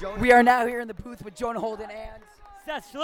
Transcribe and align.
Jonah. 0.00 0.20
We 0.20 0.30
are 0.32 0.42
now 0.42 0.64
here 0.66 0.80
in 0.80 0.86
the 0.86 0.94
booth 0.94 1.24
with 1.24 1.34
Jonah 1.34 1.58
Holden 1.58 1.90
and 1.90 2.22
Seth 2.64 2.94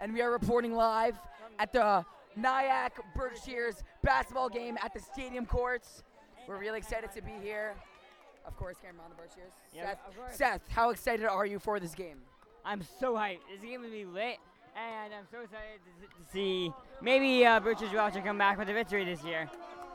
and 0.00 0.12
we 0.12 0.22
are 0.22 0.30
reporting 0.30 0.74
live 0.74 1.16
at 1.58 1.72
the 1.72 2.04
Nyack 2.36 2.92
Berkshires 3.16 3.82
basketball 4.02 4.48
game 4.48 4.78
at 4.82 4.94
the 4.94 5.00
stadium 5.00 5.46
courts. 5.46 6.04
We're 6.46 6.58
really 6.58 6.78
excited 6.78 7.10
to 7.12 7.22
be 7.22 7.32
here. 7.42 7.74
Of 8.46 8.56
course, 8.56 8.76
camera 8.80 9.02
on 9.02 9.10
the 9.10 9.16
Berkshires. 9.16 9.52
Yeah, 9.74 9.94
Seth. 10.28 10.36
Seth, 10.36 10.60
how 10.68 10.90
excited 10.90 11.26
are 11.26 11.46
you 11.46 11.58
for 11.58 11.80
this 11.80 11.94
game? 11.94 12.18
I'm 12.64 12.82
so 13.00 13.14
hyped. 13.14 13.38
This 13.50 13.62
game 13.62 13.82
is 13.82 13.90
going 13.90 13.92
to 13.92 13.98
be 13.98 14.04
lit, 14.04 14.36
and 14.76 15.12
I'm 15.12 15.26
so 15.30 15.40
excited 15.40 15.80
to, 16.00 16.06
to 16.06 16.32
see 16.32 16.72
maybe 17.02 17.44
uh, 17.44 17.58
Berkshire 17.58 17.88
will 17.90 18.00
actually 18.00 18.22
come 18.22 18.38
back 18.38 18.58
with 18.58 18.68
a 18.68 18.72
victory 18.74 19.04
this 19.04 19.24
year. 19.24 19.50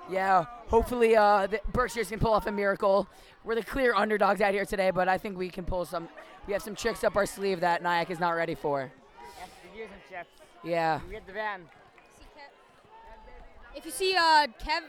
Yeah, 0.09 0.45
hopefully 0.67 1.15
uh, 1.15 1.47
the 1.47 1.61
Berkshires 1.71 2.09
can 2.09 2.19
pull 2.19 2.33
off 2.33 2.47
a 2.47 2.51
miracle. 2.51 3.07
We're 3.43 3.55
the 3.55 3.63
clear 3.63 3.93
underdogs 3.93 4.41
out 4.41 4.53
here 4.53 4.65
today, 4.65 4.91
but 4.91 5.07
I 5.07 5.17
think 5.17 5.37
we 5.37 5.49
can 5.49 5.65
pull 5.65 5.85
some. 5.85 6.09
We 6.47 6.53
have 6.53 6.63
some 6.63 6.75
tricks 6.75 7.03
up 7.03 7.15
our 7.15 7.27
sleeve 7.27 7.59
that 7.59 7.83
Nyack 7.83 8.09
is 8.09 8.19
not 8.19 8.31
ready 8.31 8.55
for. 8.55 8.91
Yes, 9.39 9.49
the 9.61 9.77
gears 9.77 9.89
and 9.93 10.01
chips. 10.09 10.41
Yeah. 10.63 10.99
We 11.05 11.13
get 11.13 11.27
the 11.27 11.33
van. 11.33 11.61
If 13.75 13.85
you 13.85 13.91
see 13.91 14.15
uh, 14.15 14.47
Kev, 14.59 14.81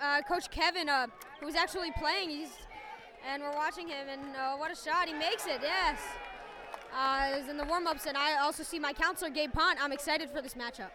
uh, 0.00 0.22
Coach 0.28 0.50
Kevin, 0.50 0.90
uh, 0.90 1.06
who's 1.40 1.54
actually 1.54 1.90
playing, 1.92 2.28
he's 2.28 2.50
and 3.28 3.42
we're 3.42 3.54
watching 3.54 3.88
him, 3.88 4.08
and 4.08 4.36
uh, 4.36 4.56
what 4.56 4.70
a 4.70 4.76
shot! 4.76 5.08
He 5.08 5.14
makes 5.14 5.46
it. 5.46 5.60
Yes. 5.62 5.98
Uh, 6.96 7.30
it 7.34 7.40
was 7.40 7.48
in 7.50 7.56
the 7.56 7.64
warm-ups, 7.64 8.06
and 8.06 8.16
I 8.16 8.38
also 8.38 8.62
see 8.62 8.78
my 8.78 8.92
counselor 8.92 9.30
Gabe 9.30 9.52
Pont. 9.52 9.78
I'm 9.82 9.92
excited 9.92 10.30
for 10.30 10.40
this 10.40 10.54
matchup. 10.54 10.90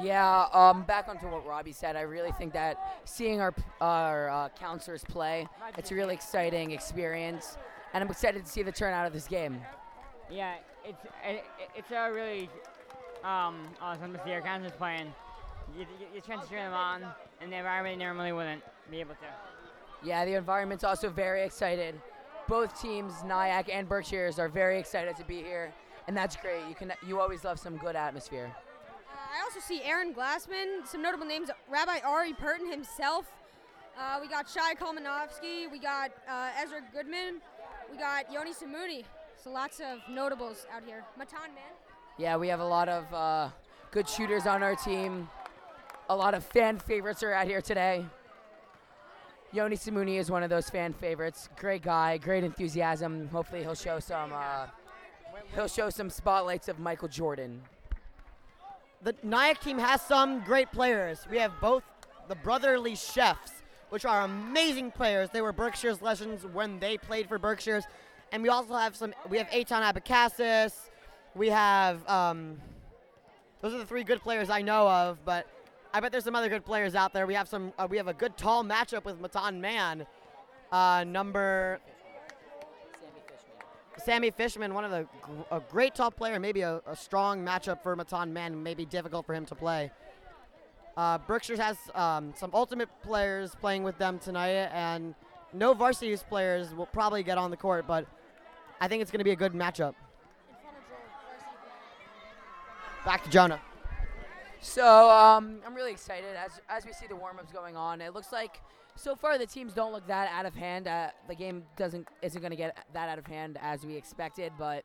Yeah, 0.00 0.46
um, 0.52 0.82
back 0.84 1.08
onto 1.08 1.26
what 1.28 1.46
Robbie 1.46 1.72
said, 1.72 1.96
I 1.96 2.02
really 2.02 2.32
think 2.32 2.52
that 2.54 3.00
seeing 3.04 3.40
our 3.40 3.54
our 3.80 4.30
uh, 4.30 4.48
counselors 4.58 5.04
play, 5.04 5.46
it's 5.76 5.90
a 5.90 5.94
really 5.94 6.14
exciting 6.14 6.70
experience, 6.70 7.58
and 7.92 8.02
I'm 8.02 8.10
excited 8.10 8.44
to 8.44 8.50
see 8.50 8.62
the 8.62 8.72
turnout 8.72 9.06
of 9.06 9.12
this 9.12 9.28
game. 9.28 9.60
Yeah, 10.30 10.54
it's 10.84 11.04
it, 11.24 11.44
it's 11.76 11.90
a 11.90 12.10
really 12.10 12.48
um 13.22 13.62
awesome 13.80 14.12
to 14.14 14.20
see 14.24 14.32
our 14.32 14.40
counselors 14.40 14.72
playing. 14.78 15.12
You, 15.76 15.86
you, 16.00 16.06
you 16.14 16.20
cheer 16.20 16.58
them 16.58 16.72
on 16.72 17.04
in 17.42 17.50
the 17.50 17.56
environment 17.56 17.98
normally 17.98 18.32
wouldn't 18.32 18.62
be 18.90 19.00
able 19.00 19.14
to. 19.14 19.26
Yeah, 20.04 20.24
the 20.24 20.34
environment's 20.34 20.84
also 20.84 21.10
very 21.10 21.44
excited. 21.44 22.00
Both 22.48 22.80
teams, 22.80 23.12
Nyack 23.24 23.68
and 23.72 23.88
Berkshires, 23.88 24.38
are 24.38 24.48
very 24.48 24.78
excited 24.78 25.16
to 25.16 25.24
be 25.24 25.42
here, 25.42 25.72
and 26.08 26.16
that's 26.16 26.36
great. 26.36 26.62
You 26.68 26.74
can 26.74 26.92
you 27.06 27.20
always 27.20 27.44
love 27.44 27.58
some 27.58 27.76
good 27.76 27.94
atmosphere. 27.94 28.54
I 29.32 29.40
also 29.42 29.60
see 29.60 29.82
Aaron 29.82 30.12
Glassman, 30.12 30.86
some 30.86 31.00
notable 31.00 31.24
names, 31.24 31.50
Rabbi 31.70 32.00
Ari 32.04 32.34
Purton 32.34 32.70
himself. 32.70 33.32
Uh, 33.98 34.18
we 34.20 34.28
got 34.28 34.46
Shai 34.48 34.74
Kalmanovsky, 34.74 35.70
we 35.70 35.78
got 35.78 36.10
uh, 36.28 36.50
Ezra 36.62 36.80
Goodman, 36.92 37.40
we 37.90 37.96
got 37.96 38.30
Yoni 38.30 38.52
Samuni. 38.52 39.04
So 39.42 39.50
lots 39.50 39.80
of 39.80 40.00
notables 40.10 40.66
out 40.70 40.82
here. 40.84 41.04
Matan, 41.18 41.54
man. 41.54 41.64
Yeah, 42.18 42.36
we 42.36 42.48
have 42.48 42.60
a 42.60 42.64
lot 42.64 42.90
of 42.90 43.12
uh, 43.14 43.48
good 43.90 44.06
shooters 44.06 44.46
on 44.46 44.62
our 44.62 44.76
team. 44.76 45.28
A 46.10 46.16
lot 46.16 46.34
of 46.34 46.44
fan 46.44 46.78
favorites 46.78 47.22
are 47.22 47.32
out 47.32 47.46
here 47.46 47.62
today. 47.62 48.04
Yoni 49.52 49.76
Simuni 49.76 50.18
is 50.18 50.30
one 50.30 50.42
of 50.42 50.50
those 50.50 50.68
fan 50.68 50.92
favorites. 50.92 51.48
Great 51.58 51.82
guy, 51.82 52.18
great 52.18 52.44
enthusiasm. 52.44 53.28
Hopefully, 53.28 53.62
he'll 53.62 53.74
show 53.74 53.98
some. 53.98 54.32
Uh, 54.32 54.66
he'll 55.54 55.68
show 55.68 55.90
some 55.90 56.10
spotlights 56.10 56.68
of 56.68 56.78
Michael 56.78 57.08
Jordan. 57.08 57.62
The 59.04 59.14
Nyack 59.24 59.60
team 59.60 59.78
has 59.78 60.00
some 60.00 60.40
great 60.44 60.70
players. 60.70 61.26
We 61.28 61.38
have 61.38 61.52
both 61.60 61.82
the 62.28 62.36
brotherly 62.36 62.94
chefs, 62.94 63.62
which 63.90 64.04
are 64.04 64.20
amazing 64.22 64.92
players. 64.92 65.28
They 65.30 65.40
were 65.40 65.52
Berkshire's 65.52 66.00
legends 66.00 66.46
when 66.46 66.78
they 66.78 66.98
played 66.98 67.28
for 67.28 67.36
Berkshire's, 67.36 67.84
and 68.30 68.44
we 68.44 68.48
also 68.48 68.74
have 68.74 68.94
some. 68.94 69.12
We 69.28 69.38
have 69.38 69.48
Aton 69.52 69.82
Abacassis. 69.82 70.72
We 71.34 71.48
have. 71.48 72.08
Um, 72.08 72.60
those 73.60 73.74
are 73.74 73.78
the 73.78 73.86
three 73.86 74.04
good 74.04 74.20
players 74.20 74.50
I 74.50 74.62
know 74.62 74.88
of, 74.88 75.18
but 75.24 75.46
I 75.92 75.98
bet 75.98 76.12
there's 76.12 76.24
some 76.24 76.36
other 76.36 76.48
good 76.48 76.64
players 76.64 76.94
out 76.94 77.12
there. 77.12 77.26
We 77.26 77.34
have 77.34 77.48
some. 77.48 77.72
Uh, 77.78 77.88
we 77.90 77.96
have 77.96 78.08
a 78.08 78.14
good 78.14 78.36
tall 78.36 78.62
matchup 78.62 79.04
with 79.04 79.20
Matan 79.20 79.60
Man, 79.60 80.06
uh, 80.70 81.04
number 81.04 81.80
Sammy 83.98 84.30
Fishman, 84.30 84.74
one 84.74 84.84
of 84.84 84.90
the 84.90 85.06
a 85.50 85.60
great 85.60 85.94
top 85.94 86.16
player, 86.16 86.40
maybe 86.40 86.62
a, 86.62 86.80
a 86.86 86.96
strong 86.96 87.44
matchup 87.44 87.82
for 87.82 87.94
Matan 87.94 88.32
Man, 88.32 88.62
maybe 88.62 88.84
difficult 88.84 89.26
for 89.26 89.34
him 89.34 89.44
to 89.46 89.54
play. 89.54 89.90
Uh, 90.96 91.18
Berkshire 91.18 91.56
has 91.56 91.76
um, 91.94 92.34
some 92.36 92.50
ultimate 92.52 92.88
players 93.02 93.54
playing 93.60 93.82
with 93.82 93.96
them 93.98 94.18
tonight, 94.18 94.68
and 94.72 95.14
no 95.52 95.74
varsity 95.74 96.16
players 96.28 96.74
will 96.74 96.86
probably 96.86 97.22
get 97.22 97.38
on 97.38 97.50
the 97.50 97.56
court, 97.56 97.86
but 97.86 98.06
I 98.80 98.88
think 98.88 99.02
it's 99.02 99.10
going 99.10 99.20
to 99.20 99.24
be 99.24 99.30
a 99.30 99.36
good 99.36 99.52
matchup. 99.52 99.94
Back 103.04 103.24
to 103.24 103.30
Jonah. 103.30 103.60
So 104.60 105.10
um, 105.10 105.58
I'm 105.66 105.74
really 105.74 105.90
excited 105.90 106.36
as 106.36 106.60
as 106.68 106.86
we 106.86 106.92
see 106.92 107.06
the 107.08 107.16
warm-ups 107.16 107.52
going 107.52 107.76
on. 107.76 108.00
It 108.00 108.14
looks 108.14 108.30
like 108.32 108.60
so 108.94 109.14
far 109.14 109.38
the 109.38 109.46
teams 109.46 109.72
don't 109.72 109.92
look 109.92 110.06
that 110.06 110.30
out 110.32 110.46
of 110.46 110.54
hand. 110.54 110.86
Uh, 110.86 111.08
the 111.28 111.34
game 111.34 111.64
doesn't 111.76 112.06
isn't 112.22 112.40
going 112.40 112.50
to 112.50 112.56
get 112.56 112.76
that 112.92 113.08
out 113.08 113.18
of 113.18 113.26
hand 113.26 113.58
as 113.60 113.84
we 113.84 113.96
expected, 113.96 114.52
but 114.58 114.84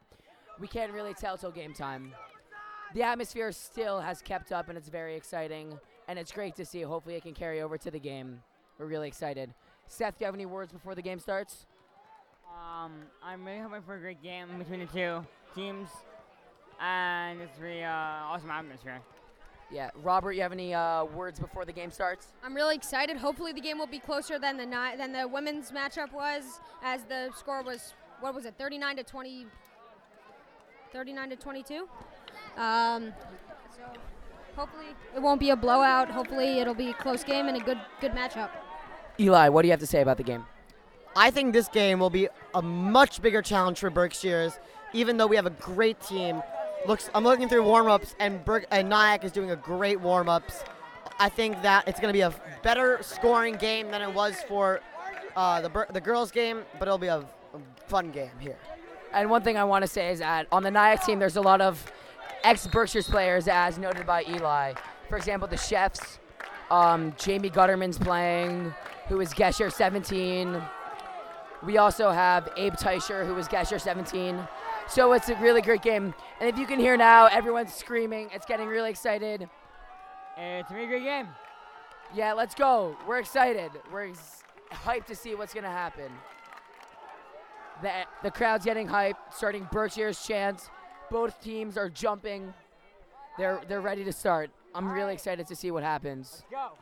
we 0.59 0.67
can't 0.67 0.91
really 0.91 1.13
tell 1.13 1.37
till 1.37 1.51
game 1.51 1.73
time. 1.73 2.13
The 2.93 3.03
atmosphere 3.03 3.51
still 3.51 3.99
has 3.99 4.21
kept 4.21 4.51
up, 4.51 4.69
and 4.69 4.77
it's 4.77 4.89
very 4.89 5.15
exciting, 5.15 5.77
and 6.07 6.17
it's 6.17 6.31
great 6.31 6.55
to 6.55 6.65
see. 6.65 6.81
Hopefully, 6.81 7.15
it 7.15 7.23
can 7.23 7.33
carry 7.33 7.61
over 7.61 7.77
to 7.77 7.91
the 7.91 7.99
game. 7.99 8.41
We're 8.79 8.85
really 8.85 9.07
excited. 9.07 9.53
Seth, 9.87 10.17
do 10.17 10.23
you 10.23 10.25
have 10.27 10.35
any 10.35 10.45
words 10.45 10.71
before 10.71 10.95
the 10.95 11.01
game 11.01 11.19
starts? 11.19 11.65
Um, 12.49 12.93
I'm 13.23 13.45
really 13.45 13.59
hoping 13.59 13.81
for 13.81 13.95
a 13.95 13.99
great 13.99 14.21
game 14.23 14.47
between 14.57 14.79
the 14.79 14.85
two 14.85 15.25
teams, 15.53 15.89
and 16.79 17.41
it's 17.41 17.59
really 17.59 17.83
uh, 17.83 17.89
awesome 17.89 18.51
atmosphere. 18.51 19.01
Yeah, 19.69 19.89
Robert, 20.01 20.31
you 20.33 20.41
have 20.41 20.53
any 20.53 20.73
uh, 20.73 21.03
words 21.05 21.39
before 21.39 21.65
the 21.65 21.73
game 21.73 21.91
starts? 21.91 22.27
I'm 22.43 22.55
really 22.55 22.75
excited. 22.75 23.17
Hopefully, 23.17 23.51
the 23.51 23.59
game 23.59 23.77
will 23.77 23.87
be 23.87 23.99
closer 23.99 24.39
than 24.39 24.55
the 24.55 24.65
ni- 24.65 24.95
than 24.97 25.11
the 25.11 25.27
women's 25.27 25.71
matchup 25.71 26.13
was, 26.13 26.61
as 26.81 27.03
the 27.03 27.29
score 27.37 27.61
was 27.63 27.93
what 28.21 28.33
was 28.33 28.45
it, 28.45 28.55
39 28.57 28.97
to 28.97 29.03
20, 29.03 29.45
39 30.93 31.29
to 31.29 31.35
22. 31.35 31.87
Um, 32.57 33.13
so 33.75 33.81
hopefully, 34.55 34.87
it 35.13 35.21
won't 35.21 35.39
be 35.39 35.49
a 35.49 35.55
blowout. 35.55 36.09
Hopefully, 36.09 36.59
it'll 36.59 36.73
be 36.73 36.91
a 36.91 36.93
close 36.93 37.25
game 37.25 37.49
and 37.49 37.57
a 37.57 37.59
good 37.59 37.79
good 37.99 38.13
matchup. 38.13 38.49
Eli, 39.19 39.49
what 39.49 39.63
do 39.63 39.67
you 39.67 39.71
have 39.73 39.81
to 39.81 39.87
say 39.87 40.01
about 40.01 40.15
the 40.17 40.23
game? 40.23 40.45
I 41.15 41.29
think 41.29 41.51
this 41.51 41.67
game 41.67 41.99
will 41.99 42.09
be 42.11 42.29
a 42.53 42.61
much 42.61 43.21
bigger 43.21 43.41
challenge 43.41 43.79
for 43.79 43.89
Berkshires, 43.89 44.59
even 44.93 45.17
though 45.17 45.27
we 45.27 45.35
have 45.35 45.47
a 45.47 45.51
great 45.51 45.99
team. 45.99 46.41
Looks, 46.87 47.09
I'm 47.13 47.25
looking 47.25 47.49
through 47.49 47.63
warm-ups, 47.63 48.15
and, 48.17 48.45
Berk, 48.45 48.65
and 48.71 48.87
Nyack 48.87 49.25
is 49.25 49.33
doing 49.33 49.51
a 49.51 49.57
great 49.57 49.99
warm-ups. 49.99 50.63
I 51.19 51.27
think 51.27 51.61
that 51.61 51.85
it's 51.85 51.99
going 51.99 52.13
to 52.13 52.17
be 52.17 52.21
a 52.21 52.33
better 52.63 52.99
scoring 53.01 53.55
game 53.55 53.91
than 53.91 54.01
it 54.01 54.13
was 54.13 54.35
for 54.47 54.79
uh, 55.35 55.59
the 55.59 55.85
the 55.91 55.99
girls' 55.99 56.31
game, 56.31 56.61
but 56.79 56.87
it'll 56.87 56.97
be 56.97 57.07
a, 57.07 57.17
a 57.17 57.59
fun 57.87 58.11
game 58.11 58.31
here. 58.39 58.55
And 59.11 59.29
one 59.29 59.41
thing 59.41 59.57
I 59.57 59.65
want 59.65 59.83
to 59.83 59.87
say 59.87 60.11
is 60.11 60.19
that 60.19 60.47
on 60.49 60.63
the 60.63 60.71
Nyack 60.71 61.03
team, 61.05 61.19
there's 61.19 61.35
a 61.35 61.41
lot 61.41 61.59
of 61.59 61.91
ex 62.45 62.65
Berkshires 62.67 63.09
players, 63.09 63.49
as 63.49 63.77
noted 63.77 64.05
by 64.05 64.23
Eli. 64.29 64.73
For 65.09 65.17
example, 65.17 65.47
the 65.47 65.57
chefs, 65.57 66.19
um, 66.71 67.13
Jamie 67.17 67.49
Gutterman's 67.49 67.97
playing, 67.97 68.73
who 69.09 69.19
is 69.19 69.33
Gesher 69.33 69.71
17. 69.71 70.61
We 71.63 71.79
also 71.79 72.11
have 72.11 72.47
Abe 72.55 72.75
Teicher, 72.75 73.25
who 73.25 73.35
is 73.37 73.49
Gesher 73.49 73.81
17. 73.81 74.47
So 74.89 75.13
it's 75.13 75.29
a 75.29 75.35
really 75.35 75.61
great 75.61 75.81
game. 75.81 76.13
And 76.39 76.49
if 76.49 76.57
you 76.57 76.65
can 76.65 76.79
hear 76.79 76.95
now, 76.95 77.27
everyone's 77.27 77.73
screaming. 77.73 78.29
It's 78.33 78.45
getting 78.45 78.67
really 78.67 78.89
excited. 78.89 79.49
It's 80.37 80.71
a 80.71 80.73
really 80.73 80.87
great 80.87 81.03
game. 81.03 81.27
Yeah, 82.15 82.33
let's 82.33 82.55
go. 82.55 82.95
We're 83.07 83.19
excited. 83.19 83.71
We're 83.91 84.09
ex- 84.09 84.43
hyped 84.71 85.05
to 85.07 85.15
see 85.15 85.35
what's 85.35 85.53
going 85.53 85.65
to 85.65 85.69
happen. 85.69 86.09
The, 87.81 87.91
the 88.23 88.31
crowd's 88.31 88.65
getting 88.65 88.87
hyped, 88.87 89.15
starting 89.31 89.67
Berkshire's 89.71 90.25
chants. 90.25 90.69
Both 91.11 91.41
teams 91.41 91.77
are 91.77 91.89
jumping. 91.89 92.53
They're, 93.37 93.61
they're 93.67 93.81
ready 93.81 94.03
to 94.05 94.13
start. 94.13 94.49
I'm 94.73 94.89
really 94.89 95.13
excited 95.13 95.47
to 95.47 95.55
see 95.55 95.69
what 95.69 95.83
happens. 95.83 96.43
Let's 96.51 96.51
go. 96.51 96.77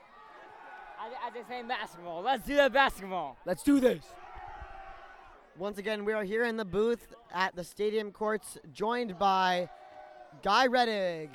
I, 0.99 1.27
I 1.27 1.31
just 1.33 1.49
saying 1.49 1.67
basketball. 1.67 2.21
Let's 2.21 2.45
do 2.45 2.55
the 2.55 2.69
basketball. 2.69 3.37
Let's 3.45 3.63
do 3.63 3.79
this. 3.79 4.05
Once 5.57 5.77
again, 5.77 6.03
we 6.03 6.11
are 6.11 6.25
here 6.25 6.43
in 6.43 6.57
the 6.57 6.65
booth 6.65 7.13
at 7.33 7.55
the 7.55 7.63
stadium 7.63 8.11
courts, 8.11 8.57
joined 8.73 9.17
by 9.17 9.69
Guy 10.43 10.67
Reddig, 10.67 11.29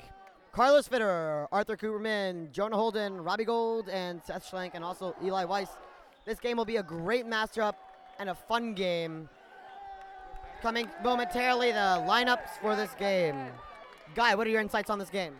Carlos 0.51 0.87
Fitter, 0.87 1.47
Arthur 1.51 1.75
Cooperman, 1.75 2.51
Jonah 2.51 2.75
Holden, 2.75 3.19
Robbie 3.19 3.45
Gold, 3.45 3.89
and 3.89 4.21
Seth 4.23 4.47
Schlenk, 4.47 4.71
and 4.75 4.83
also 4.83 5.15
Eli 5.23 5.43
Weiss. 5.45 5.69
This 6.23 6.39
game 6.39 6.55
will 6.55 6.65
be 6.65 6.75
a 6.75 6.83
great 6.83 7.25
matchup 7.25 7.73
and 8.19 8.29
a 8.29 8.35
fun 8.35 8.75
game. 8.75 9.27
Coming 10.61 10.87
momentarily, 11.03 11.71
the 11.71 12.05
lineups 12.07 12.59
for 12.61 12.75
this 12.75 12.91
game. 12.99 13.47
Guy, 14.13 14.35
what 14.35 14.45
are 14.45 14.51
your 14.51 14.61
insights 14.61 14.91
on 14.91 14.99
this 14.99 15.09
game? 15.09 15.33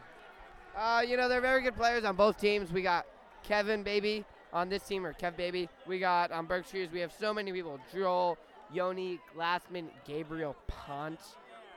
Uh, 0.75 1.04
you 1.07 1.18
know, 1.18 1.30
they're 1.30 1.39
very 1.39 1.62
good 1.62 1.75
players 1.75 2.04
on 2.04 2.16
both 2.16 2.39
teams. 2.39 2.72
We 2.72 2.81
got 2.81 3.06
Kevin 3.44 3.84
Baby 3.84 4.25
on 4.51 4.69
this 4.69 4.81
team, 4.81 5.06
or 5.06 5.13
Kev 5.13 5.38
Baby. 5.38 5.69
We 5.86 6.00
got 6.00 6.31
on 6.31 6.48
Berkshire's, 6.48 6.92
we 6.92 7.00
have 7.01 7.13
so 7.19 7.31
many 7.31 7.51
people. 7.51 7.80
Joel, 7.94 8.39
Yoni, 8.73 9.19
Glassman, 9.35 9.88
Gabriel 10.06 10.56
Pont. 10.68 11.19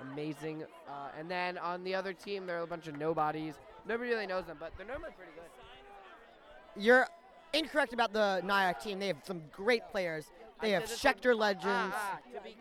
Amazing. 0.00 0.64
Uh, 0.88 1.08
and 1.18 1.30
then 1.30 1.58
on 1.58 1.84
the 1.84 1.94
other 1.94 2.12
team, 2.12 2.46
there 2.46 2.58
are 2.58 2.62
a 2.62 2.66
bunch 2.66 2.88
of 2.88 2.96
nobodies. 2.98 3.54
Nobody 3.86 4.10
really 4.10 4.26
knows 4.26 4.46
them, 4.46 4.56
but 4.58 4.72
they're 4.76 4.86
normally 4.86 5.12
pretty 5.16 5.32
good. 5.34 6.82
You're 6.82 7.06
incorrect 7.52 7.92
about 7.92 8.12
the 8.12 8.40
Nyack 8.44 8.82
team. 8.82 8.98
They 8.98 9.06
have 9.08 9.18
some 9.24 9.42
great 9.52 9.82
players. 9.90 10.26
They 10.60 10.70
have 10.70 10.86
said 10.88 11.14
that 11.14 11.22
Schecter 11.22 11.36
legends. 11.36 11.94
Ah, 11.96 12.18
ah, 12.18 12.38
to, 12.38 12.42
be, 12.42 12.56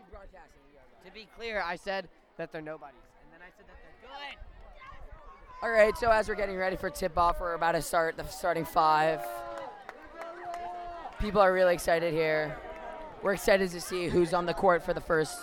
to 1.06 1.12
be 1.14 1.28
clear, 1.38 1.64
I 1.66 1.76
said 1.76 2.10
that 2.38 2.52
they're 2.52 2.62
nobodies. 2.62 3.00
And 3.24 3.34
then 3.34 3.42
I 3.42 3.52
said 3.56 3.66
that 3.68 3.76
they're 4.02 4.10
good. 4.10 4.38
All 5.64 5.72
right, 5.72 5.98
so 5.98 6.12
as 6.12 6.28
we're 6.28 6.36
getting 6.36 6.58
ready 6.58 6.76
for 6.76 6.90
tip 6.90 7.18
off, 7.18 7.40
we're 7.40 7.54
about 7.54 7.74
to 7.74 7.82
start 7.82 8.18
the 8.18 8.26
starting 8.28 8.66
five. 8.66 9.22
People 11.20 11.42
are 11.42 11.54
really 11.54 11.74
excited 11.74 12.14
here. 12.14 12.58
We're 13.24 13.34
excited 13.34 13.72
to 13.72 13.80
see 13.80 14.10
who's 14.10 14.34
on 14.34 14.46
the 14.46 14.54
court 14.54 14.84
for 14.84 14.94
the 14.94 15.00
first 15.00 15.40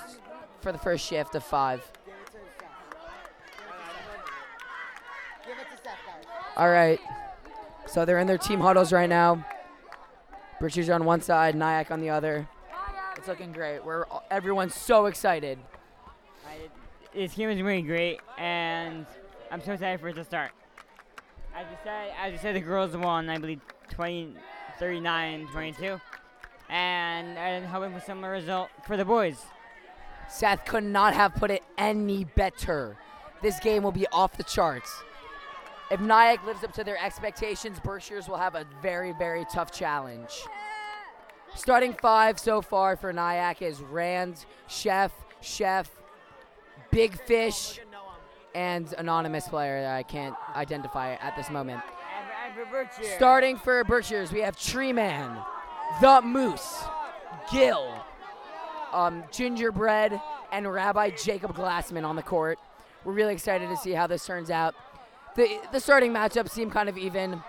for 0.60 0.70
the 0.70 0.78
first 0.78 1.06
shift 1.06 1.34
of 1.34 1.42
five. 1.42 1.80
Give 5.46 5.56
it 5.56 5.64
to 5.74 5.82
Seth, 5.82 5.96
guys. 6.06 6.26
All 6.58 6.68
right. 6.68 7.00
So 7.86 8.04
they're 8.04 8.18
in 8.18 8.26
their 8.26 8.36
team 8.36 8.60
huddles 8.60 8.92
right 8.92 9.08
now. 9.08 9.44
Berkshires 10.60 10.90
on 10.90 11.06
one 11.06 11.22
side, 11.22 11.54
Nyack 11.54 11.90
on 11.90 12.02
the 12.02 12.10
other. 12.10 12.46
It's 13.16 13.26
looking 13.26 13.50
great. 13.50 13.82
We're 13.82 14.04
everyone's 14.30 14.74
so 14.74 15.06
excited. 15.06 15.58
I, 16.46 16.68
this 17.14 17.32
game 17.32 17.48
is 17.48 17.62
really 17.62 17.80
great, 17.80 18.20
and 18.36 19.06
I'm 19.50 19.62
so 19.62 19.72
excited 19.72 20.00
for 20.00 20.08
it 20.08 20.14
to 20.16 20.24
start. 20.24 20.52
As 21.56 21.66
you 21.70 21.78
said, 21.82 22.12
as 22.20 22.32
you 22.32 22.38
said, 22.38 22.56
the 22.56 22.60
girls 22.60 22.94
won, 22.94 23.30
I 23.30 23.38
believe, 23.38 23.60
20, 23.88 24.34
39, 24.78 25.48
22, 25.50 26.00
and 26.70 27.38
I'm 27.38 27.64
hoping 27.64 27.92
for 27.92 28.00
similar 28.00 28.30
result 28.30 28.70
for 28.86 28.96
the 28.96 29.04
boys. 29.04 29.44
Seth 30.28 30.64
could 30.64 30.84
not 30.84 31.12
have 31.14 31.34
put 31.34 31.50
it 31.50 31.62
any 31.76 32.24
better. 32.24 32.96
This 33.42 33.58
game 33.58 33.82
will 33.82 33.92
be 33.92 34.06
off 34.08 34.36
the 34.36 34.44
charts. 34.44 35.02
If 35.90 36.00
Nyack 36.00 36.46
lives 36.46 36.62
up 36.62 36.72
to 36.74 36.84
their 36.84 37.02
expectations, 37.04 37.80
Berkshires 37.80 38.28
will 38.28 38.36
have 38.36 38.54
a 38.54 38.64
very, 38.80 39.12
very 39.12 39.44
tough 39.52 39.72
challenge. 39.72 40.30
Starting 41.56 41.92
five 41.94 42.38
so 42.38 42.62
far 42.62 42.96
for 42.96 43.12
Nyack 43.12 43.60
is 43.60 43.80
Rand, 43.80 44.46
Chef, 44.68 45.10
Chef, 45.40 45.90
Big 46.92 47.20
Fish, 47.22 47.80
and 48.54 48.92
anonymous 48.98 49.48
player 49.48 49.82
that 49.82 49.96
I 49.96 50.04
can't 50.04 50.36
identify 50.54 51.14
at 51.14 51.36
this 51.36 51.50
moment. 51.50 51.82
And 52.16 52.56
and 52.58 52.68
for 52.68 53.04
Starting 53.16 53.56
for 53.56 53.82
Berkshires, 53.82 54.30
we 54.30 54.40
have 54.40 54.56
Tree 54.56 54.92
Man, 54.92 55.36
The 56.00 56.22
Moose, 56.22 56.84
Gil, 57.52 57.92
um, 58.92 59.24
Gingerbread, 59.30 60.20
and 60.52 60.70
Rabbi 60.70 61.10
Jacob 61.10 61.54
Glassman 61.54 62.04
on 62.04 62.16
the 62.16 62.22
court. 62.22 62.58
We're 63.04 63.12
really 63.12 63.32
excited 63.32 63.68
to 63.68 63.76
see 63.76 63.92
how 63.92 64.06
this 64.06 64.24
turns 64.24 64.50
out. 64.50 64.74
The, 65.36 65.58
the 65.72 65.80
starting 65.80 66.12
matchups 66.12 66.50
seem 66.50 66.70
kind 66.70 66.88
of 66.88 66.98
even. 66.98 67.42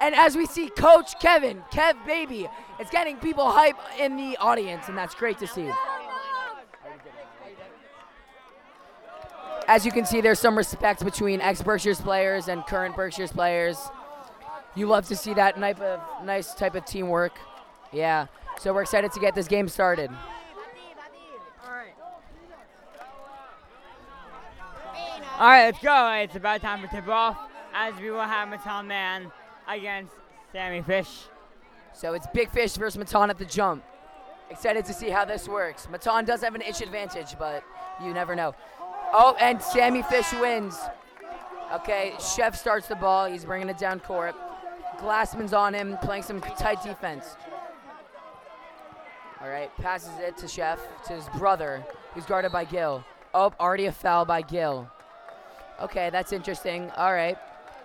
And 0.00 0.14
as 0.14 0.36
we 0.36 0.46
see 0.46 0.68
Coach 0.68 1.18
Kevin, 1.20 1.62
Kev 1.72 1.94
Baby, 2.06 2.48
it's 2.78 2.90
getting 2.90 3.16
people 3.16 3.50
hype 3.50 3.76
in 3.98 4.16
the 4.16 4.36
audience, 4.38 4.88
and 4.88 4.96
that's 4.96 5.14
great 5.14 5.38
to 5.38 5.46
see. 5.46 5.70
As 9.66 9.84
you 9.84 9.92
can 9.92 10.06
see, 10.06 10.22
there's 10.22 10.38
some 10.38 10.56
respect 10.56 11.04
between 11.04 11.42
ex 11.42 11.60
Berkshires 11.60 12.00
players 12.00 12.48
and 12.48 12.64
current 12.66 12.96
Berkshires 12.96 13.32
players. 13.32 13.76
You 14.74 14.86
love 14.86 15.06
to 15.08 15.16
see 15.16 15.34
that 15.34 15.56
type 15.56 15.80
of 15.80 16.24
nice 16.24 16.54
type 16.54 16.74
of 16.74 16.84
teamwork. 16.86 17.32
Yeah. 17.92 18.26
So 18.58 18.72
we're 18.72 18.82
excited 18.82 19.12
to 19.12 19.20
get 19.20 19.34
this 19.34 19.48
game 19.48 19.68
started. 19.68 20.10
All 25.38 25.46
right, 25.46 25.66
let's 25.66 25.78
go. 25.78 26.10
It's 26.14 26.34
about 26.34 26.60
time 26.62 26.80
for 26.80 26.88
tip 26.88 27.06
off, 27.06 27.38
as 27.72 27.94
we 28.00 28.10
will 28.10 28.20
have 28.20 28.48
Matan 28.48 28.88
Man 28.88 29.30
against 29.68 30.12
Sammy 30.50 30.82
Fish. 30.82 31.26
So 31.92 32.14
it's 32.14 32.26
Big 32.34 32.50
Fish 32.50 32.74
versus 32.74 32.98
Matan 32.98 33.30
at 33.30 33.38
the 33.38 33.44
jump. 33.44 33.84
Excited 34.50 34.84
to 34.86 34.92
see 34.92 35.10
how 35.10 35.24
this 35.24 35.46
works. 35.46 35.86
Matan 35.88 36.24
does 36.24 36.40
have 36.42 36.56
an 36.56 36.60
inch 36.60 36.80
advantage, 36.80 37.38
but 37.38 37.62
you 38.02 38.12
never 38.12 38.34
know. 38.34 38.52
Oh, 39.12 39.36
and 39.38 39.62
Sammy 39.62 40.02
Fish 40.02 40.32
wins. 40.40 40.76
Okay, 41.72 42.14
Chef 42.34 42.56
starts 42.56 42.88
the 42.88 42.96
ball. 42.96 43.26
He's 43.26 43.44
bringing 43.44 43.68
it 43.68 43.78
down 43.78 44.00
court. 44.00 44.34
Glassman's 44.98 45.52
on 45.52 45.72
him, 45.72 45.96
playing 46.02 46.24
some 46.24 46.40
tight 46.40 46.82
defense. 46.82 47.36
All 49.40 49.48
right, 49.48 49.74
passes 49.76 50.10
it 50.18 50.36
to 50.38 50.48
Chef, 50.48 50.80
to 51.06 51.12
his 51.12 51.28
brother, 51.38 51.84
who's 52.14 52.24
guarded 52.24 52.50
by 52.50 52.64
Gil. 52.64 53.04
Oh, 53.34 53.52
already 53.60 53.86
a 53.86 53.92
foul 53.92 54.24
by 54.24 54.42
Gil. 54.42 54.90
Okay, 55.80 56.10
that's 56.10 56.32
interesting. 56.32 56.90
All 56.96 57.12
right, 57.12 57.38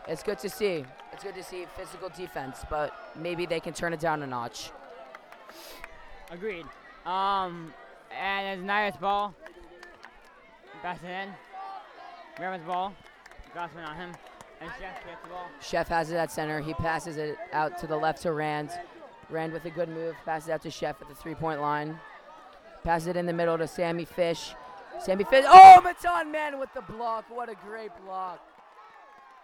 it's 0.07 0.23
good 0.23 0.39
to 0.39 0.49
see. 0.49 0.83
It's 1.11 1.23
good 1.23 1.35
to 1.35 1.43
see 1.43 1.67
physical 1.77 2.09
defense, 2.09 2.61
but 2.69 2.91
maybe 3.15 3.45
they 3.45 3.59
can 3.59 3.73
turn 3.73 3.93
it 3.93 3.99
down 3.99 4.23
a 4.23 4.27
notch. 4.27 4.71
Agreed. 6.31 6.65
Um, 7.05 7.71
and 8.19 8.59
it's 8.59 8.65
Naya's 8.65 8.97
ball. 8.97 9.35
Pass 10.81 10.97
it 11.03 11.09
in. 11.09 11.29
Raven's 12.39 12.65
ball. 12.65 12.93
Glassman 13.55 13.87
on 13.87 13.95
him. 13.95 14.11
And 14.59 14.71
Chef 14.79 15.05
gets 15.05 15.21
the 15.23 15.29
ball. 15.29 15.45
Chef 15.61 15.87
has 15.89 16.11
it 16.11 16.15
at 16.15 16.31
center. 16.31 16.61
He 16.61 16.73
passes 16.73 17.17
it 17.17 17.37
out 17.51 17.77
to 17.79 17.87
the 17.87 17.95
left 17.95 18.23
to 18.23 18.31
Rand. 18.31 18.71
Rand 19.33 19.51
with 19.51 19.65
a 19.65 19.69
good 19.69 19.89
move. 19.89 20.15
Passes 20.23 20.49
out 20.49 20.61
to 20.61 20.71
Chef 20.71 21.01
at 21.01 21.09
the 21.09 21.15
three 21.15 21.35
point 21.35 21.59
line. 21.59 21.99
Passes 22.83 23.07
it 23.07 23.17
in 23.17 23.25
the 23.25 23.33
middle 23.33 23.57
to 23.57 23.67
Sammy 23.67 24.05
Fish. 24.05 24.53
Sammy 24.99 25.23
Fish. 25.23 25.43
Oh, 25.47 25.81
Matan 25.83 26.31
man 26.31 26.59
with 26.59 26.69
the 26.73 26.81
block. 26.81 27.25
What 27.29 27.49
a 27.49 27.55
great 27.55 27.91
block. 28.05 28.39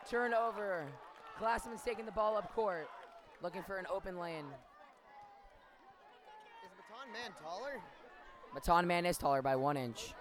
Turnover. 0.10 0.86
Glassman's 1.42 1.82
taking 1.82 2.06
the 2.06 2.12
ball 2.12 2.38
up 2.38 2.54
court. 2.54 2.88
Looking 3.42 3.64
for 3.64 3.78
an 3.78 3.86
open 3.92 4.20
lane. 4.20 4.46
Is 6.64 6.72
Matan 6.78 7.12
Man 7.12 7.32
taller? 7.42 7.82
Matan 8.54 8.88
man 8.88 9.06
is 9.06 9.18
taller 9.18 9.42
by 9.42 9.56
one 9.56 9.78
inch. 9.78 10.14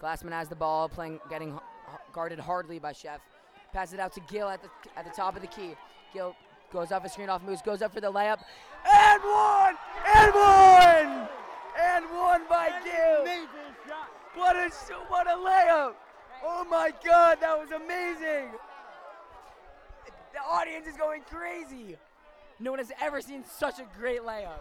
Glassman 0.00 0.32
has 0.32 0.48
the 0.48 0.56
ball, 0.56 0.88
playing, 0.88 1.20
getting 1.28 1.58
guarded 2.12 2.38
hardly 2.38 2.78
by 2.78 2.92
Chef. 2.92 3.20
Passes 3.72 3.94
it 3.94 4.00
out 4.00 4.12
to 4.14 4.20
Gil 4.28 4.48
at 4.48 4.62
the 4.62 4.70
at 4.96 5.04
the 5.04 5.10
top 5.10 5.36
of 5.36 5.42
the 5.42 5.48
key. 5.48 5.74
Gil 6.14 6.34
goes 6.72 6.92
off 6.92 7.04
a 7.04 7.08
screen 7.08 7.28
off 7.28 7.42
moves, 7.42 7.62
goes 7.62 7.82
up 7.82 7.92
for 7.92 8.00
the 8.00 8.12
layup, 8.12 8.40
and 8.84 9.22
one, 9.22 9.74
and 10.16 10.34
one, 10.34 11.28
and 11.80 12.04
one 12.10 12.42
by 12.48 12.70
Gil. 12.84 13.26
What 14.34 14.56
a 14.56 14.70
what 15.08 15.26
a 15.26 15.36
layup! 15.36 15.94
Oh 16.44 16.64
my 16.70 16.92
God, 17.04 17.38
that 17.40 17.58
was 17.58 17.70
amazing. 17.70 18.50
The 20.32 20.40
audience 20.48 20.86
is 20.86 20.96
going 20.96 21.22
crazy. 21.22 21.96
No 22.60 22.70
one 22.70 22.78
has 22.78 22.92
ever 23.00 23.20
seen 23.20 23.44
such 23.44 23.78
a 23.78 23.86
great 23.98 24.22
layup. 24.22 24.60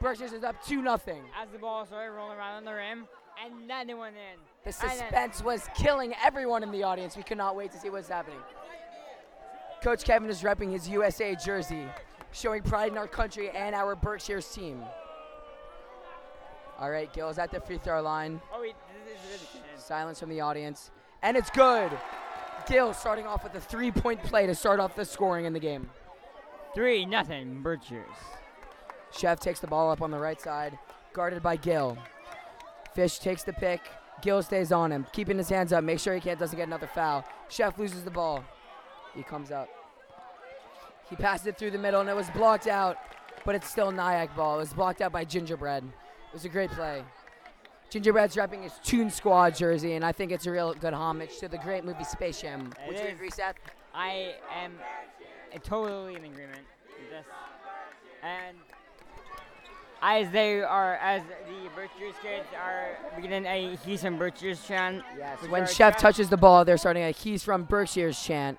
Berkshires 0.00 0.32
is 0.32 0.44
up 0.44 0.62
two 0.64 0.82
nothing. 0.82 1.22
As 1.40 1.48
the 1.50 1.58
ball 1.58 1.86
started 1.86 2.12
rolling 2.12 2.38
around 2.38 2.56
on 2.56 2.64
the 2.64 2.72
rim, 2.72 3.06
and 3.44 3.68
then 3.68 3.88
it 3.88 3.96
went 3.96 4.16
in. 4.16 4.38
The 4.64 4.72
suspense 4.72 5.42
was 5.42 5.66
killing 5.74 6.14
everyone 6.22 6.62
in 6.62 6.70
the 6.70 6.82
audience. 6.82 7.16
We 7.16 7.22
could 7.22 7.38
not 7.38 7.56
wait 7.56 7.72
to 7.72 7.78
see 7.78 7.90
what's 7.90 8.08
happening. 8.08 8.38
Coach 9.82 10.04
Kevin 10.04 10.28
is 10.28 10.42
repping 10.42 10.72
his 10.72 10.88
USA 10.88 11.36
jersey, 11.36 11.84
showing 12.32 12.62
pride 12.62 12.90
in 12.92 12.98
our 12.98 13.06
country 13.06 13.50
and 13.50 13.74
our 13.74 13.94
Berkshires 13.94 14.50
team. 14.52 14.82
All 16.80 16.90
right, 16.90 17.12
Gil 17.12 17.28
is 17.28 17.38
at 17.38 17.50
the 17.50 17.60
free 17.60 17.78
throw 17.78 18.02
line. 18.02 18.40
Oh 18.52 18.60
wait, 18.60 18.74
this 19.04 19.14
is, 19.14 19.40
this 19.40 19.54
is, 19.78 19.84
Silence 19.84 20.18
from 20.20 20.30
the 20.30 20.40
audience. 20.40 20.90
And 21.22 21.36
it's 21.36 21.50
good. 21.50 21.90
Gil 22.68 22.92
starting 22.92 23.26
off 23.26 23.44
with 23.44 23.54
a 23.54 23.60
three 23.60 23.90
point 23.90 24.22
play 24.22 24.46
to 24.46 24.54
start 24.54 24.80
off 24.80 24.94
the 24.94 25.04
scoring 25.04 25.44
in 25.44 25.52
the 25.52 25.60
game. 25.60 25.88
three 26.74 27.06
nothing 27.06 27.62
Berkshires. 27.62 28.06
Chef 29.16 29.40
takes 29.40 29.60
the 29.60 29.66
ball 29.66 29.90
up 29.90 30.02
on 30.02 30.10
the 30.10 30.18
right 30.18 30.40
side, 30.40 30.78
guarded 31.12 31.42
by 31.42 31.56
Gil. 31.56 31.96
Fish 32.94 33.18
takes 33.18 33.42
the 33.42 33.52
pick. 33.52 33.80
Gil 34.22 34.42
stays 34.42 34.72
on 34.72 34.90
him, 34.90 35.06
keeping 35.12 35.38
his 35.38 35.48
hands 35.48 35.72
up. 35.72 35.84
Make 35.84 36.00
sure 36.00 36.14
he 36.14 36.20
can't 36.20 36.38
doesn't 36.38 36.56
get 36.56 36.66
another 36.66 36.88
foul. 36.88 37.24
Chef 37.48 37.78
loses 37.78 38.02
the 38.02 38.10
ball. 38.10 38.44
He 39.18 39.24
comes 39.24 39.50
up. 39.50 39.68
He 41.10 41.16
passed 41.16 41.44
it 41.48 41.58
through 41.58 41.72
the 41.72 41.78
middle 41.78 42.00
and 42.00 42.08
it 42.08 42.14
was 42.14 42.30
blocked 42.30 42.68
out, 42.68 42.96
but 43.44 43.56
it's 43.56 43.68
still 43.68 43.90
Nyack 43.90 44.36
ball. 44.36 44.54
It 44.54 44.58
was 44.58 44.72
blocked 44.72 45.00
out 45.00 45.10
by 45.10 45.24
Gingerbread. 45.24 45.82
It 45.82 46.32
was 46.32 46.44
a 46.44 46.48
great 46.48 46.70
play. 46.70 47.02
Gingerbread's 47.90 48.36
repping 48.36 48.62
his 48.62 48.74
Toon 48.84 49.10
Squad 49.10 49.56
jersey, 49.56 49.94
and 49.94 50.04
I 50.04 50.12
think 50.12 50.30
it's 50.30 50.46
a 50.46 50.52
real 50.52 50.72
good 50.72 50.94
homage 50.94 51.38
to 51.38 51.48
the 51.48 51.58
great 51.58 51.84
movie 51.84 52.04
Space 52.04 52.40
Jam. 52.40 52.70
It 52.84 52.88
Would 52.88 52.98
you 52.98 53.06
is. 53.06 53.12
agree, 53.14 53.30
Seth? 53.30 53.56
I 53.92 54.34
am 54.54 54.74
totally 55.64 56.14
in 56.14 56.24
agreement 56.24 56.60
with 57.00 57.10
this. 57.10 57.24
And 58.22 58.56
as 60.00 60.30
they 60.30 60.62
are, 60.62 60.94
as 60.96 61.22
the 61.22 61.70
Berkshires 61.74 62.14
kids 62.22 62.46
are 62.62 62.90
beginning 63.16 63.46
a 63.46 63.74
He's 63.84 64.02
from 64.02 64.16
Berkshires 64.18 64.64
chant. 64.64 65.02
Yes. 65.16 65.38
When 65.48 65.66
Chef 65.66 65.76
chant- 65.94 65.98
touches 65.98 66.28
the 66.28 66.36
ball, 66.36 66.64
they're 66.64 66.76
starting 66.76 67.02
a 67.04 67.10
"He's 67.10 67.42
from 67.42 67.64
Berkshire's" 67.64 68.22
chant, 68.22 68.58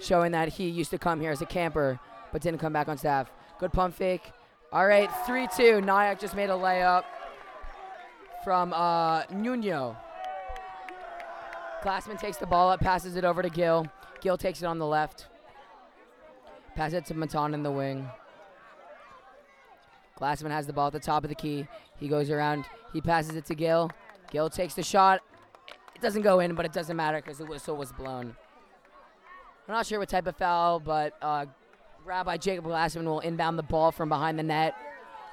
showing 0.00 0.32
that 0.32 0.48
he 0.48 0.68
used 0.68 0.90
to 0.90 0.98
come 0.98 1.20
here 1.20 1.30
as 1.30 1.42
a 1.42 1.46
camper, 1.46 1.98
but 2.32 2.42
didn't 2.42 2.60
come 2.60 2.72
back 2.72 2.88
on 2.88 2.98
staff. 2.98 3.30
Good 3.58 3.72
pump 3.72 3.94
fake. 3.94 4.32
All 4.72 4.86
right, 4.86 5.10
three-two. 5.26 5.80
Nyack 5.80 6.20
just 6.20 6.36
made 6.36 6.50
a 6.50 6.54
layup. 6.54 7.04
from 8.44 8.72
uh, 8.72 9.24
Nuno. 9.30 9.96
Glassman 11.82 12.18
takes 12.18 12.38
the 12.38 12.46
ball 12.46 12.70
up, 12.70 12.80
passes 12.80 13.16
it 13.16 13.24
over 13.24 13.42
to 13.42 13.50
Gill. 13.50 13.86
Gill 14.20 14.36
takes 14.36 14.62
it 14.62 14.66
on 14.66 14.78
the 14.78 14.86
left. 14.86 15.26
Pass 16.74 16.92
it 16.92 17.04
to 17.06 17.14
Matan 17.14 17.54
in 17.54 17.62
the 17.62 17.70
wing. 17.70 18.08
Glassman 20.18 20.50
has 20.50 20.66
the 20.66 20.72
ball 20.72 20.88
at 20.88 20.92
the 20.92 20.98
top 20.98 21.24
of 21.24 21.28
the 21.28 21.36
key. 21.36 21.66
He 21.98 22.08
goes 22.08 22.30
around. 22.30 22.64
He 22.92 23.00
passes 23.00 23.36
it 23.36 23.44
to 23.46 23.54
Gill. 23.54 23.90
Gill 24.30 24.50
takes 24.50 24.74
the 24.74 24.82
shot. 24.82 25.20
It 25.94 26.00
doesn't 26.00 26.22
go 26.22 26.40
in, 26.40 26.54
but 26.54 26.64
it 26.64 26.72
doesn't 26.72 26.96
matter 26.96 27.18
because 27.18 27.38
the 27.38 27.44
whistle 27.46 27.76
was 27.76 27.92
blown. 27.92 28.36
I'm 29.68 29.74
not 29.74 29.86
sure 29.86 29.98
what 29.98 30.08
type 30.08 30.26
of 30.26 30.36
foul, 30.36 30.80
but 30.80 31.14
uh, 31.20 31.44
Rabbi 32.06 32.38
Jacob 32.38 32.64
Glassman 32.64 33.04
will 33.04 33.20
inbound 33.20 33.58
the 33.58 33.62
ball 33.62 33.92
from 33.92 34.08
behind 34.08 34.38
the 34.38 34.42
net 34.42 34.74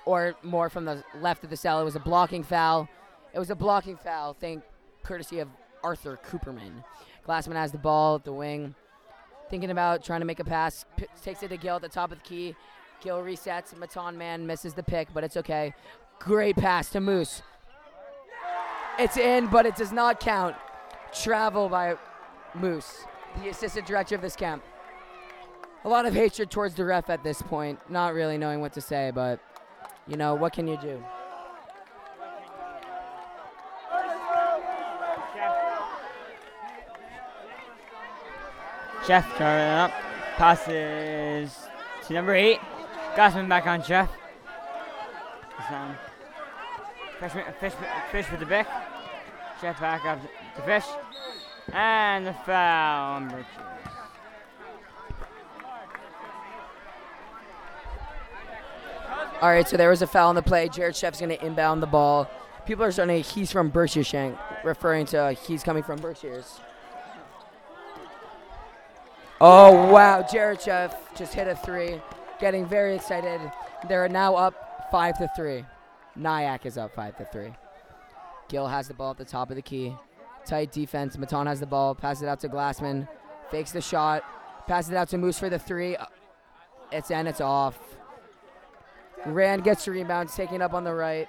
or 0.04 0.36
more 0.44 0.70
from 0.70 0.84
the 0.84 1.06
left 1.22 1.46
of 1.46 1.50
the 1.50 1.56
cell. 1.56 1.80
It 1.80 1.86
was 1.86 1.96
a 1.96 2.02
blocking 2.02 2.44
foul. 2.44 2.90
It 3.34 3.40
was 3.40 3.50
a 3.50 3.56
blocking 3.56 3.96
foul, 3.96 4.34
thank 4.34 4.62
courtesy 5.04 5.40
of 5.40 5.48
Arthur 5.84 6.20
Cooperman. 6.28 6.84
Glassman 7.26 7.56
has 7.56 7.72
the 7.72 7.78
ball 7.78 8.16
at 8.16 8.26
the 8.26 8.34
wing, 8.34 8.76
thinking 9.50 9.72
about 9.72 10.04
trying 10.04 10.20
to 10.20 10.26
make 10.26 10.40
a 10.40 10.44
pass. 10.44 10.86
P- 10.98 11.06
takes 11.24 11.42
it 11.42 11.48
to 11.48 11.58
Gill 11.58 11.78
at 11.78 11.82
the 11.82 11.90
top 11.90 12.12
of 12.12 12.18
the 12.18 12.24
key. 12.24 12.56
Gill 13.02 13.20
resets. 13.20 13.78
Matan 13.78 14.18
man 14.18 14.46
misses 14.46 14.74
the 14.74 14.84
pick, 14.84 15.08
but 15.14 15.24
it's 15.24 15.38
okay. 15.38 15.74
Great 16.20 16.58
pass 16.58 16.90
to 16.90 17.00
Moose. 17.00 17.42
It's 19.00 19.18
in, 19.18 19.48
but 19.48 19.66
it 19.66 19.76
does 19.76 19.92
not 19.92 20.20
count. 20.20 20.56
Travel 21.14 21.70
by 21.70 21.96
Moose, 22.54 23.06
the 23.42 23.50
assistant 23.50 23.86
director 23.86 24.16
of 24.16 24.22
this 24.22 24.36
camp. 24.36 24.64
A 25.84 25.90
lot 25.90 26.06
of 26.06 26.14
hatred 26.14 26.50
towards 26.50 26.76
the 26.76 26.86
ref 26.86 27.10
at 27.10 27.24
this 27.24 27.42
point. 27.42 27.80
Not 27.90 28.14
really 28.14 28.38
knowing 28.38 28.62
what 28.62 28.74
to 28.74 28.82
say, 28.82 29.12
but 29.14 29.40
you 30.08 30.18
know, 30.18 30.36
what 30.36 30.54
can 30.54 30.68
you 30.68 30.78
do? 30.82 31.04
Chef 39.06 39.38
turning 39.38 39.72
up. 39.72 39.92
Passes 40.38 41.56
to 42.08 42.14
number 42.14 42.34
eight. 42.34 42.60
Glassman 43.16 43.48
back 43.48 43.68
on 43.68 43.84
Chef. 43.84 44.10
This 45.58 45.68
time. 45.68 45.92
Um, 45.92 45.98
fish, 47.30 47.44
fish, 47.60 47.74
fish 48.12 48.32
with 48.32 48.40
the 48.40 48.46
pick. 48.48 48.68
Chef 49.62 49.80
back 49.80 50.04
up 50.06 50.20
to 50.56 50.62
fish. 50.64 50.86
And 51.74 52.28
the 52.28 52.34
foul 52.34 53.16
on 53.16 53.30
Birches. 53.30 53.46
All 59.42 59.50
right, 59.50 59.68
so 59.68 59.76
there 59.76 59.90
was 59.90 60.02
a 60.02 60.08
foul 60.08 60.30
on 60.30 60.36
the 60.36 60.42
play. 60.42 60.70
Jared 60.70 60.96
Sheff's 60.96 61.20
going 61.20 61.30
to 61.30 61.46
inbound 61.46 61.84
the 61.84 61.88
ball. 61.88 62.30
People 62.66 62.86
are 62.86 62.92
starting 62.92 63.22
to, 63.22 63.30
he's 63.30 63.52
from 63.52 63.70
Berkshire 63.70 64.04
Shank, 64.04 64.38
referring 64.64 65.06
to 65.08 65.18
uh, 65.18 65.34
he's 65.34 65.62
coming 65.62 65.84
from 65.84 66.00
Berkshire's. 66.00 66.60
Oh, 69.42 69.92
wow. 69.92 70.26
Jared 70.32 70.60
Sheff 70.60 70.96
just 71.18 71.34
hit 71.34 71.48
a 71.48 71.56
three, 71.56 72.02
getting 72.40 72.66
very 72.66 72.96
excited. 72.96 73.42
They're 73.88 74.08
now 74.08 74.36
up 74.36 74.88
5 74.90 75.18
to 75.18 75.30
3. 75.36 75.66
Nyack 76.16 76.66
is 76.66 76.78
up 76.78 76.96
5 76.96 77.18
to 77.18 77.26
3. 77.26 77.54
Gill 78.48 78.68
has 78.68 78.88
the 78.88 78.94
ball 78.94 79.12
at 79.12 79.18
the 79.18 79.26
top 79.26 79.50
of 79.50 79.58
the 79.58 79.62
key. 79.62 79.94
Tight 80.46 80.72
defense. 80.72 81.18
Matan 81.18 81.48
has 81.48 81.60
the 81.60 81.66
ball, 81.66 81.96
passes 81.96 82.24
it 82.24 82.30
out 82.30 82.40
to 82.42 82.50
Glassman, 82.50 83.08
fakes 83.50 83.72
the 83.72 83.82
shot, 83.82 84.24
passes 84.68 84.92
it 84.92 84.98
out 84.98 85.10
to 85.10 85.18
Moose 85.18 85.40
for 85.40 85.50
the 85.50 85.60
three. 85.60 85.96
Uh, 85.96 86.06
It's 86.92 87.10
in, 87.10 87.26
it's 87.28 87.42
off. 87.42 87.80
Rand 89.26 89.64
gets 89.64 89.86
the 89.86 89.92
rebound, 89.92 90.30
taking 90.30 90.62
up 90.62 90.74
on 90.74 90.84
the 90.84 90.94
right. 90.94 91.28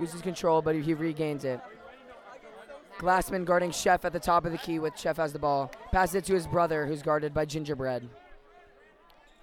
Loses 0.00 0.22
control, 0.22 0.62
but 0.62 0.74
he 0.74 0.94
regains 0.94 1.44
it. 1.44 1.60
Glassman 2.98 3.44
guarding 3.44 3.70
Chef 3.70 4.04
at 4.04 4.12
the 4.12 4.18
top 4.18 4.44
of 4.44 4.52
the 4.52 4.58
key 4.58 4.78
with 4.78 4.98
Chef 4.98 5.18
has 5.18 5.32
the 5.32 5.38
ball. 5.38 5.70
Passes 5.92 6.16
it 6.16 6.24
to 6.24 6.34
his 6.34 6.46
brother, 6.46 6.86
who's 6.86 7.02
guarded 7.02 7.34
by 7.34 7.44
Gingerbread. 7.44 8.08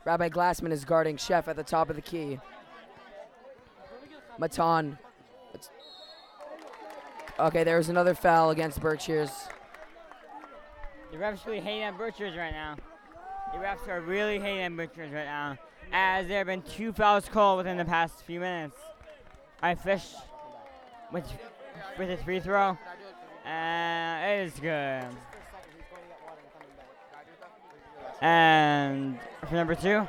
Rabbi 0.04 0.30
Glassman 0.30 0.72
is 0.72 0.84
guarding 0.84 1.18
Chef 1.18 1.48
at 1.48 1.56
the 1.56 1.64
top 1.64 1.90
of 1.90 1.96
the 1.96 2.02
key. 2.02 2.40
Matan. 4.40 4.98
Okay, 7.38 7.66
there's 7.66 7.90
another 7.90 8.14
foul 8.14 8.52
against 8.52 8.80
Berkshire's. 8.80 9.30
The 11.12 11.18
refs 11.18 11.46
really 11.46 11.60
hating 11.60 11.84
on 11.84 11.98
Butchers 11.98 12.38
right 12.38 12.54
now. 12.54 12.78
The 13.52 13.60
refs 13.60 13.88
are 13.90 14.00
really 14.00 14.40
hating 14.40 14.64
on 14.64 14.78
Butchers 14.78 15.12
right 15.12 15.26
now, 15.26 15.58
as 15.92 16.28
there 16.28 16.38
have 16.38 16.48
been 16.48 16.62
two 16.62 16.94
fouls 16.94 17.28
called 17.28 17.58
within 17.58 17.76
the 17.78 17.84
past 17.84 18.24
few 18.24 18.40
minutes. 18.40 18.80
I 19.62 19.76
fish 19.76 20.14
with 21.12 21.26
with 22.00 22.10
a 22.10 22.18
free 22.24 22.40
throw. 22.40 22.78
Uh, 23.46 24.22
it 24.26 24.46
is 24.46 24.54
good. 24.60 25.06
And 28.22 29.20
for 29.48 29.56
number 29.56 29.76
two, 29.76 30.08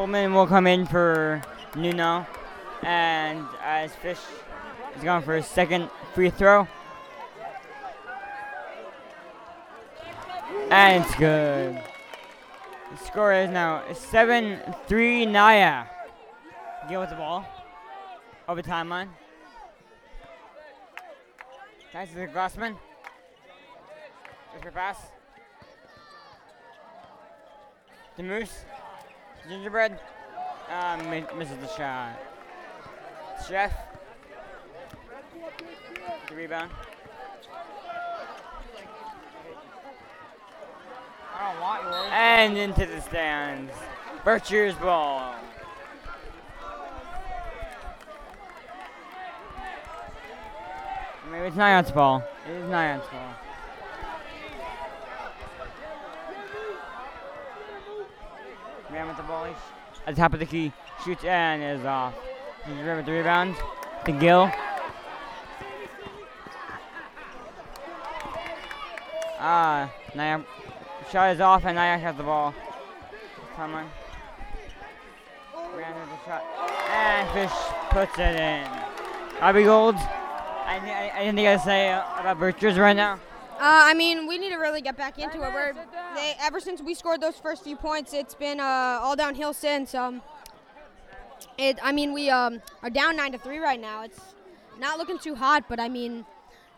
as 0.00 0.06
Goldman 0.06 0.32
will 0.32 0.46
come 0.46 0.66
in 0.66 0.86
for 0.86 1.42
Nuno, 1.76 2.26
and 2.82 3.46
as 3.62 3.94
Fish 3.96 4.18
is 4.96 5.04
going 5.04 5.22
for 5.22 5.36
his 5.36 5.46
second 5.46 5.90
free 6.14 6.30
throw. 6.30 6.66
And 10.70 11.04
it's 11.04 11.14
good. 11.16 11.82
The 12.92 13.04
score 13.04 13.34
is 13.34 13.50
now 13.50 13.82
7 13.92 14.60
3 14.88 15.26
Naya. 15.26 15.84
Get 16.88 16.98
with 16.98 17.10
the 17.10 17.16
ball. 17.16 17.44
Over 18.48 18.62
timeline. 18.62 19.08
Passes 21.92 22.14
to 22.14 22.26
Glassman. 22.28 22.74
There's 24.52 24.62
your 24.62 24.72
pass. 24.72 24.96
The 28.16 28.22
Moose. 28.22 28.64
Gingerbread. 29.48 29.98
Uh, 30.70 30.96
mi- 31.10 31.24
misses 31.36 31.56
the 31.58 31.68
shot. 31.68 32.18
Chef. 33.48 33.72
The 36.28 36.34
rebound. 36.34 36.70
I 41.34 41.52
don't 41.52 41.60
want 41.60 41.82
yours. 41.82 42.10
And 42.12 42.58
into 42.58 42.86
the 42.86 43.00
stands. 43.00 43.72
Virtue's 44.24 44.74
ball. 44.74 45.34
Maybe 51.30 51.46
it's 51.46 51.56
Nyan's 51.56 51.90
ball. 51.90 52.22
It 52.46 52.52
is 52.52 52.68
Nyan's 52.68 53.04
ball. 53.10 53.29
Man 58.92 59.06
with 59.06 59.16
the 59.16 59.22
sh- 59.22 59.98
At 60.06 60.14
the 60.14 60.20
top 60.20 60.32
of 60.32 60.40
the 60.40 60.46
key. 60.46 60.72
Shoots 61.04 61.24
and 61.24 61.62
is 61.62 61.86
off. 61.86 62.14
He's 62.66 62.76
with 62.76 63.06
the 63.06 63.12
rebound. 63.12 63.54
To 64.04 64.12
Gill. 64.12 64.50
Ah, 69.38 69.90
Nyan 70.14 70.44
shot 71.10 71.34
is 71.34 71.40
off 71.40 71.64
and 71.64 71.76
Nyack 71.76 72.00
has 72.00 72.16
the 72.16 72.22
ball. 72.22 72.54
On. 73.56 73.72
Ran 73.72 73.84
with 76.00 76.10
the 76.10 76.24
shot. 76.24 76.44
And 76.90 77.28
Fish 77.30 77.58
puts 77.90 78.18
it 78.18 78.36
in. 78.36 78.66
Abby 79.40 79.64
Gold. 79.64 79.96
I, 79.96 80.78
I, 80.78 81.18
I 81.18 81.24
didn't 81.24 81.42
gotta 81.42 81.58
say 81.58 81.90
uh, 81.90 82.02
about 82.18 82.38
Birchers 82.38 82.78
right 82.78 82.96
now. 82.96 83.18
Uh, 83.60 83.84
I 83.84 83.92
mean, 83.92 84.26
we 84.26 84.38
need 84.38 84.48
to 84.50 84.56
really 84.56 84.80
get 84.80 84.96
back 84.96 85.18
into 85.18 85.36
it. 85.36 85.52
We're, 85.52 85.74
they, 86.14 86.34
ever 86.40 86.60
since 86.60 86.80
we 86.80 86.94
scored 86.94 87.20
those 87.20 87.36
first 87.36 87.62
few 87.62 87.76
points, 87.76 88.14
it's 88.14 88.34
been 88.34 88.58
uh, 88.58 88.98
all 89.02 89.14
downhill 89.14 89.52
since. 89.52 89.94
Um, 89.94 90.22
it, 91.58 91.78
I 91.82 91.92
mean, 91.92 92.14
we 92.14 92.30
um, 92.30 92.62
are 92.82 92.88
down 92.88 93.16
nine 93.16 93.32
to 93.32 93.38
three 93.38 93.58
right 93.58 93.78
now. 93.78 94.02
It's 94.02 94.18
not 94.78 94.96
looking 94.96 95.18
too 95.18 95.34
hot, 95.34 95.64
but 95.68 95.78
I 95.78 95.90
mean, 95.90 96.24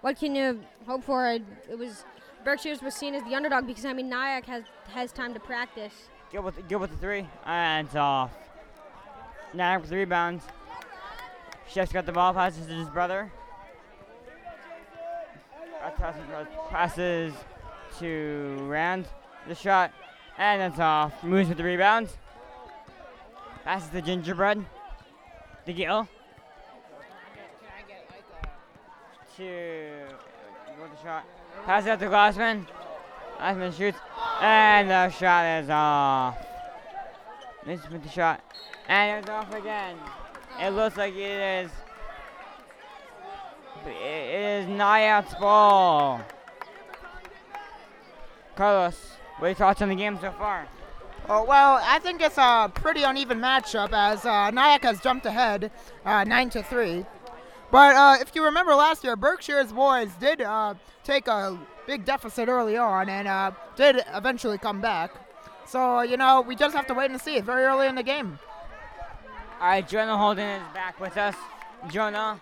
what 0.01 0.19
can 0.19 0.35
you 0.35 0.61
hope 0.85 1.05
for? 1.05 1.31
It, 1.31 1.45
it 1.71 1.79
was 1.79 2.05
Berkshire's 2.45 2.83
was 2.83 2.95
seen 2.97 3.15
as 3.15 3.23
the 3.23 3.37
underdog 3.37 3.69
because 3.69 3.85
I 3.85 3.93
mean, 3.93 4.09
Nyack 4.09 4.47
has 4.47 4.65
has 4.93 5.12
time 5.12 5.35
to 5.35 5.41
practice. 5.41 5.93
Good 6.33 6.43
with, 6.43 6.69
good 6.69 6.77
with 6.79 6.91
the 6.91 6.97
three. 6.97 7.29
And 7.47 7.87
it's 7.87 7.95
off. 7.95 8.33
Nyack 9.55 9.83
with 9.83 9.91
the 9.91 9.97
rebounds. 9.97 10.43
Chef's 11.69 11.93
got 11.93 12.07
the 12.07 12.12
ball, 12.12 12.35
passes 12.35 12.67
to 12.67 12.73
his 12.73 12.89
brother. 12.89 13.31
Passes, 16.71 17.35
to 17.99 18.57
Rand. 18.62 19.07
The 19.49 19.55
shot. 19.55 19.93
And 20.39 20.62
it's 20.62 20.79
off. 20.79 21.23
Moves 21.25 21.49
with 21.49 21.59
the 21.59 21.65
rebound. 21.65 22.09
Passes 23.65 23.91
to 23.91 24.01
Gingerbread. 24.01 24.65
The 25.67 25.73
Gill. 25.73 26.09
To. 29.37 30.05
With 30.81 30.91
the 30.91 31.03
shot. 31.03 31.25
Passes 31.65 31.89
out 31.89 31.99
to 32.01 32.07
Glassman. 32.07 32.67
Glassman 33.39 33.77
shoots. 33.77 33.99
And 34.41 34.91
the 34.91 35.11
shot 35.11 35.62
is 35.62 35.71
off. 35.71 36.39
Misses 37.67 37.91
with 37.91 38.03
the 38.03 38.09
shot. 38.09 38.41
And 38.89 39.19
it's 39.21 39.31
off 39.31 39.53
again. 39.55 39.97
It 40.61 40.71
looks 40.71 40.97
like 40.97 41.15
it 41.15 41.65
is. 41.65 41.71
It 43.87 44.65
is 44.65 44.69
Nyack's 44.69 45.35
ball. 45.35 46.21
Carlos, 48.57 49.12
what 49.39 49.47
are 49.47 49.49
your 49.49 49.55
thoughts 49.55 49.83
on 49.83 49.89
the 49.89 49.95
game 49.95 50.19
so 50.21 50.31
far? 50.33 50.67
Oh, 51.29 51.45
well, 51.45 51.81
I 51.83 51.99
think 52.01 52.21
it's 52.21 52.37
a 52.37 52.71
pretty 52.75 53.03
uneven 53.03 53.41
matchup 53.41 53.93
as 53.93 54.25
uh, 54.27 54.51
Nyack 54.51 54.83
has 54.83 55.01
jumped 55.01 55.25
ahead 55.25 55.71
uh, 56.05 56.25
9 56.25 56.51
to 56.51 56.62
3. 56.62 57.07
But 57.71 57.97
uh, 57.97 58.17
if 58.21 58.35
you 58.35 58.45
remember 58.45 58.75
last 58.75 59.03
year, 59.05 59.17
Berkshire's 59.17 59.73
boys 59.73 60.11
did 60.21 60.43
uh, 60.43 60.75
take 61.05 61.29
a 61.29 61.59
big 61.87 62.05
deficit 62.05 62.49
early 62.49 62.77
on 62.77 63.09
and 63.09 63.27
uh, 63.27 63.53
did 63.77 64.03
eventually 64.15 64.59
come 64.59 64.81
back. 64.81 65.12
So, 65.67 66.03
you 66.03 66.17
know, 66.17 66.41
we 66.41 66.55
just 66.55 66.75
have 66.75 66.87
to 66.89 66.95
wait 66.95 67.11
and 67.11 67.21
see. 67.21 67.37
It's 67.37 67.47
very 67.47 67.65
early 67.65 67.87
in 67.87 67.95
the 67.95 68.03
game. 68.03 68.39
All 69.61 69.69
right, 69.69 69.89
Jonah 69.89 70.19
Holden 70.19 70.61
is 70.61 70.75
back 70.75 71.01
with 71.01 71.17
us. 71.17 71.37
Jonah, 71.91 72.41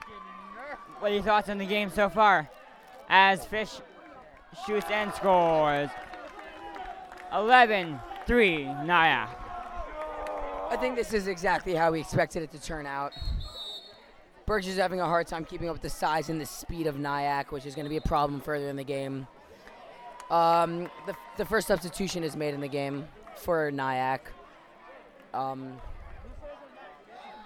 what 1.00 1.10
are 1.10 1.14
your 1.14 1.24
thoughts 1.24 1.48
on 1.48 1.58
the 1.58 1.66
game 1.66 1.90
so 1.90 2.08
far? 2.08 2.48
As 3.08 3.44
Fish 3.46 3.80
shoots 4.66 4.86
and 4.90 5.12
scores. 5.14 5.90
11 7.32 7.98
3, 8.26 8.64
Naya. 8.84 9.26
I 10.70 10.76
think 10.76 10.94
this 10.94 11.12
is 11.12 11.26
exactly 11.26 11.74
how 11.74 11.90
we 11.90 12.00
expected 12.00 12.42
it 12.42 12.52
to 12.52 12.62
turn 12.62 12.86
out. 12.86 13.12
Berkshire's 14.46 14.76
having 14.76 15.00
a 15.00 15.06
hard 15.06 15.26
time 15.26 15.44
keeping 15.44 15.68
up 15.68 15.74
with 15.74 15.82
the 15.82 15.90
size 15.90 16.28
and 16.28 16.40
the 16.40 16.46
speed 16.46 16.86
of 16.86 16.98
Nyack, 16.98 17.50
which 17.50 17.66
is 17.66 17.74
going 17.74 17.86
to 17.86 17.90
be 17.90 17.96
a 17.96 18.02
problem 18.02 18.40
further 18.40 18.68
in 18.68 18.76
the 18.76 18.84
game. 18.84 19.26
Um, 20.30 20.90
the, 21.06 21.14
the 21.36 21.44
first 21.44 21.66
substitution 21.66 22.22
is 22.22 22.36
made 22.36 22.54
in 22.54 22.60
the 22.60 22.68
game 22.68 23.06
for 23.36 23.70
Nyack. 23.70 24.30
Um, 25.32 25.80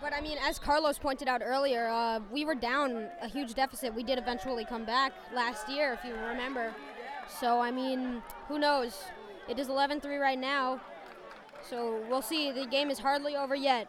But 0.04 0.12
I 0.12 0.20
mean, 0.20 0.36
as 0.46 0.58
Carlos 0.58 0.98
pointed 0.98 1.28
out 1.28 1.40
earlier, 1.42 1.88
uh, 1.88 2.20
we 2.30 2.44
were 2.44 2.54
down 2.54 3.08
a 3.22 3.26
huge 3.26 3.54
deficit. 3.54 3.94
We 3.94 4.02
did 4.02 4.18
eventually 4.18 4.66
come 4.66 4.84
back 4.84 5.14
last 5.34 5.66
year, 5.66 5.94
if 5.94 6.04
you 6.04 6.14
remember. 6.14 6.74
So 7.40 7.58
I 7.58 7.70
mean, 7.70 8.22
who 8.46 8.58
knows? 8.58 9.02
It 9.48 9.58
is 9.58 9.68
11-3 9.68 10.20
right 10.20 10.38
now. 10.38 10.78
So 11.66 12.04
we'll 12.10 12.20
see. 12.20 12.52
The 12.52 12.66
game 12.66 12.90
is 12.90 12.98
hardly 12.98 13.34
over 13.34 13.54
yet. 13.54 13.88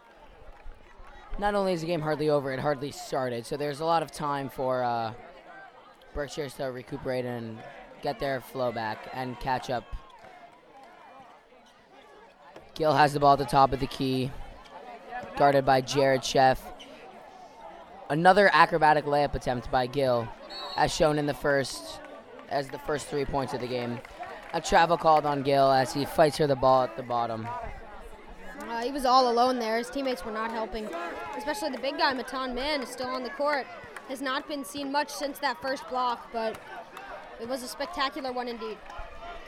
not 1.38 1.54
only 1.54 1.74
is 1.74 1.82
the 1.82 1.88
game 1.88 2.00
hardly 2.00 2.30
over, 2.30 2.54
it 2.54 2.62
hardly 2.62 2.92
started. 2.92 3.46
So 3.46 3.58
there's 3.58 3.82
a 3.82 3.86
lot 3.86 4.02
of 4.02 4.10
time 4.10 4.48
for 4.48 4.86
uh, 4.86 5.12
to 6.14 6.64
recuperate 6.72 7.26
and 7.26 7.60
get 8.02 8.22
their 8.22 8.40
flow 8.40 8.72
back 8.72 9.10
and 9.12 9.38
catch 9.42 9.70
up. 9.70 9.84
Gill 12.74 12.94
has 12.94 13.12
the 13.12 13.20
ball 13.20 13.34
at 13.34 13.40
the 13.40 13.44
top 13.44 13.74
of 13.74 13.82
the 13.82 13.88
key, 13.88 14.32
guarded 15.38 15.66
by 15.66 15.82
Jared 15.82 16.22
Sheff. 16.22 16.60
Another 18.10 18.50
acrobatic 18.54 19.06
layup 19.06 19.34
attempt 19.36 19.72
by 19.72 19.88
Gill, 19.88 20.28
as 20.78 20.94
shown 20.94 21.18
in 21.18 21.26
the 21.26 21.34
first, 21.34 22.00
as 22.50 22.68
the 22.70 22.80
first 22.80 23.08
three 23.08 23.26
points 23.26 23.54
of 23.54 23.62
the 23.62 23.68
game. 23.68 24.00
A 24.54 24.62
travel 24.62 24.98
called 24.98 25.26
on 25.26 25.42
Gill 25.42 25.72
as 25.72 25.94
he 25.94 26.06
fights 26.06 26.38
for 26.38 26.48
the 26.48 26.56
ball 26.56 26.84
at 26.84 26.96
the 26.96 27.04
bottom. 27.04 27.48
Uh, 28.62 28.82
he 28.82 28.92
was 28.92 29.06
all 29.06 29.32
alone 29.32 29.60
there. 29.60 29.78
His 29.78 29.90
teammates 29.90 30.24
were 30.24 30.32
not 30.32 30.52
helping. 30.52 30.88
Especially 31.38 31.70
the 31.70 31.80
big 31.80 31.98
guy, 31.98 32.14
Matan 32.14 32.56
Mann, 32.56 32.82
is 32.82 32.90
still 32.90 33.08
on 33.08 33.24
the 33.24 33.30
court. 33.32 33.66
Has 34.08 34.22
not 34.22 34.48
been 34.48 34.64
seen 34.64 34.92
much 34.92 35.10
since 35.10 35.40
that 35.40 35.62
first 35.62 35.88
block, 35.90 36.32
but 36.32 36.60
it 37.42 37.50
was 37.50 37.64
a 37.64 37.68
spectacular 37.68 38.32
one 38.32 38.48
indeed. 38.48 38.78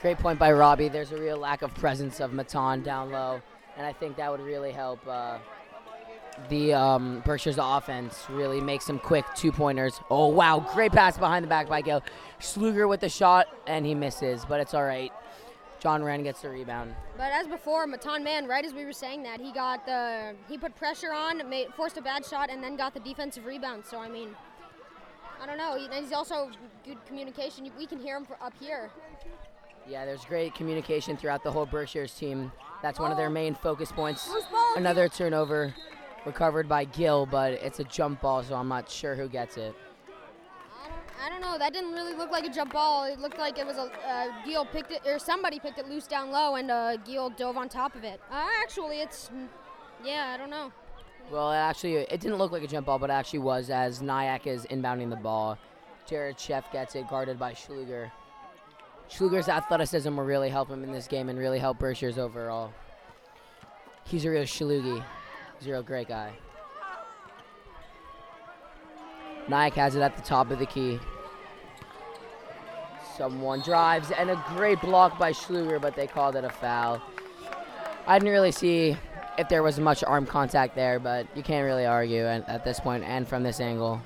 Great 0.01 0.17
point 0.17 0.39
by 0.39 0.51
Robbie. 0.51 0.89
There's 0.89 1.11
a 1.11 1.17
real 1.17 1.37
lack 1.37 1.61
of 1.61 1.73
presence 1.75 2.19
of 2.19 2.33
Matan 2.33 2.83
down 2.83 3.11
low, 3.11 3.41
and 3.77 3.85
I 3.85 3.93
think 3.93 4.17
that 4.17 4.31
would 4.31 4.41
really 4.41 4.71
help 4.71 4.99
uh, 5.07 5.37
the 6.49 6.73
um, 6.73 7.21
Berkshire's 7.25 7.57
offense 7.59 8.25
really 8.29 8.61
makes 8.61 8.85
some 8.85 8.99
quick 8.99 9.25
two 9.35 9.51
pointers. 9.51 9.99
Oh, 10.09 10.27
wow. 10.27 10.65
Great 10.73 10.91
pass 10.91 11.17
behind 11.17 11.43
the 11.43 11.49
back 11.49 11.67
by 11.67 11.81
Gil. 11.81 12.03
Schluger 12.39 12.87
with 12.87 12.99
the 12.99 13.09
shot, 13.09 13.47
and 13.65 13.85
he 13.85 13.95
misses, 13.95 14.45
but 14.45 14.59
it's 14.59 14.73
all 14.73 14.83
right. 14.83 15.11
John 15.79 16.03
Wren 16.03 16.23
gets 16.23 16.41
the 16.41 16.49
rebound. 16.49 16.95
But 17.17 17.31
as 17.31 17.47
before, 17.47 17.85
Matan 17.85 18.23
Man, 18.23 18.47
right 18.47 18.65
as 18.65 18.73
we 18.73 18.83
were 18.83 18.93
saying 18.93 19.23
that, 19.23 19.39
he 19.39 19.51
got 19.51 19.85
the 19.85 20.33
he 20.49 20.57
put 20.57 20.75
pressure 20.75 21.13
on, 21.13 21.47
made, 21.49 21.73
forced 21.75 21.97
a 21.97 22.01
bad 22.01 22.25
shot, 22.25 22.49
and 22.49 22.63
then 22.63 22.75
got 22.75 22.93
the 22.93 22.99
defensive 22.99 23.45
rebound. 23.45 23.85
So 23.85 23.99
I 23.99 24.09
mean, 24.09 24.29
I 25.41 25.45
don't 25.45 25.57
know. 25.57 25.77
He's 25.77 26.11
also 26.11 26.49
good 26.83 26.97
communication. 27.05 27.69
We 27.77 27.85
can 27.85 27.99
hear 27.99 28.17
him 28.17 28.27
up 28.41 28.53
here. 28.59 28.89
Yeah, 29.87 30.03
there's 30.03 30.25
great 30.25 30.55
communication 30.55 31.15
throughout 31.15 31.43
the 31.43 31.51
whole 31.51 31.65
Berkshire's 31.65 32.13
team. 32.13 32.51
That's 32.81 32.99
one 32.99 33.11
of 33.11 33.17
their 33.17 33.29
main 33.29 33.55
focus 33.55 33.91
points. 33.91 34.29
Another 34.75 35.07
turnover 35.07 35.73
recovered 36.25 36.67
by 36.67 36.85
Gill, 36.85 37.25
but 37.25 37.53
it's 37.53 37.79
a 37.79 37.83
jump 37.83 38.21
ball, 38.21 38.43
so 38.43 38.55
I'm 38.55 38.67
not 38.67 38.89
sure 38.89 39.15
who 39.15 39.27
gets 39.29 39.57
it. 39.57 39.75
I 40.83 40.87
don't, 40.87 41.25
I 41.25 41.29
don't 41.29 41.41
know. 41.41 41.57
That 41.57 41.73
didn't 41.73 41.93
really 41.93 42.13
look 42.13 42.31
like 42.31 42.45
a 42.45 42.49
jump 42.49 42.73
ball. 42.73 43.05
It 43.05 43.19
looked 43.19 43.37
like 43.37 43.57
it 43.57 43.65
was 43.65 43.77
a 43.77 43.89
uh, 44.07 44.27
Gil 44.45 44.65
picked 44.65 44.91
it 44.91 45.01
or 45.05 45.19
somebody 45.19 45.59
picked 45.59 45.79
it 45.79 45.87
loose 45.87 46.07
down 46.07 46.31
low, 46.31 46.55
and 46.55 46.69
uh, 46.69 46.97
Gil 46.97 47.29
dove 47.31 47.57
on 47.57 47.69
top 47.69 47.95
of 47.95 48.03
it. 48.03 48.19
Uh, 48.31 48.47
actually, 48.61 49.01
it's 49.01 49.29
yeah. 50.03 50.31
I 50.33 50.37
don't 50.37 50.49
know. 50.49 50.71
Well, 51.31 51.51
it 51.51 51.57
actually, 51.57 51.95
it 51.95 52.21
didn't 52.21 52.37
look 52.37 52.51
like 52.53 52.63
a 52.63 52.67
jump 52.67 52.85
ball, 52.85 52.99
but 52.99 53.09
it 53.09 53.13
actually 53.13 53.39
was 53.39 53.69
as 53.69 54.01
Nyack 54.01 54.47
is 54.47 54.65
inbounding 54.67 55.09
the 55.09 55.17
ball. 55.17 55.57
Jared 56.05 56.37
Sheff 56.37 56.71
gets 56.71 56.95
it, 56.95 57.09
guarded 57.09 57.37
by 57.37 57.51
Schluger. 57.51 58.09
Schluger's 59.09 59.49
athleticism 59.49 60.15
will 60.15 60.23
really 60.23 60.49
help 60.49 60.69
him 60.69 60.83
in 60.83 60.91
this 60.91 61.07
game 61.07 61.27
and 61.27 61.37
really 61.37 61.59
help 61.59 61.79
Berkshire's 61.79 62.17
overall. 62.17 62.73
He's 64.05 64.23
a 64.23 64.29
real 64.29 64.43
Schlugi. 64.43 65.03
A 65.65 65.83
great 65.83 66.07
guy. 66.07 66.31
Nyack 69.49 69.73
has 69.73 69.95
it 69.95 70.01
at 70.01 70.15
the 70.15 70.21
top 70.21 70.49
of 70.49 70.59
the 70.59 70.65
key. 70.65 70.97
Someone 73.17 73.61
drives, 73.61 74.11
and 74.11 74.29
a 74.29 74.41
great 74.55 74.79
block 74.81 75.19
by 75.19 75.31
Schluger, 75.33 75.81
but 75.81 75.95
they 75.95 76.07
called 76.07 76.35
it 76.35 76.45
a 76.45 76.49
foul. 76.49 77.01
I 78.05 78.17
didn't 78.17 78.31
really 78.31 78.51
see 78.51 78.95
if 79.37 79.49
there 79.49 79.61
was 79.61 79.79
much 79.79 80.03
arm 80.03 80.25
contact 80.25 80.73
there, 80.73 80.99
but 80.99 81.27
you 81.35 81.43
can't 81.43 81.65
really 81.65 81.85
argue 81.85 82.25
at, 82.25 82.47
at 82.47 82.63
this 82.63 82.79
point 82.79 83.03
and 83.03 83.27
from 83.27 83.43
this 83.43 83.59
angle. 83.59 84.01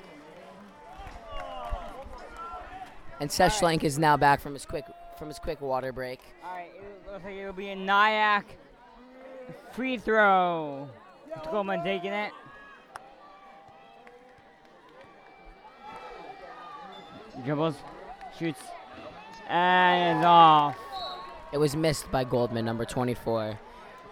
And 3.20 3.30
Seth 3.30 3.60
Schlenk 3.60 3.84
is 3.84 4.00
now 4.00 4.16
back 4.16 4.40
from 4.40 4.54
his 4.54 4.66
quick 4.66 4.84
from 5.16 5.28
his 5.28 5.38
quick 5.38 5.60
water 5.60 5.92
break. 5.92 6.18
All 6.44 6.56
right, 6.56 6.72
it 6.74 7.12
looks 7.12 7.24
like 7.24 7.34
it'll 7.34 7.52
be 7.52 7.68
a 7.68 7.76
Nyack 7.76 8.46
free 9.72 9.96
throw. 9.96 10.88
Coleman 11.40 11.82
taking 11.82 12.12
it. 12.12 12.32
Dribbles, 17.44 17.76
shoots, 18.38 18.60
and 19.48 20.18
it's 20.18 20.26
off. 20.26 20.76
It 21.52 21.58
was 21.58 21.74
missed 21.74 22.10
by 22.10 22.24
Goldman, 22.24 22.64
number 22.64 22.84
24. 22.84 23.58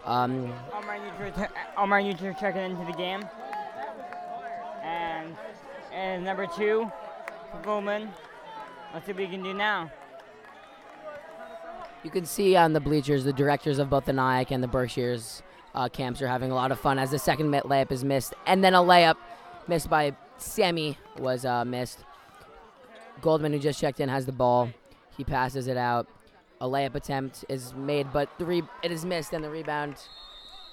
Um, 0.04 0.52
Omar 0.72 0.98
Nutra, 0.98 1.48
Omar 1.76 2.00
Nutra 2.00 2.38
checking 2.38 2.62
into 2.62 2.84
the 2.84 2.96
game. 2.96 3.22
And, 4.82 5.36
and 5.92 6.24
number 6.24 6.46
two 6.46 6.90
for 7.52 7.62
Goldman. 7.62 8.10
Let's 8.92 9.06
see 9.06 9.12
what 9.12 9.20
we 9.20 9.28
can 9.28 9.42
do 9.42 9.54
now. 9.54 9.90
you 12.02 12.10
can 12.10 12.24
see 12.24 12.56
on 12.56 12.72
the 12.72 12.80
bleachers 12.80 13.24
the 13.24 13.32
directors 13.32 13.78
of 13.78 13.90
both 13.90 14.06
the 14.06 14.12
Nyack 14.12 14.50
and 14.50 14.62
the 14.62 14.68
Berkshires 14.68 15.42
uh, 15.74 15.88
camps 15.88 16.20
are 16.22 16.28
having 16.28 16.50
a 16.50 16.54
lot 16.54 16.72
of 16.72 16.80
fun 16.80 16.98
as 16.98 17.10
the 17.10 17.18
second 17.18 17.52
layup 17.52 17.92
is 17.92 18.04
missed, 18.04 18.34
and 18.46 18.62
then 18.62 18.74
a 18.74 18.78
layup 18.78 19.16
missed 19.68 19.88
by 19.88 20.14
Sammy 20.38 20.98
was 21.18 21.44
uh, 21.44 21.64
missed. 21.64 22.04
Goldman, 23.20 23.52
who 23.52 23.58
just 23.58 23.80
checked 23.80 24.00
in, 24.00 24.08
has 24.08 24.26
the 24.26 24.32
ball. 24.32 24.70
He 25.16 25.24
passes 25.24 25.66
it 25.66 25.76
out. 25.76 26.06
A 26.60 26.66
layup 26.66 26.94
attempt 26.94 27.44
is 27.48 27.74
made, 27.74 28.12
but 28.12 28.28
the 28.38 28.44
re- 28.44 28.62
it 28.82 28.90
is 28.90 29.04
missed, 29.04 29.32
and 29.32 29.44
the 29.44 29.50
rebound 29.50 29.96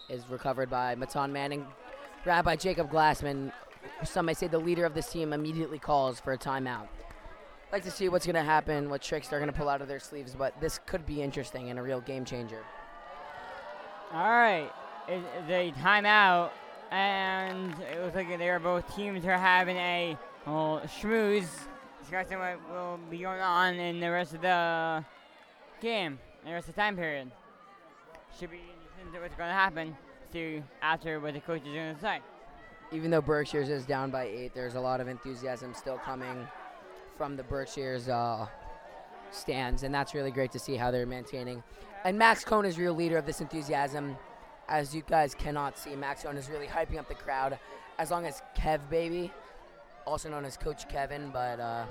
is 0.10 0.30
recovered 0.30 0.70
by 0.70 0.96
Matan 0.96 1.32
Manning. 1.32 1.66
By 2.26 2.58
Jacob 2.58 2.92
Glassman. 2.92 3.54
Some 4.04 4.26
may 4.26 4.34
say 4.34 4.48
the 4.48 4.60
leader 4.60 4.86
of 4.86 4.94
this 4.94 5.10
team 5.10 5.32
immediately 5.32 5.80
calls 5.80 6.20
for 6.20 6.34
a 6.34 6.38
timeout. 6.38 6.88
like 7.72 7.84
to 7.84 7.92
see 7.92 8.10
what's 8.10 8.26
going 8.26 8.36
to 8.36 8.44
happen, 8.44 8.90
what 8.90 9.02
tricks 9.02 9.30
they're 9.30 9.40
going 9.40 9.52
to 9.52 9.58
pull 9.58 9.70
out 9.70 9.82
of 9.82 9.88
their 9.88 10.00
sleeves, 10.00 10.36
but 10.36 10.60
this 10.60 10.80
could 10.86 11.06
be 11.06 11.22
interesting 11.22 11.70
and 11.70 11.80
a 11.80 11.82
real 11.82 12.02
game 12.02 12.26
changer. 12.26 12.64
All 14.14 14.30
right, 14.30 14.70
the 15.08 15.74
timeout, 15.82 16.52
and 16.91 17.74
it 17.91 18.02
looks 18.02 18.15
like 18.15 18.38
they 18.38 18.50
are 18.50 18.60
both 18.60 18.96
teams 18.96 19.26
are 19.26 19.38
having 19.38 19.78
a 19.78 20.17
well, 20.46 20.82
schmooze 20.86 21.67
discussing 22.00 22.39
what 22.39 22.58
will 22.72 23.00
be 23.10 23.20
going 23.20 23.41
on 23.41 23.76
in 23.76 24.00
the 24.00 24.10
rest 24.10 24.34
of 24.34 24.41
the 24.41 25.04
game, 25.82 26.17
the 26.46 26.52
rest 26.52 26.70
of 26.70 26.76
the 26.76 26.82
time 26.82 26.96
period. 26.96 27.30
Should 28.39 28.52
be 28.52 28.58
interesting 28.58 29.13
to 29.13 29.20
what's 29.20 29.36
going 29.36 29.50
to 29.50 29.54
happen 29.54 29.96
to 30.34 30.63
after 30.82 31.20
what 31.20 31.34
the 31.34 31.41
coaches 31.41 31.67
are 31.67 31.74
going 31.74 31.96
to 31.96 32.02
say. 32.02 32.20
Even 32.91 33.12
though 33.12 33.22
Berkshire's 33.22 33.70
is 33.70 33.86
down 33.86 34.12
by 34.12 34.24
eight, 34.26 34.54
there's 34.54 34.76
a 34.76 34.80
lot 34.80 35.02
of 35.02 35.08
enthusiasm 35.08 35.74
still 35.74 35.98
coming 35.98 36.48
from 37.17 37.36
the 37.36 37.43
Berkshire's 37.43 38.08
uh, 38.08 38.48
stands, 39.32 39.84
and 39.84 39.93
that's 39.93 40.13
really 40.13 40.32
great 40.32 40.52
to 40.54 40.60
see 40.60 40.76
how 40.76 40.91
they're 40.91 41.06
maintaining. 41.06 41.62
And 42.06 42.17
Max 42.17 42.46
Cone 42.46 42.63
is 42.63 42.78
real 42.78 42.93
leader 42.93 43.17
of 43.17 43.26
this 43.26 43.41
enthusiasm. 43.41 44.15
As 44.69 44.93
you 44.93 45.01
guys 45.08 45.34
cannot 45.34 45.77
see, 45.77 45.95
Max 45.95 46.23
Cone 46.23 46.38
is 46.38 46.49
really 46.49 46.67
hyping 46.67 46.97
up 46.97 47.08
the 47.08 47.15
crowd. 47.15 47.58
As 47.97 48.12
long 48.12 48.25
as 48.25 48.41
Kev 48.58 48.80
Baby, 48.89 49.32
also 50.06 50.30
known 50.30 50.45
as 50.45 50.58
Coach 50.58 50.88
Kevin, 50.89 51.30
but 51.32 51.60
uh, 51.60 51.86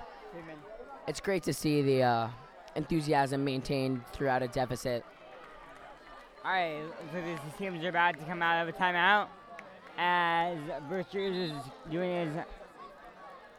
it's 1.09 1.21
great 1.21 1.43
to 1.45 1.53
see 1.53 1.83
the 1.83 2.03
uh, 2.03 2.29
enthusiasm 2.75 3.45
maintained 3.45 4.07
throughout 4.13 4.43
a 4.43 4.49
deficit. 4.49 5.05
All 6.45 6.53
right, 6.53 6.83
so 7.13 7.21
these 7.21 7.39
teams 7.59 7.85
are 7.85 7.89
about 7.89 8.19
to 8.19 8.25
come 8.25 8.43
out 8.43 8.63
of 8.63 8.75
a 8.75 8.79
timeout 8.79 9.29
as 9.99 10.59
Berkshires 10.89 11.51
is 11.51 11.53
doing 11.91 12.27
his 12.27 12.45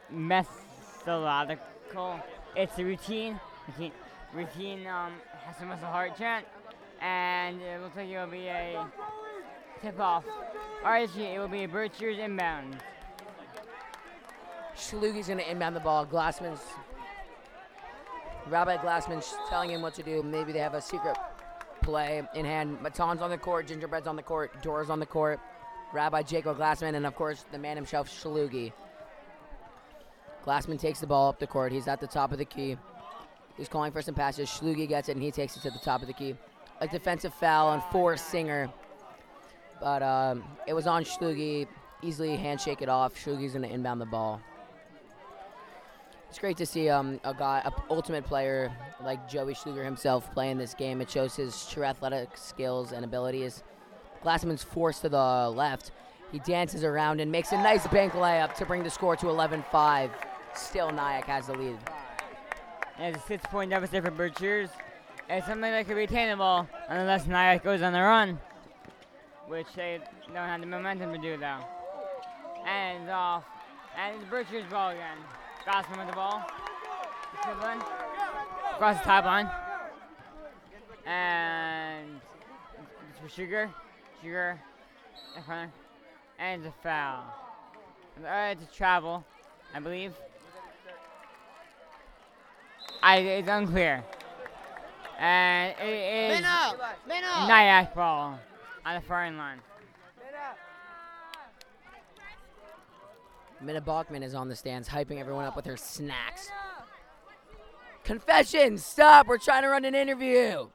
methodological. 0.09 2.19
It's 2.55 2.77
a 2.77 2.83
routine. 2.83 3.39
Routine, 3.67 3.91
routine 4.33 4.87
um, 4.87 5.13
has 5.45 5.57
some 5.57 5.67
muscle 5.67 5.87
heart 5.87 6.17
chant, 6.17 6.45
and 7.01 7.61
it 7.61 7.81
looks 7.81 7.95
like 7.95 8.09
it 8.09 8.17
will 8.17 8.27
be 8.27 8.47
a 8.47 8.85
tip 9.81 9.99
off. 9.99 10.25
Right, 10.83 11.09
it 11.17 11.39
will 11.39 11.47
be 11.47 11.63
a 11.63 12.23
inbound. 12.23 12.77
Schlugi's 14.75 15.27
going 15.27 15.39
to 15.39 15.49
inbound 15.49 15.75
the 15.75 15.79
ball. 15.79 16.05
Glassman's 16.05 16.61
Rabbi 18.49 18.77
Glassman's 18.77 19.35
telling 19.49 19.71
him 19.71 19.81
what 19.81 19.93
to 19.95 20.03
do. 20.03 20.23
Maybe 20.23 20.51
they 20.51 20.59
have 20.59 20.73
a 20.73 20.81
secret 20.81 21.17
play 21.81 22.21
in 22.35 22.45
hand. 22.45 22.81
Matan's 22.81 23.21
on 23.21 23.29
the 23.29 23.37
court, 23.37 23.67
Gingerbread's 23.67 24.07
on 24.07 24.15
the 24.15 24.23
court, 24.23 24.61
Dora's 24.61 24.89
on 24.89 24.99
the 24.99 25.05
court, 25.05 25.39
Rabbi 25.93 26.21
Jacob 26.21 26.57
Glassman, 26.57 26.95
and 26.95 27.05
of 27.05 27.15
course 27.15 27.45
the 27.51 27.57
man 27.57 27.75
himself, 27.75 28.09
Shlugi. 28.09 28.71
Glassman 30.45 30.79
takes 30.79 30.99
the 30.99 31.07
ball 31.07 31.29
up 31.29 31.39
the 31.39 31.47
court. 31.47 31.71
He's 31.71 31.87
at 31.87 31.99
the 31.99 32.07
top 32.07 32.31
of 32.31 32.37
the 32.37 32.45
key. 32.45 32.77
He's 33.57 33.67
calling 33.67 33.91
for 33.91 34.01
some 34.01 34.15
passes. 34.15 34.47
Shlugi 34.47 34.87
gets 34.87 35.09
it, 35.09 35.13
and 35.13 35.21
he 35.21 35.31
takes 35.31 35.57
it 35.57 35.61
to 35.63 35.71
the 35.71 35.79
top 35.79 36.01
of 36.01 36.07
the 36.07 36.13
key. 36.13 36.35
A 36.79 36.87
defensive 36.87 37.33
foul 37.33 37.67
on 37.67 37.81
four 37.91 38.17
Singer. 38.17 38.69
But 39.79 40.03
um, 40.03 40.43
it 40.67 40.73
was 40.73 40.87
on 40.87 41.03
Shlugi. 41.03 41.67
Easily 42.03 42.35
handshake 42.35 42.81
it 42.81 42.89
off. 42.89 43.15
Shlugi's 43.15 43.53
going 43.53 43.63
to 43.63 43.73
inbound 43.73 43.99
the 43.99 44.05
ball. 44.05 44.41
It's 46.29 46.39
great 46.39 46.57
to 46.57 46.65
see 46.65 46.89
um, 46.89 47.19
a 47.23 47.33
guy, 47.33 47.61
an 47.63 47.71
ultimate 47.89 48.25
player 48.25 48.71
like 49.03 49.27
Joey 49.29 49.53
Schluger 49.53 49.83
himself 49.83 50.31
playing 50.33 50.57
this 50.57 50.73
game. 50.73 51.01
It 51.01 51.09
shows 51.09 51.35
his 51.35 51.67
true 51.67 51.83
athletic 51.83 52.37
skills 52.37 52.91
and 52.91 53.05
abilities. 53.05 53.63
Glassman's 54.23 54.63
forced 54.63 55.01
to 55.01 55.09
the 55.09 55.49
left. 55.55 55.91
He 56.31 56.39
dances 56.39 56.83
around 56.83 57.21
and 57.21 57.31
makes 57.31 57.53
a 57.53 57.57
nice 57.57 57.87
bank 57.87 58.13
layup 58.13 58.55
to 58.55 58.65
bring 58.65 58.83
the 58.83 58.89
score 58.89 59.15
to 59.15 59.27
11-5. 59.27 60.11
Still, 60.53 60.91
Nyack 60.91 61.25
has 61.25 61.47
the 61.47 61.53
lead. 61.53 61.77
It's 62.99 63.17
a 63.17 63.27
six-point 63.27 63.69
deficit 63.69 64.03
for 64.03 64.11
Berkshires. 64.11 64.69
It's 65.29 65.45
something 65.45 65.71
that 65.71 65.85
could 65.85 65.97
be 65.97 66.03
attainable 66.03 66.67
unless 66.87 67.27
Nyack 67.27 67.61
goes 67.61 67.81
on 67.81 67.91
the 67.91 67.99
run, 67.99 68.39
which 69.47 69.67
they 69.75 69.99
don't 70.27 70.35
have 70.35 70.61
the 70.61 70.67
momentum 70.67 71.11
to 71.11 71.17
do, 71.17 71.35
though. 71.35 71.59
And 72.65 73.03
it's 73.03 73.11
off. 73.11 73.43
And 73.97 74.15
it's 74.15 74.29
Berkshire's 74.29 74.63
ball 74.71 74.91
again. 74.91 75.17
Glassman 75.65 75.97
with 75.97 76.07
the 76.07 76.13
ball. 76.13 76.41
Across 78.73 78.99
the 78.99 79.03
top 79.03 79.25
line. 79.25 79.49
And 81.05 82.21
it's 83.09 83.19
for 83.19 83.27
Sugar. 83.27 83.69
Sugar 84.21 84.57
in 85.35 85.43
front. 85.43 85.71
And 86.39 86.63
it's 86.63 86.73
a 86.73 86.83
foul. 86.83 87.23
Uh, 88.23 88.53
it's 88.53 88.63
a 88.63 88.75
travel, 88.75 89.25
I 89.73 89.79
believe. 89.81 90.13
I, 93.03 93.17
it's 93.17 93.49
unclear. 93.49 94.03
And 95.17 95.75
it 95.81 95.87
is 95.87 96.41
Minnow! 96.41 96.77
Minnow! 97.07 97.47
Nyack 97.47 97.95
ball 97.95 98.39
on 98.85 98.95
the 98.95 99.01
far 99.01 99.23
end 99.23 99.37
line. 99.37 99.59
Minna 103.59 103.81
Bachman 103.81 104.21
is 104.21 104.35
on 104.35 104.47
the 104.47 104.55
stands, 104.55 104.87
hyping 104.87 105.19
everyone 105.19 105.45
up 105.45 105.55
with 105.55 105.65
her 105.65 105.77
snacks. 105.77 106.49
Confession! 108.03 108.77
Stop! 108.77 109.25
We're 109.25 109.39
trying 109.39 109.63
to 109.63 109.69
run 109.69 109.83
an 109.83 109.95
interview. 109.95 110.67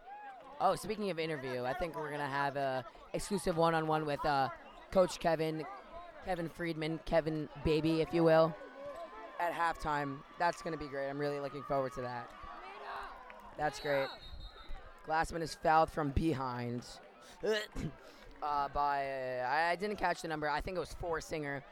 Oh, 0.60 0.74
speaking 0.74 1.08
of 1.10 1.20
interview, 1.20 1.64
I 1.64 1.74
think 1.74 1.96
we're 1.96 2.10
gonna 2.10 2.26
have 2.26 2.56
a 2.56 2.84
exclusive 3.12 3.56
one-on-one 3.56 4.04
with 4.04 4.24
uh, 4.26 4.48
Coach 4.90 5.20
Kevin, 5.20 5.64
Kevin 6.24 6.48
Friedman, 6.48 6.98
Kevin 7.04 7.48
Baby, 7.64 8.00
if 8.00 8.12
you 8.12 8.24
will, 8.24 8.54
at 9.38 9.52
halftime. 9.52 10.18
That's 10.40 10.62
gonna 10.62 10.76
be 10.76 10.88
great. 10.88 11.08
I'm 11.08 11.18
really 11.18 11.38
looking 11.38 11.62
forward 11.62 11.92
to 11.94 12.00
that. 12.00 12.28
That's 13.58 13.80
great. 13.80 14.08
Glassman 15.06 15.42
is 15.42 15.54
fouled 15.54 15.90
from 15.90 16.10
behind. 16.10 16.82
uh, 18.42 18.68
by 18.68 19.40
uh, 19.40 19.48
I, 19.48 19.76
didn't 19.76 19.96
catch 19.96 20.22
the 20.22 20.28
number. 20.28 20.48
I 20.48 20.60
think 20.60 20.76
it 20.76 20.80
was 20.80 20.94
four 21.00 21.20
Singer. 21.20 21.62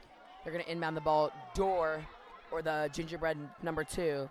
They're 0.43 0.53
going 0.53 0.64
to 0.64 0.71
inbound 0.71 0.97
the 0.97 1.01
ball. 1.01 1.33
Door, 1.55 2.05
or 2.51 2.62
the 2.62 2.90
gingerbread 2.93 3.38
number 3.62 3.85
two, 3.85 4.29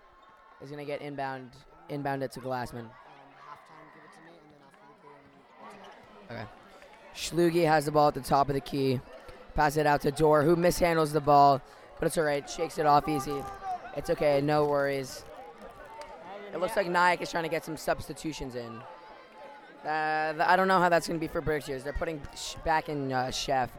is 0.60 0.70
going 0.70 0.84
to 0.84 0.84
get 0.84 1.00
inbound, 1.00 1.50
inbound 1.88 2.22
it 2.22 2.32
to 2.32 2.40
Glassman. 2.40 2.86
Okay. 6.30 6.44
Schlugi 7.14 7.66
has 7.66 7.86
the 7.86 7.90
ball 7.90 8.08
at 8.08 8.14
the 8.14 8.20
top 8.20 8.48
of 8.48 8.54
the 8.54 8.60
key. 8.60 9.00
Pass 9.54 9.76
it 9.76 9.86
out 9.86 10.00
to 10.02 10.12
Door, 10.12 10.44
who 10.44 10.56
mishandles 10.56 11.12
the 11.12 11.20
ball, 11.20 11.60
but 11.98 12.06
it's 12.06 12.16
all 12.18 12.24
right. 12.24 12.48
Shakes 12.48 12.78
it 12.78 12.86
off 12.86 13.08
easy. 13.08 13.34
It's 13.96 14.10
okay. 14.10 14.40
No 14.40 14.64
worries. 14.64 15.24
It 16.52 16.58
looks 16.58 16.76
like 16.76 16.88
Nyack 16.88 17.22
is 17.22 17.30
trying 17.30 17.44
to 17.44 17.50
get 17.50 17.64
some 17.64 17.76
substitutions 17.76 18.56
in. 18.56 18.80
Uh, 19.84 20.34
I 20.38 20.56
don't 20.56 20.68
know 20.68 20.78
how 20.78 20.88
that's 20.88 21.06
going 21.06 21.18
to 21.18 21.24
be 21.24 21.30
for 21.30 21.40
Berkshires. 21.40 21.84
They're 21.84 21.92
putting 21.92 22.20
back 22.64 22.88
in 22.88 23.12
uh, 23.12 23.30
Chef, 23.30 23.70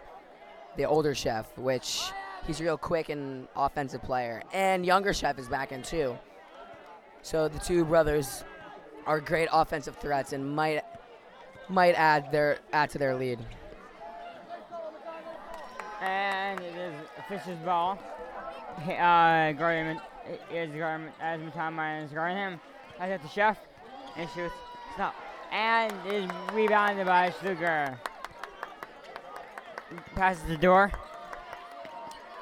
the 0.78 0.86
older 0.86 1.14
Chef, 1.14 1.56
which 1.58 2.02
he's 2.48 2.62
real 2.62 2.78
quick 2.78 3.10
and 3.10 3.48
offensive 3.56 4.02
player. 4.02 4.42
And 4.54 4.86
younger 4.86 5.14
Chef 5.14 5.38
is 5.38 5.48
back 5.48 5.72
in 5.72 5.84
too. 5.84 6.18
So 7.22 7.48
the 7.48 7.60
two 7.60 7.86
brothers 7.86 8.44
are 9.06 9.20
great 9.20 9.50
offensive 9.52 9.98
threats 9.98 10.34
and 10.34 10.56
might 10.56 10.84
might 11.70 11.94
add 11.96 12.32
their 12.32 12.58
add 12.74 12.90
to 12.92 12.98
their 12.98 13.16
lead. 13.16 13.40
And 16.02 16.60
it 16.60 16.76
is 16.76 16.94
Fisher's 17.28 17.60
ball. 17.60 18.00
Uh, 18.88 19.52
guarding 19.52 20.00
is 20.52 20.72
guarding 20.76 21.08
as 21.20 21.40
Matama 21.42 22.04
is 22.04 22.12
guarding 22.12 22.38
him. 22.38 22.60
I 23.00 23.10
got 23.10 23.22
the 23.22 23.30
chef 23.30 23.58
and 24.18 24.30
shoots. 24.30 24.54
Stop. 24.94 25.16
And 25.52 25.92
is 26.08 26.30
rebounded 26.54 27.08
by 27.08 27.32
Schluger. 27.32 27.98
Passes 30.16 30.44
the 30.48 30.58
door. 30.58 30.92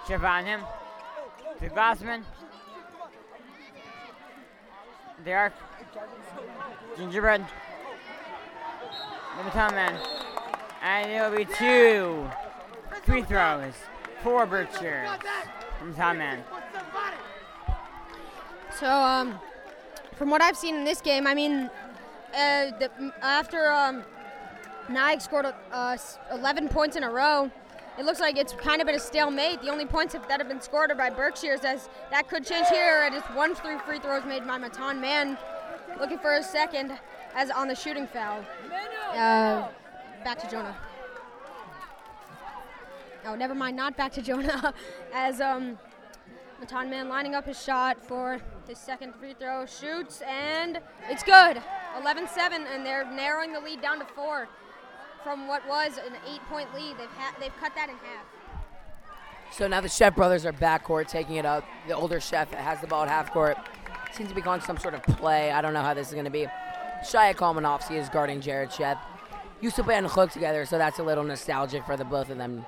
Chef 0.07 0.23
on 0.23 0.45
him. 0.45 0.61
To 1.59 1.69
Glassman. 1.69 2.23
The 5.25 5.33
arc. 5.33 5.53
Gingerbread. 6.97 7.45
The 9.37 9.71
man. 9.71 9.97
And 10.81 11.11
it'll 11.11 11.35
be 11.35 11.45
two 11.45 12.29
free 13.03 13.23
throws 13.23 13.73
for 14.21 14.45
Berkshire 14.45 15.07
from 15.79 15.95
Tom 15.95 16.17
Man. 16.17 16.43
So, 18.79 18.87
um, 18.87 19.37
from 20.15 20.29
what 20.29 20.41
I've 20.41 20.55
seen 20.55 20.73
in 20.73 20.85
this 20.85 21.01
game, 21.01 21.27
I 21.27 21.33
mean, 21.33 21.69
uh, 22.33 22.71
the, 22.79 22.89
after 23.21 23.69
um, 23.69 24.05
scored 25.19 25.47
uh, 25.73 25.97
11 26.31 26.69
points 26.69 26.95
in 26.95 27.03
a 27.03 27.09
row, 27.09 27.51
it 27.97 28.05
looks 28.05 28.21
like 28.21 28.37
it's 28.37 28.53
kind 28.53 28.79
of 28.79 28.87
been 28.87 28.95
a 28.95 28.99
stalemate. 28.99 29.61
The 29.61 29.67
only 29.67 29.85
points 29.85 30.13
that 30.13 30.29
have 30.29 30.47
been 30.47 30.61
scored 30.61 30.91
are 30.91 30.95
by 30.95 31.09
Berkshire's, 31.09 31.65
as 31.65 31.89
that 32.09 32.29
could 32.29 32.45
change 32.45 32.69
here. 32.69 33.01
And 33.03 33.13
just 33.13 33.29
one 33.33 33.53
three 33.53 33.77
free 33.79 33.99
throws 33.99 34.23
made 34.23 34.47
by 34.47 34.57
Matan 34.57 35.01
Man, 35.01 35.37
looking 35.99 36.17
for 36.17 36.35
a 36.35 36.43
second, 36.43 36.97
as 37.35 37.49
on 37.49 37.67
the 37.67 37.75
shooting 37.75 38.07
foul. 38.07 38.45
Uh, 39.11 39.67
back 40.23 40.39
to 40.39 40.49
Jonah. 40.49 40.77
Oh, 43.25 43.35
never 43.35 43.53
mind, 43.53 43.75
not 43.75 43.97
back 43.97 44.13
to 44.13 44.21
Jonah. 44.21 44.73
as 45.13 45.41
um, 45.41 45.77
Matan 46.61 46.89
Man 46.89 47.09
lining 47.09 47.35
up 47.35 47.45
his 47.45 47.61
shot 47.61 48.01
for 48.01 48.39
his 48.69 48.77
second 48.77 49.15
free 49.15 49.33
throw, 49.33 49.65
shoots, 49.65 50.21
and 50.21 50.79
it's 51.09 51.23
good. 51.23 51.61
11 51.99 52.27
7, 52.27 52.65
and 52.71 52.85
they're 52.85 53.03
narrowing 53.11 53.51
the 53.51 53.59
lead 53.59 53.81
down 53.81 53.97
to 53.99 54.05
four 54.05 54.47
from 55.23 55.47
what 55.47 55.67
was 55.67 55.97
an 55.97 56.13
eight 56.31 56.41
point 56.49 56.71
lead. 56.75 56.95
They've, 56.97 57.09
ha- 57.09 57.35
they've 57.39 57.55
cut 57.59 57.73
that 57.75 57.89
in 57.89 57.95
half. 57.95 58.25
So 59.51 59.67
now 59.67 59.81
the 59.81 59.89
Chef 59.89 60.15
brothers 60.15 60.45
are 60.45 60.53
backcourt 60.53 61.07
taking 61.07 61.35
it 61.35 61.45
up. 61.45 61.65
The 61.87 61.95
older 61.95 62.19
Chef 62.19 62.53
has 62.53 62.79
the 62.79 62.87
ball 62.87 63.03
at 63.03 63.09
half 63.09 63.33
court. 63.33 63.57
Seems 64.13 64.29
to 64.29 64.35
be 64.35 64.41
going 64.41 64.61
some 64.61 64.77
sort 64.77 64.93
of 64.93 65.01
play. 65.01 65.51
I 65.51 65.61
don't 65.61 65.73
know 65.73 65.81
how 65.81 65.95
this 65.95 66.07
is 66.07 66.13
going 66.13 66.25
to 66.25 66.31
be. 66.31 66.45
Shia 67.03 67.35
Kalmanovsky 67.35 67.97
is 67.97 68.07
guarding 68.09 68.39
Jared 68.39 68.69
Sheff. 68.69 68.99
Used 69.61 69.75
to 69.77 69.83
play 69.83 69.97
on 69.97 70.05
Hook 70.05 70.31
together, 70.31 70.65
so 70.65 70.77
that's 70.77 70.99
a 70.99 71.03
little 71.03 71.23
nostalgic 71.23 71.85
for 71.85 71.97
the 71.97 72.05
both 72.05 72.29
of 72.29 72.37
them. 72.37 72.65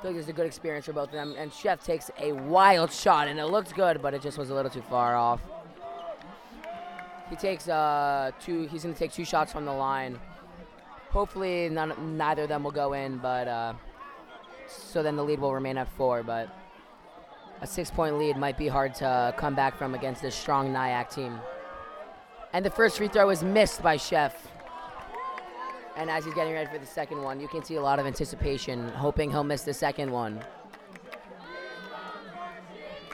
I 0.00 0.02
feel 0.02 0.12
like 0.12 0.20
it's 0.20 0.30
a 0.30 0.32
good 0.32 0.46
experience 0.46 0.86
for 0.86 0.94
both 0.94 1.08
of 1.08 1.12
them. 1.12 1.34
And 1.36 1.52
Chef 1.52 1.84
takes 1.84 2.10
a 2.18 2.32
wild 2.32 2.90
shot, 2.90 3.28
and 3.28 3.38
it 3.38 3.44
looked 3.44 3.74
good, 3.74 4.00
but 4.00 4.14
it 4.14 4.22
just 4.22 4.38
was 4.38 4.48
a 4.48 4.54
little 4.54 4.70
too 4.70 4.80
far 4.88 5.14
off. 5.14 5.42
He 7.28 7.36
takes 7.36 7.68
uh, 7.68 8.30
two. 8.40 8.66
He's 8.68 8.82
going 8.82 8.94
to 8.94 8.98
take 8.98 9.12
two 9.12 9.26
shots 9.26 9.52
from 9.52 9.66
the 9.66 9.72
line. 9.72 10.18
Hopefully, 11.10 11.68
none, 11.68 12.16
neither 12.16 12.44
of 12.44 12.48
them 12.48 12.64
will 12.64 12.70
go 12.70 12.94
in, 12.94 13.18
but 13.18 13.46
uh, 13.46 13.74
so 14.66 15.02
then 15.02 15.16
the 15.16 15.22
lead 15.22 15.38
will 15.38 15.52
remain 15.52 15.76
at 15.76 15.92
four. 15.98 16.22
But 16.22 16.48
a 17.60 17.66
six-point 17.66 18.16
lead 18.16 18.38
might 18.38 18.56
be 18.56 18.68
hard 18.68 18.94
to 18.96 19.34
come 19.36 19.54
back 19.54 19.76
from 19.76 19.94
against 19.94 20.22
this 20.22 20.34
strong 20.34 20.72
Nyack 20.72 21.10
team. 21.10 21.38
And 22.54 22.64
the 22.64 22.70
first 22.70 22.96
free 22.96 23.08
throw 23.08 23.28
is 23.28 23.42
missed 23.42 23.82
by 23.82 23.98
Chef. 23.98 24.48
And 25.96 26.10
as 26.10 26.24
he's 26.24 26.34
getting 26.34 26.52
ready 26.52 26.70
for 26.70 26.78
the 26.78 26.86
second 26.86 27.22
one, 27.22 27.40
you 27.40 27.48
can 27.48 27.64
see 27.64 27.76
a 27.76 27.82
lot 27.82 27.98
of 27.98 28.06
anticipation, 28.06 28.88
hoping 28.90 29.30
he'll 29.30 29.44
miss 29.44 29.62
the 29.62 29.74
second 29.74 30.10
one. 30.10 30.40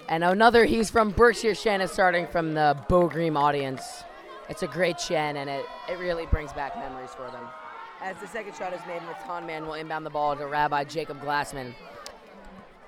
And 0.08 0.22
another, 0.22 0.64
he's 0.64 0.88
from 0.88 1.10
Berkshire 1.10 1.50
is 1.50 1.90
starting 1.90 2.26
from 2.28 2.54
the 2.54 2.78
Bogream 2.88 3.36
audience. 3.36 4.04
It's 4.48 4.62
a 4.62 4.68
great 4.68 5.00
Shen, 5.00 5.36
and 5.36 5.50
it, 5.50 5.64
it 5.88 5.98
really 5.98 6.26
brings 6.26 6.52
back 6.52 6.76
memories 6.76 7.10
for 7.10 7.28
them. 7.32 7.44
As 8.00 8.16
the 8.20 8.28
second 8.28 8.54
shot 8.54 8.72
is 8.72 8.80
made, 8.86 9.02
Matan 9.02 9.46
Man 9.46 9.66
will 9.66 9.74
inbound 9.74 10.06
the 10.06 10.10
ball 10.10 10.36
to 10.36 10.46
Rabbi 10.46 10.84
Jacob 10.84 11.20
Glassman. 11.20 11.74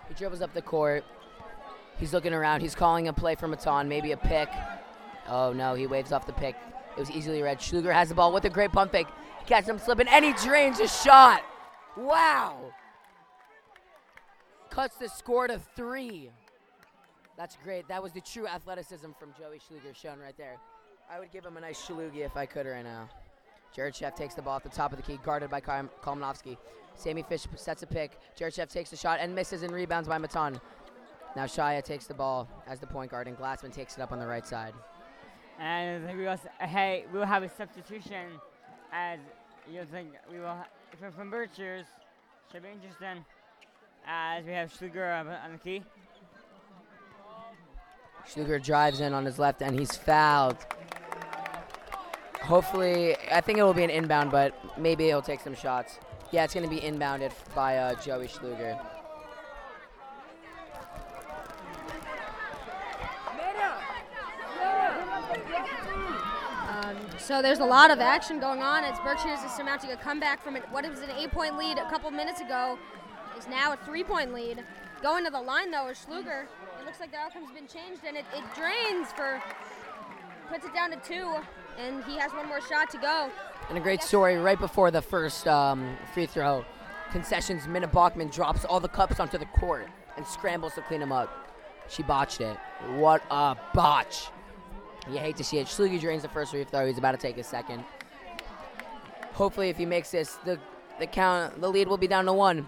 He 0.06 0.14
dribbles 0.14 0.42
up 0.42 0.54
the 0.54 0.62
court. 0.62 1.04
He's 1.98 2.12
looking 2.12 2.32
around. 2.32 2.60
He's 2.60 2.76
calling 2.76 3.08
a 3.08 3.12
play 3.12 3.34
for 3.34 3.48
Matan, 3.48 3.88
maybe 3.88 4.12
a 4.12 4.16
pick. 4.16 4.48
Oh 5.28 5.52
no, 5.52 5.74
he 5.74 5.86
waves 5.86 6.12
off 6.12 6.26
the 6.26 6.32
pick. 6.32 6.54
It 6.96 7.00
was 7.00 7.10
easily 7.10 7.42
read. 7.42 7.58
Schluger 7.58 7.92
has 7.92 8.08
the 8.10 8.14
ball 8.14 8.32
with 8.32 8.44
a 8.44 8.50
great 8.50 8.70
pump 8.70 8.92
fake. 8.92 9.08
Catches 9.48 9.70
him 9.70 9.78
slipping, 9.78 10.08
and 10.08 10.22
he 10.22 10.34
drains 10.34 10.78
a 10.78 10.86
shot. 10.86 11.42
Wow. 11.96 12.70
Cuts 14.68 14.96
the 14.96 15.08
score 15.08 15.48
to 15.48 15.58
three. 15.74 16.28
That's 17.38 17.56
great. 17.64 17.88
That 17.88 18.02
was 18.02 18.12
the 18.12 18.20
true 18.20 18.46
athleticism 18.46 19.06
from 19.18 19.32
Joey 19.38 19.58
Schluger 19.58 19.96
shown 19.96 20.18
right 20.18 20.36
there. 20.36 20.58
I 21.10 21.18
would 21.18 21.32
give 21.32 21.46
him 21.46 21.56
a 21.56 21.62
nice 21.62 21.80
shlugi 21.80 22.26
if 22.26 22.36
I 22.36 22.44
could 22.44 22.66
right 22.66 22.84
now. 22.84 23.08
Jared 23.74 23.94
Sheff 23.94 24.14
takes 24.14 24.34
the 24.34 24.42
ball 24.42 24.56
at 24.56 24.64
the 24.64 24.68
top 24.68 24.92
of 24.92 24.98
the 24.98 25.02
key, 25.02 25.18
guarded 25.24 25.48
by 25.48 25.60
Kal- 25.60 25.88
Kalmanovsky. 26.02 26.58
Sammy 26.94 27.22
Fish 27.22 27.46
sets 27.56 27.82
a 27.82 27.86
pick. 27.86 28.18
Jared 28.36 28.52
Sheff 28.52 28.68
takes 28.70 28.90
the 28.90 28.96
shot 28.96 29.18
and 29.18 29.34
misses 29.34 29.62
and 29.62 29.72
rebounds 29.72 30.10
by 30.10 30.18
Matan. 30.18 30.60
Now 31.36 31.44
Shia 31.44 31.82
takes 31.82 32.06
the 32.06 32.12
ball 32.12 32.46
as 32.66 32.80
the 32.80 32.86
point 32.86 33.10
guard, 33.10 33.28
and 33.28 33.38
Glassman 33.38 33.72
takes 33.72 33.96
it 33.96 34.02
up 34.02 34.12
on 34.12 34.18
the 34.18 34.26
right 34.26 34.46
side. 34.46 34.74
And 35.58 36.18
we 36.18 36.24
will, 36.26 36.38
hey, 36.60 37.06
we 37.14 37.18
will 37.18 37.26
have 37.26 37.42
a 37.42 37.48
substitution 37.48 38.26
as 38.92 39.18
you 39.70 39.84
think 39.90 40.10
we 40.30 40.38
will 40.38 40.46
ha- 40.46 40.66
from, 41.16 41.30
Berkshire's. 41.30 41.86
Should 42.52 42.62
be 42.62 42.70
interesting. 42.70 43.24
As 44.06 44.44
we 44.44 44.52
have 44.52 44.72
Schluger 44.72 45.20
on 45.20 45.28
on 45.28 45.52
the 45.52 45.58
key. 45.58 45.82
Schluger 48.26 48.62
drives 48.62 49.00
in 49.00 49.12
on 49.12 49.24
his 49.24 49.38
left, 49.38 49.62
and 49.62 49.78
he's 49.78 49.96
fouled. 49.96 50.56
Hopefully, 52.42 53.16
I 53.30 53.40
think 53.40 53.58
it 53.58 53.62
will 53.62 53.74
be 53.74 53.84
an 53.84 53.90
inbound, 53.90 54.30
but 54.30 54.54
maybe 54.78 55.04
he'll 55.04 55.22
take 55.22 55.40
some 55.40 55.54
shots. 55.54 55.98
Yeah, 56.30 56.44
it's 56.44 56.54
going 56.54 56.68
to 56.68 56.74
be 56.74 56.80
inbounded 56.80 57.32
by 57.54 57.76
uh, 57.78 57.94
Joey 58.00 58.28
Schluger. 58.28 58.78
So 67.28 67.42
there's 67.42 67.58
a 67.58 67.64
lot 67.64 67.90
of 67.90 68.00
action 68.00 68.40
going 68.40 68.62
on 68.62 68.84
as 68.84 68.98
Berkshire's 69.00 69.40
is 69.40 69.52
surmounting 69.52 69.90
a 69.90 69.96
comeback 69.98 70.42
from 70.42 70.54
what 70.70 70.88
was 70.88 71.00
an 71.00 71.10
eight-point 71.10 71.58
lead 71.58 71.76
a 71.76 71.86
couple 71.90 72.10
minutes 72.10 72.40
ago 72.40 72.78
is 73.36 73.46
now 73.46 73.74
a 73.74 73.76
three-point 73.84 74.32
lead. 74.32 74.64
Going 75.02 75.26
to 75.26 75.30
the 75.30 75.38
line 75.38 75.70
though 75.70 75.88
is 75.88 75.98
Schluger. 75.98 76.44
It 76.80 76.86
looks 76.86 77.00
like 77.00 77.10
the 77.10 77.18
outcome's 77.18 77.50
been 77.52 77.66
changed 77.66 78.00
and 78.06 78.16
it, 78.16 78.24
it 78.34 78.42
drains 78.56 79.12
for 79.12 79.42
puts 80.50 80.64
it 80.64 80.72
down 80.72 80.90
to 80.90 80.96
two 81.06 81.36
and 81.78 82.02
he 82.04 82.16
has 82.16 82.32
one 82.32 82.48
more 82.48 82.62
shot 82.62 82.88
to 82.92 82.98
go. 82.98 83.30
And 83.68 83.76
a 83.76 83.80
great 83.82 84.02
story 84.02 84.38
right 84.38 84.58
before 84.58 84.90
the 84.90 85.02
first 85.02 85.46
um, 85.46 85.98
free 86.14 86.24
throw. 86.24 86.64
Concessions, 87.12 87.68
Minna 87.68 87.88
Bachman 87.88 88.28
drops 88.28 88.64
all 88.64 88.80
the 88.80 88.88
cups 88.88 89.20
onto 89.20 89.36
the 89.36 89.44
court 89.44 89.86
and 90.16 90.26
scrambles 90.26 90.76
to 90.76 90.80
clean 90.80 91.00
them 91.00 91.12
up. 91.12 91.28
She 91.90 92.02
botched 92.02 92.40
it. 92.40 92.56
What 92.96 93.22
a 93.30 93.54
botch. 93.74 94.30
You 95.10 95.18
hate 95.18 95.36
to 95.36 95.44
see 95.44 95.58
it. 95.58 95.66
Schluger 95.66 96.00
drains 96.00 96.22
the 96.22 96.28
first 96.28 96.50
free 96.50 96.64
throw. 96.64 96.86
He's 96.86 96.98
about 96.98 97.12
to 97.12 97.18
take 97.18 97.36
his 97.36 97.46
second. 97.46 97.84
Hopefully, 99.32 99.68
if 99.68 99.76
he 99.76 99.86
makes 99.86 100.10
this, 100.10 100.34
the 100.44 100.58
the 100.98 101.06
count, 101.06 101.60
the 101.60 101.68
lead 101.68 101.88
will 101.88 101.96
be 101.96 102.08
down 102.08 102.24
to 102.26 102.32
one. 102.32 102.66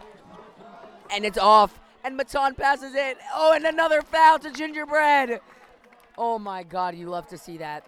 And 1.12 1.24
it's 1.24 1.38
off. 1.38 1.80
And 2.04 2.16
Matan 2.16 2.54
passes 2.54 2.94
it. 2.94 3.18
Oh, 3.34 3.52
and 3.52 3.64
another 3.64 4.02
foul 4.02 4.38
to 4.38 4.50
Gingerbread. 4.50 5.40
Oh 6.16 6.38
my 6.38 6.62
God, 6.62 6.94
you 6.94 7.08
love 7.08 7.26
to 7.28 7.38
see 7.38 7.58
that. 7.58 7.86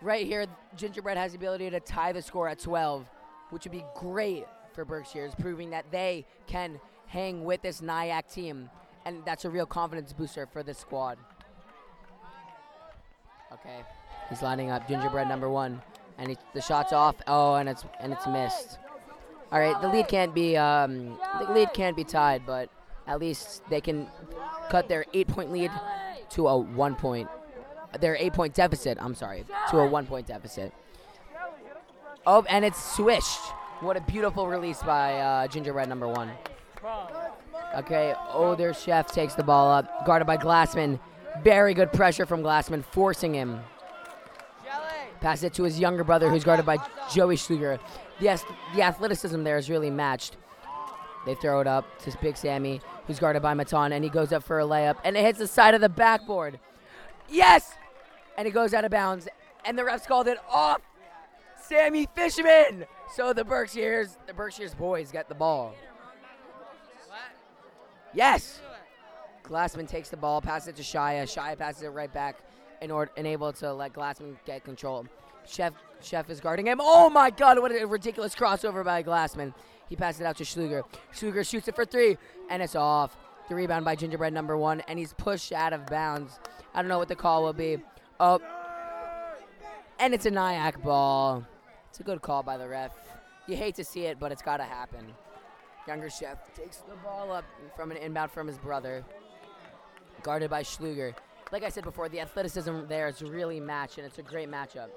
Right 0.00 0.26
here, 0.26 0.46
Gingerbread 0.76 1.16
has 1.16 1.32
the 1.32 1.38
ability 1.38 1.70
to 1.70 1.80
tie 1.80 2.12
the 2.12 2.22
score 2.22 2.48
at 2.48 2.58
12, 2.58 3.06
which 3.50 3.64
would 3.64 3.72
be 3.72 3.84
great 3.96 4.44
for 4.74 4.84
Berkshire's, 4.84 5.34
proving 5.34 5.70
that 5.70 5.90
they 5.90 6.24
can 6.46 6.80
hang 7.06 7.44
with 7.44 7.62
this 7.62 7.80
Nyack 7.80 8.30
team. 8.30 8.70
And 9.04 9.24
that's 9.24 9.44
a 9.44 9.50
real 9.50 9.66
confidence 9.66 10.12
booster 10.12 10.46
for 10.46 10.62
this 10.62 10.78
squad. 10.78 11.18
Okay, 13.52 13.84
he's 14.30 14.42
lining 14.42 14.70
up 14.70 14.88
Gingerbread 14.88 15.28
number 15.28 15.50
one, 15.50 15.82
and 16.16 16.30
he, 16.30 16.38
the 16.54 16.62
shot's 16.62 16.92
off. 16.92 17.16
Oh, 17.26 17.56
and 17.56 17.68
it's 17.68 17.84
and 18.00 18.12
it's 18.12 18.26
missed. 18.26 18.78
All 19.50 19.60
right, 19.60 19.78
the 19.82 19.88
lead 19.88 20.08
can't 20.08 20.34
be 20.34 20.56
um, 20.56 21.18
the 21.38 21.52
lead 21.52 21.74
can't 21.74 21.94
be 21.94 22.04
tied, 22.04 22.46
but 22.46 22.70
at 23.06 23.20
least 23.20 23.62
they 23.68 23.80
can 23.80 24.08
cut 24.70 24.88
their 24.88 25.04
eight-point 25.12 25.52
lead 25.52 25.70
to 26.30 26.48
a 26.48 26.56
one-point 26.56 27.28
their 28.00 28.16
eight-point 28.16 28.54
deficit. 28.54 28.96
I'm 29.00 29.14
sorry, 29.14 29.44
to 29.70 29.78
a 29.78 29.86
one-point 29.86 30.26
deficit. 30.26 30.72
Oh, 32.26 32.44
and 32.48 32.64
it's 32.64 32.82
swished. 32.82 33.40
What 33.80 33.96
a 33.96 34.00
beautiful 34.00 34.46
release 34.46 34.82
by 34.82 35.18
uh, 35.18 35.46
Gingerbread 35.48 35.88
number 35.88 36.08
one. 36.08 36.30
Okay, 37.74 38.14
oh, 38.30 38.54
their 38.54 38.72
chef 38.72 39.12
takes 39.12 39.34
the 39.34 39.42
ball 39.42 39.70
up, 39.70 40.06
guarded 40.06 40.26
by 40.26 40.36
Glassman. 40.36 40.98
Very 41.42 41.74
good 41.74 41.92
pressure 41.92 42.26
from 42.26 42.42
Glassman, 42.42 42.84
forcing 42.84 43.34
him. 43.34 43.60
Pass 45.20 45.42
it 45.42 45.54
to 45.54 45.62
his 45.62 45.78
younger 45.78 46.04
brother, 46.04 46.28
who's 46.28 46.44
guarded 46.44 46.66
by 46.66 46.78
Joey 47.12 47.36
Schluger. 47.36 47.78
Yes, 48.18 48.44
the 48.74 48.82
athleticism 48.82 49.42
there 49.44 49.56
is 49.56 49.70
really 49.70 49.90
matched. 49.90 50.36
They 51.24 51.36
throw 51.36 51.60
it 51.60 51.66
up 51.68 51.86
to 52.00 52.16
Big 52.20 52.36
Sammy, 52.36 52.80
who's 53.06 53.20
guarded 53.20 53.42
by 53.42 53.54
Matan, 53.54 53.92
and 53.92 54.02
he 54.02 54.10
goes 54.10 54.32
up 54.32 54.42
for 54.42 54.58
a 54.58 54.64
layup, 54.64 54.96
and 55.04 55.16
it 55.16 55.24
hits 55.24 55.38
the 55.38 55.46
side 55.46 55.74
of 55.74 55.80
the 55.80 55.88
backboard. 55.88 56.58
Yes! 57.28 57.72
And 58.36 58.48
it 58.48 58.50
goes 58.50 58.74
out 58.74 58.84
of 58.84 58.90
bounds, 58.90 59.28
and 59.64 59.78
the 59.78 59.82
refs 59.82 60.06
called 60.06 60.26
it 60.26 60.38
off. 60.50 60.80
Sammy 61.60 62.08
Fishman. 62.14 62.86
So 63.14 63.32
the 63.32 63.44
Berkshires, 63.44 64.16
the 64.26 64.34
Berkshires 64.34 64.74
boys 64.74 65.12
get 65.12 65.28
the 65.28 65.34
ball. 65.34 65.74
Yes. 68.12 68.60
Glassman 69.44 69.88
takes 69.88 70.08
the 70.08 70.16
ball, 70.16 70.40
passes 70.40 70.68
it 70.68 70.76
to 70.76 70.82
Shia. 70.82 71.24
Shia 71.24 71.58
passes 71.58 71.82
it 71.82 71.88
right 71.88 72.12
back 72.12 72.38
in 72.80 72.90
order 72.90 73.10
and 73.16 73.26
able 73.26 73.52
to 73.54 73.72
let 73.72 73.92
Glassman 73.92 74.36
get 74.44 74.64
control. 74.64 75.06
Chef 75.46 75.72
Chef 76.00 76.28
is 76.30 76.40
guarding 76.40 76.66
him. 76.66 76.78
Oh 76.80 77.08
my 77.10 77.30
God! 77.30 77.60
What 77.60 77.72
a 77.72 77.84
ridiculous 77.86 78.34
crossover 78.34 78.84
by 78.84 79.02
Glassman. 79.02 79.54
He 79.88 79.96
passes 79.96 80.20
it 80.20 80.26
out 80.26 80.36
to 80.38 80.44
Schluger. 80.44 80.82
Schluger 81.12 81.48
shoots 81.48 81.68
it 81.68 81.74
for 81.74 81.84
three, 81.84 82.16
and 82.50 82.62
it's 82.62 82.74
off. 82.74 83.16
The 83.48 83.54
rebound 83.54 83.84
by 83.84 83.96
Gingerbread 83.96 84.32
number 84.32 84.56
one, 84.56 84.80
and 84.88 84.98
he's 84.98 85.12
pushed 85.12 85.52
out 85.52 85.72
of 85.72 85.86
bounds. 85.86 86.38
I 86.74 86.80
don't 86.80 86.88
know 86.88 86.98
what 86.98 87.08
the 87.08 87.16
call 87.16 87.42
will 87.42 87.52
be. 87.52 87.78
Oh, 88.18 88.40
and 89.98 90.14
it's 90.14 90.26
a 90.26 90.30
Nyack 90.30 90.82
ball. 90.82 91.44
It's 91.90 92.00
a 92.00 92.02
good 92.02 92.22
call 92.22 92.42
by 92.42 92.56
the 92.56 92.68
ref. 92.68 92.92
You 93.46 93.56
hate 93.56 93.74
to 93.76 93.84
see 93.84 94.06
it, 94.06 94.18
but 94.18 94.32
it's 94.32 94.42
got 94.42 94.56
to 94.58 94.64
happen. 94.64 95.04
Younger 95.86 96.08
Chef 96.08 96.38
takes 96.54 96.78
the 96.78 96.94
ball 97.04 97.32
up 97.32 97.44
from 97.76 97.90
an 97.90 97.96
inbound 97.96 98.30
from 98.30 98.46
his 98.46 98.58
brother, 98.58 99.04
guarded 100.22 100.50
by 100.50 100.62
Schluger. 100.62 101.14
Like 101.50 101.62
I 101.62 101.68
said 101.68 101.84
before, 101.84 102.08
the 102.08 102.20
athleticism 102.20 102.86
there 102.88 103.08
is 103.08 103.22
really 103.22 103.60
matched, 103.60 103.98
and 103.98 104.06
it's 104.06 104.18
a 104.18 104.22
great 104.22 104.50
matchup. 104.50 104.88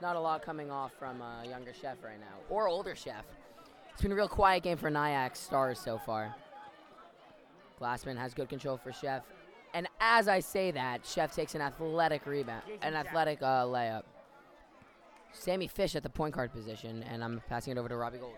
Not 0.00 0.16
a 0.16 0.20
lot 0.20 0.42
coming 0.42 0.70
off 0.70 0.92
from 0.98 1.20
uh, 1.20 1.44
younger 1.44 1.72
Chef 1.72 2.02
right 2.02 2.18
now, 2.18 2.34
or 2.48 2.68
older 2.68 2.94
Chef. 2.94 3.24
It's 3.92 4.02
been 4.02 4.12
a 4.12 4.14
real 4.14 4.28
quiet 4.28 4.62
game 4.62 4.78
for 4.78 4.90
Nyack 4.90 5.36
stars 5.36 5.78
so 5.78 5.98
far. 5.98 6.34
Glassman 7.80 8.16
has 8.16 8.32
good 8.32 8.48
control 8.48 8.76
for 8.76 8.92
Chef. 8.92 9.22
And 9.74 9.86
as 10.00 10.28
I 10.28 10.40
say 10.40 10.70
that, 10.70 11.04
Chef 11.06 11.34
takes 11.34 11.54
an 11.54 11.60
athletic 11.60 12.26
rebound, 12.26 12.62
an 12.82 12.94
athletic 12.94 13.42
uh, 13.42 13.64
layup. 13.64 14.02
Sammy 15.32 15.66
Fish 15.66 15.96
at 15.96 16.02
the 16.02 16.10
point 16.10 16.34
guard 16.34 16.52
position, 16.52 17.02
and 17.04 17.24
I'm 17.24 17.42
passing 17.48 17.72
it 17.72 17.78
over 17.78 17.88
to 17.88 17.96
Robbie 17.96 18.18
Gold. 18.18 18.34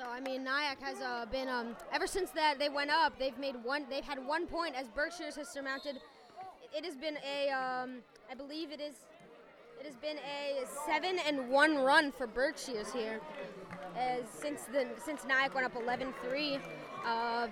So 0.00 0.06
I 0.10 0.18
mean, 0.18 0.44
Nyack 0.44 0.80
has 0.80 0.98
uh, 1.02 1.26
been 1.30 1.46
um, 1.46 1.76
ever 1.92 2.06
since 2.06 2.30
that 2.30 2.58
they 2.58 2.70
went 2.70 2.90
up. 2.90 3.18
They've 3.18 3.36
made 3.36 3.54
one. 3.62 3.84
They've 3.90 4.02
had 4.02 4.24
one 4.26 4.46
point 4.46 4.74
as 4.74 4.88
Berkshire's 4.88 5.36
has 5.36 5.46
surmounted. 5.46 5.96
It 6.74 6.86
has 6.86 6.96
been 6.96 7.18
a, 7.18 7.50
um, 7.50 7.96
I 8.30 8.34
believe 8.34 8.72
it 8.72 8.80
is, 8.80 8.94
it 9.78 9.84
has 9.84 9.96
been 9.96 10.16
a 10.16 10.64
seven 10.86 11.18
and 11.26 11.50
one 11.50 11.76
run 11.76 12.12
for 12.12 12.26
Berkshire's 12.26 12.90
here, 12.94 13.20
as 13.94 14.22
since 14.30 14.62
the 14.72 14.86
since 15.04 15.26
Nyack 15.26 15.54
went 15.54 15.66
up 15.66 15.74
11-3. 15.74 16.60
Uh, 17.04 17.48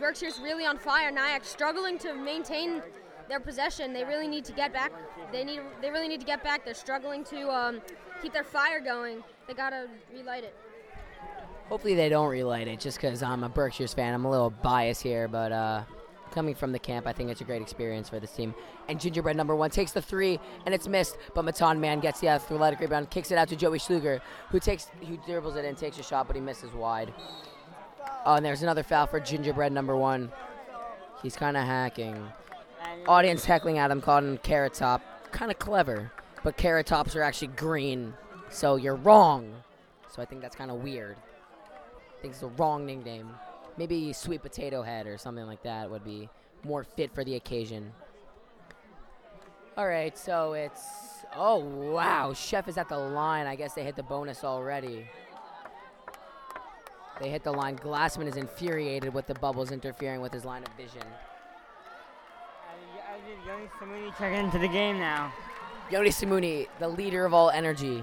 Berkshire's 0.00 0.40
really 0.40 0.66
on 0.66 0.78
fire. 0.78 1.12
Nyack 1.12 1.44
struggling 1.44 1.98
to 1.98 2.14
maintain 2.14 2.82
their 3.28 3.38
possession. 3.38 3.92
They 3.92 4.02
really 4.02 4.26
need 4.26 4.44
to 4.46 4.52
get 4.52 4.72
back. 4.72 4.90
They 5.30 5.44
need. 5.44 5.60
They 5.80 5.90
really 5.90 6.08
need 6.08 6.20
to 6.20 6.26
get 6.26 6.42
back. 6.42 6.64
They're 6.64 6.74
struggling 6.74 7.22
to 7.26 7.48
um, 7.48 7.80
keep 8.22 8.32
their 8.32 8.42
fire 8.42 8.80
going. 8.80 9.22
They 9.46 9.54
gotta 9.54 9.86
relight 10.12 10.42
it. 10.42 10.56
Hopefully 11.68 11.94
they 11.94 12.08
don't 12.08 12.28
relight 12.28 12.68
it 12.68 12.78
just 12.78 12.98
because 12.98 13.22
I'm 13.22 13.42
a 13.42 13.48
Berkshires 13.48 13.92
fan. 13.92 14.14
I'm 14.14 14.24
a 14.24 14.30
little 14.30 14.50
biased 14.50 15.02
here, 15.02 15.26
but 15.26 15.50
uh, 15.50 15.82
coming 16.30 16.54
from 16.54 16.70
the 16.70 16.78
camp, 16.78 17.06
I 17.06 17.12
think 17.12 17.30
it's 17.30 17.40
a 17.40 17.44
great 17.44 17.60
experience 17.60 18.08
for 18.08 18.20
this 18.20 18.30
team. 18.30 18.54
And 18.88 19.00
Gingerbread 19.00 19.36
number 19.36 19.56
one 19.56 19.70
takes 19.70 19.90
the 19.90 20.00
three, 20.00 20.38
and 20.64 20.74
it's 20.74 20.86
missed, 20.86 21.16
but 21.34 21.44
Matan 21.44 21.80
Man 21.80 21.98
gets 21.98 22.20
the 22.20 22.28
athletic 22.28 22.78
rebound, 22.78 23.10
kicks 23.10 23.32
it 23.32 23.38
out 23.38 23.48
to 23.48 23.56
Joey 23.56 23.78
Schluger, 23.78 24.20
who 24.50 24.60
takes, 24.60 24.88
who 25.06 25.16
dribbles 25.26 25.56
it 25.56 25.64
in, 25.64 25.74
takes 25.74 25.98
a 25.98 26.04
shot, 26.04 26.28
but 26.28 26.36
he 26.36 26.42
misses 26.42 26.72
wide. 26.72 27.12
Oh, 28.24 28.34
and 28.34 28.46
there's 28.46 28.62
another 28.62 28.82
foul 28.82 29.06
for 29.06 29.18
Gingerbread 29.18 29.72
number 29.72 29.96
one. 29.96 30.30
He's 31.22 31.36
kind 31.36 31.56
of 31.56 31.64
hacking. 31.64 32.22
Audience 33.08 33.44
heckling 33.44 33.78
at 33.78 33.90
him, 33.90 34.00
calling 34.00 34.32
him 34.32 34.38
Carrot 34.38 34.74
Top. 34.74 35.02
Kind 35.32 35.50
of 35.50 35.58
clever, 35.58 36.12
but 36.44 36.56
Carrot 36.56 36.86
Tops 36.86 37.16
are 37.16 37.22
actually 37.22 37.48
green, 37.48 38.14
so 38.50 38.76
you're 38.76 38.94
wrong. 38.94 39.52
So 40.14 40.22
I 40.22 40.24
think 40.24 40.42
that's 40.42 40.54
kind 40.56 40.70
of 40.70 40.82
weird. 40.82 41.16
I 42.26 42.28
think 42.28 42.32
it's 42.32 42.40
the 42.40 42.60
wrong 42.60 42.86
nickname. 42.86 43.28
Maybe 43.76 44.12
Sweet 44.12 44.42
Potato 44.42 44.82
Head 44.82 45.06
or 45.06 45.16
something 45.16 45.46
like 45.46 45.62
that 45.62 45.88
would 45.88 46.02
be 46.04 46.28
more 46.64 46.82
fit 46.82 47.14
for 47.14 47.22
the 47.22 47.36
occasion. 47.36 47.92
All 49.76 49.86
right, 49.86 50.18
so 50.18 50.54
it's. 50.54 50.82
Oh, 51.36 51.58
wow. 51.58 52.32
Sheff 52.32 52.66
is 52.66 52.78
at 52.78 52.88
the 52.88 52.98
line. 52.98 53.46
I 53.46 53.54
guess 53.54 53.74
they 53.74 53.84
hit 53.84 53.94
the 53.94 54.02
bonus 54.02 54.42
already. 54.42 55.06
They 57.20 57.30
hit 57.30 57.44
the 57.44 57.52
line. 57.52 57.76
Glassman 57.76 58.26
is 58.26 58.36
infuriated 58.36 59.14
with 59.14 59.28
the 59.28 59.34
bubbles 59.34 59.70
interfering 59.70 60.20
with 60.20 60.32
his 60.32 60.44
line 60.44 60.64
of 60.64 60.72
vision. 60.76 61.06
Yoni 63.46 63.68
Samuni 63.78 64.18
checking 64.18 64.46
into 64.46 64.58
the 64.58 64.66
game 64.66 64.98
now. 64.98 65.32
Yoni 65.92 66.10
Samuni, 66.10 66.66
the 66.80 66.88
leader 66.88 67.24
of 67.24 67.32
all 67.32 67.50
energy. 67.50 68.02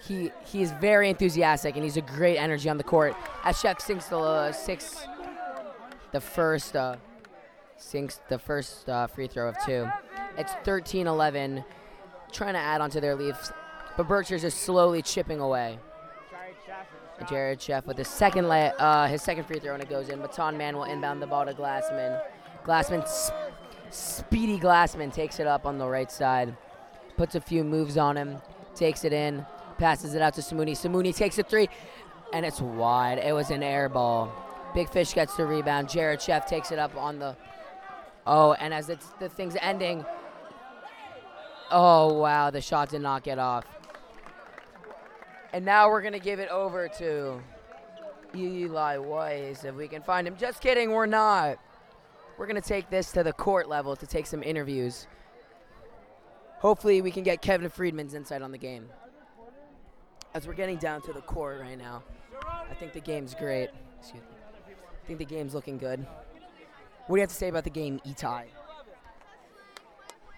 He 0.00 0.30
he 0.44 0.62
is 0.62 0.72
very 0.72 1.08
enthusiastic 1.10 1.74
and 1.74 1.84
he's 1.84 1.96
a 1.96 2.00
great 2.02 2.36
energy 2.36 2.68
on 2.68 2.76
the 2.76 2.84
court. 2.84 3.14
As 3.44 3.56
Sheff 3.56 3.80
sinks 3.80 4.06
the 4.06 4.18
uh, 4.18 4.52
six, 4.52 5.06
the 6.12 6.20
first 6.20 6.76
uh, 6.76 6.96
sinks 7.76 8.20
the 8.28 8.38
first 8.38 8.88
uh, 8.88 9.06
free 9.06 9.26
throw 9.26 9.48
of 9.48 9.56
two. 9.64 9.88
It's 10.38 10.52
13-11, 10.64 11.64
trying 12.30 12.52
to 12.54 12.58
add 12.60 12.82
on 12.82 12.90
to 12.90 13.00
their 13.00 13.14
leads, 13.14 13.52
but 13.96 14.06
Berkshire's 14.06 14.42
just 14.42 14.58
slowly 14.62 15.00
chipping 15.00 15.40
away. 15.40 15.78
Jared 17.30 17.58
Sheff 17.60 17.86
with 17.86 17.96
his 17.96 18.08
second 18.08 18.46
la- 18.46 18.54
uh, 18.78 19.08
his 19.08 19.22
second 19.22 19.44
free 19.44 19.58
throw 19.58 19.72
and 19.72 19.82
it 19.82 19.88
goes 19.88 20.10
in. 20.10 20.20
Matan 20.20 20.58
Man 20.58 20.76
will 20.76 20.84
inbound 20.84 21.22
the 21.22 21.26
ball 21.26 21.46
to 21.46 21.54
Glassman. 21.54 22.20
Glassman, 22.64 23.02
s- 23.02 23.30
speedy 23.88 24.58
Glassman 24.58 25.10
takes 25.10 25.40
it 25.40 25.46
up 25.46 25.64
on 25.64 25.78
the 25.78 25.86
right 25.88 26.12
side, 26.12 26.54
puts 27.16 27.34
a 27.34 27.40
few 27.40 27.64
moves 27.64 27.96
on 27.96 28.16
him, 28.18 28.36
takes 28.74 29.04
it 29.04 29.14
in, 29.14 29.46
passes 29.78 30.14
it 30.14 30.22
out 30.22 30.34
to 30.34 30.40
Samuni. 30.40 30.72
Samuni 30.72 31.14
takes 31.14 31.38
a 31.38 31.42
three, 31.42 31.68
and 32.32 32.44
it's 32.44 32.60
wide. 32.60 33.18
It 33.18 33.32
was 33.32 33.50
an 33.50 33.62
air 33.62 33.88
ball. 33.88 34.32
Big 34.74 34.90
Fish 34.90 35.14
gets 35.14 35.36
the 35.36 35.46
rebound. 35.46 35.88
Jared 35.88 36.20
Sheff 36.20 36.46
takes 36.46 36.70
it 36.72 36.78
up 36.78 36.96
on 36.96 37.18
the. 37.18 37.36
Oh, 38.26 38.52
and 38.54 38.74
as 38.74 38.88
it's, 38.88 39.06
the 39.20 39.28
thing's 39.28 39.56
ending. 39.60 40.04
Oh 41.70 42.14
wow, 42.20 42.50
the 42.50 42.60
shot 42.60 42.90
did 42.90 43.02
not 43.02 43.22
get 43.22 43.38
off. 43.38 43.64
And 45.52 45.64
now 45.64 45.88
we're 45.88 46.02
gonna 46.02 46.18
give 46.18 46.38
it 46.38 46.48
over 46.50 46.88
to 46.98 47.40
Eli 48.34 48.98
Weiss 48.98 49.64
if 49.64 49.74
we 49.74 49.88
can 49.88 50.02
find 50.02 50.26
him. 50.26 50.36
Just 50.36 50.60
kidding, 50.60 50.90
we're 50.90 51.06
not. 51.06 51.58
We're 52.38 52.46
gonna 52.46 52.60
take 52.60 52.90
this 52.90 53.12
to 53.12 53.22
the 53.22 53.32
court 53.32 53.68
level 53.68 53.96
to 53.96 54.06
take 54.06 54.26
some 54.26 54.42
interviews. 54.42 55.06
Hopefully, 56.58 57.00
we 57.00 57.10
can 57.10 57.22
get 57.22 57.42
Kevin 57.42 57.68
Friedman's 57.68 58.14
insight 58.14 58.42
on 58.42 58.52
the 58.52 58.58
game. 58.58 58.88
As 60.36 60.46
we're 60.46 60.52
getting 60.52 60.76
down 60.76 61.00
to 61.00 61.14
the 61.14 61.22
court 61.22 61.62
right 61.62 61.78
now, 61.78 62.02
I 62.46 62.74
think 62.74 62.92
the 62.92 63.00
game's 63.00 63.34
great. 63.34 63.70
Excuse 63.98 64.22
me. 64.22 64.28
I 64.68 65.06
think 65.06 65.18
the 65.18 65.24
game's 65.24 65.54
looking 65.54 65.78
good. 65.78 66.00
What 67.06 67.16
do 67.16 67.20
you 67.20 67.20
have 67.22 67.30
to 67.30 67.34
say 67.34 67.48
about 67.48 67.64
the 67.64 67.70
game, 67.70 68.00
Itai? 68.06 68.44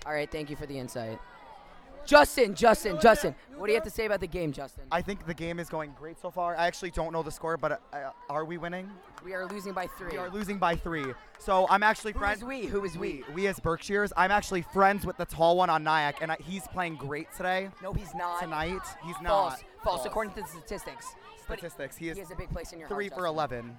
All 0.07 0.13
right, 0.13 0.31
thank 0.31 0.51
you 0.51 0.55
for 0.55 0.67
the 0.67 0.79
insight. 0.79 1.19
Justin, 2.09 2.55
Justin, 2.55 2.99
Justin, 2.99 3.35
what 3.59 3.67
do 3.67 3.73
you 3.73 3.77
have 3.77 3.85
to 3.85 3.91
say 3.91 4.07
about 4.07 4.21
the 4.21 4.27
game, 4.27 4.51
Justin? 4.51 4.85
I 4.91 5.03
think 5.03 5.27
the 5.27 5.35
game 5.35 5.59
is 5.59 5.69
going 5.69 5.93
great 5.99 6.19
so 6.19 6.31
far. 6.31 6.57
I 6.57 6.67
actually 6.67 6.91
don't 6.91 7.13
know 7.13 7.23
the 7.23 7.31
score, 7.31 7.59
but 7.59 7.83
uh, 7.93 8.13
are 8.31 8.47
we 8.47 8.57
winning? 8.57 8.91
We 9.23 9.35
are 9.35 9.45
losing 9.45 9.75
by 9.75 9.89
three. 9.89 10.13
We 10.13 10.17
are 10.17 10.31
losing 10.31 10.57
by 10.57 10.75
three. 10.75 11.05
So 11.39 11.67
I'm 11.69 11.83
actually 11.83 12.13
Who 12.15 12.19
friends. 12.21 12.39
is 12.39 12.45
we? 12.45 12.65
Who 12.65 12.83
is 12.87 12.97
we? 12.97 13.25
We 13.35 13.47
as 13.47 13.61
Berkshires. 13.61 14.11
I'm 14.17 14.31
actually 14.31 14.63
friends 14.63 15.05
with 15.05 15.19
the 15.19 15.27
tall 15.27 15.59
one 15.59 15.69
on 15.69 15.85
Nyack, 15.85 16.23
and 16.23 16.33
I, 16.33 16.39
he's 16.43 16.67
playing 16.69 16.97
great 16.97 17.29
today. 17.37 17.69
No, 17.83 17.93
he's 17.93 18.15
not. 18.15 18.41
Tonight, 18.41 18.81
he's 19.05 19.13
False. 19.17 19.23
not. 19.23 19.51
False. 19.51 19.63
False. 19.85 20.07
According 20.07 20.33
to 20.33 20.41
the 20.41 20.47
statistics. 20.47 21.15
But 21.47 21.59
statistics, 21.59 21.99
he 21.99 22.07
he 22.07 22.11
is 22.13 22.19
has 22.21 22.31
a 22.31 22.37
big 22.37 22.49
place 22.49 22.73
in 22.73 22.79
your 22.79 22.89
three 22.89 23.09
heart. 23.09 23.21
for 23.21 23.27
Justin. 23.27 23.35
eleven. 23.35 23.79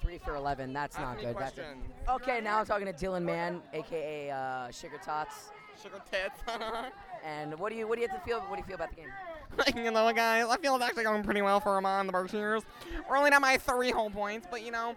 Three 0.00 0.18
for 0.18 0.36
11. 0.36 0.72
That's 0.74 0.98
not 0.98 1.18
good. 1.18 1.34
That's 1.36 1.58
okay, 2.10 2.40
now 2.42 2.58
I'm 2.60 2.66
talking 2.66 2.86
to 2.86 2.92
Dylan 2.92 3.22
Mann, 3.22 3.62
aka 3.72 4.30
uh, 4.30 4.70
Sugar 4.70 5.00
Tots. 5.02 5.50
Sugar 5.82 6.00
tits. 6.10 6.40
And 7.24 7.58
what 7.58 7.72
do 7.72 7.78
you 7.78 7.88
what 7.88 7.96
do 7.96 8.02
you 8.02 8.08
have 8.08 8.18
to 8.18 8.24
feel? 8.24 8.40
What 8.40 8.56
do 8.56 8.60
you 8.60 8.64
feel 8.66 8.74
about 8.76 8.90
the 8.90 8.96
game? 8.96 9.08
you 9.84 9.90
know, 9.90 10.12
guys, 10.12 10.46
I 10.48 10.56
feel 10.58 10.74
it's 10.76 10.84
actually 10.84 11.04
going 11.04 11.22
pretty 11.22 11.42
well 11.42 11.60
for 11.60 11.76
Amon 11.76 12.06
the 12.06 12.12
Berkshires. 12.12 12.62
We're 13.08 13.16
only 13.16 13.30
down 13.30 13.40
by 13.42 13.56
three 13.56 13.90
whole 13.90 14.10
points, 14.10 14.46
but 14.50 14.62
you 14.64 14.70
know, 14.70 14.94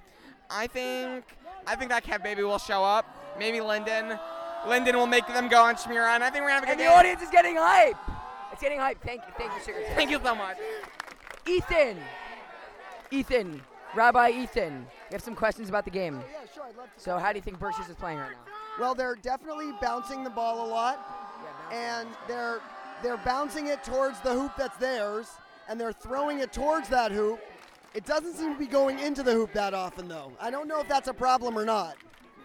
I 0.50 0.68
think 0.68 1.24
I 1.66 1.76
think 1.76 1.90
that 1.90 2.04
Kev 2.04 2.24
baby 2.24 2.44
will 2.44 2.58
show 2.60 2.84
up. 2.84 3.06
Maybe 3.40 3.62
Linden. 3.62 4.18
Linden 4.68 4.96
will 4.98 5.08
make 5.08 5.26
them 5.28 5.48
go 5.48 5.62
on 5.64 5.76
Shmira, 5.76 6.16
and 6.16 6.24
I 6.24 6.30
think 6.30 6.44
we're 6.44 6.50
gonna 6.50 6.54
have 6.56 6.64
a 6.64 6.68
And 6.72 6.78
good 6.78 6.86
the 6.86 6.90
game. 6.90 7.00
audience 7.00 7.22
is 7.22 7.30
getting 7.30 7.56
hype. 7.56 7.96
It's 8.52 8.62
getting 8.62 8.80
hype. 8.80 9.02
Thank 9.04 9.22
you, 9.22 9.34
thank 9.38 9.54
you, 9.54 9.60
Sugar 9.64 9.80
Thank 9.96 10.10
you 10.10 10.20
so 10.24 10.36
much. 10.36 10.58
Ethan. 11.46 11.98
Ethan. 13.12 13.62
Rabbi 13.96 14.32
Ethan. 14.32 14.74
You 14.74 15.14
have 15.14 15.22
some 15.24 15.36
questions 15.36 15.70
about 15.70 15.86
the 15.86 15.92
game. 15.92 16.20
Oh, 16.22 16.26
yeah, 16.30 16.40
sure. 16.54 16.64
I'd 16.66 16.76
love 16.76 16.88
to. 16.94 17.00
So 17.02 17.18
how 17.18 17.32
do 17.32 17.38
you 17.38 17.42
think 17.44 17.60
Berkshires 17.60 17.88
is 17.90 17.96
playing 17.96 18.18
right 18.20 18.32
now? 18.32 18.38
Well, 18.80 18.96
they're 18.96 19.16
definitely 19.16 19.72
bouncing 19.82 20.24
the 20.24 20.30
ball 20.30 20.68
a 20.68 20.70
lot, 20.70 21.27
and 21.72 22.08
they're 22.28 22.60
they're 23.04 23.18
bouncing 23.18 23.68
it 23.68 23.84
towards 23.84 24.20
the 24.22 24.34
hoop 24.34 24.52
that's 24.58 24.78
theirs, 24.78 25.28
and 25.70 25.80
they're 25.80 25.94
throwing 25.94 26.40
it 26.40 26.52
towards 26.52 26.90
that 26.90 27.12
hoop. 27.12 27.40
It 27.94 28.06
doesn't 28.06 28.34
seem 28.34 28.54
to 28.54 28.60
be 28.60 28.68
going 28.68 29.00
into 29.00 29.24
the 29.24 29.34
hoop 29.34 29.54
that 29.54 29.74
often, 29.74 30.08
though. 30.08 30.32
I 30.40 30.52
don't 30.52 30.68
know 30.68 30.80
if 30.82 30.88
that's 30.88 31.08
a 31.08 31.14
problem 31.14 31.58
or 31.58 31.66
not. 31.66 31.96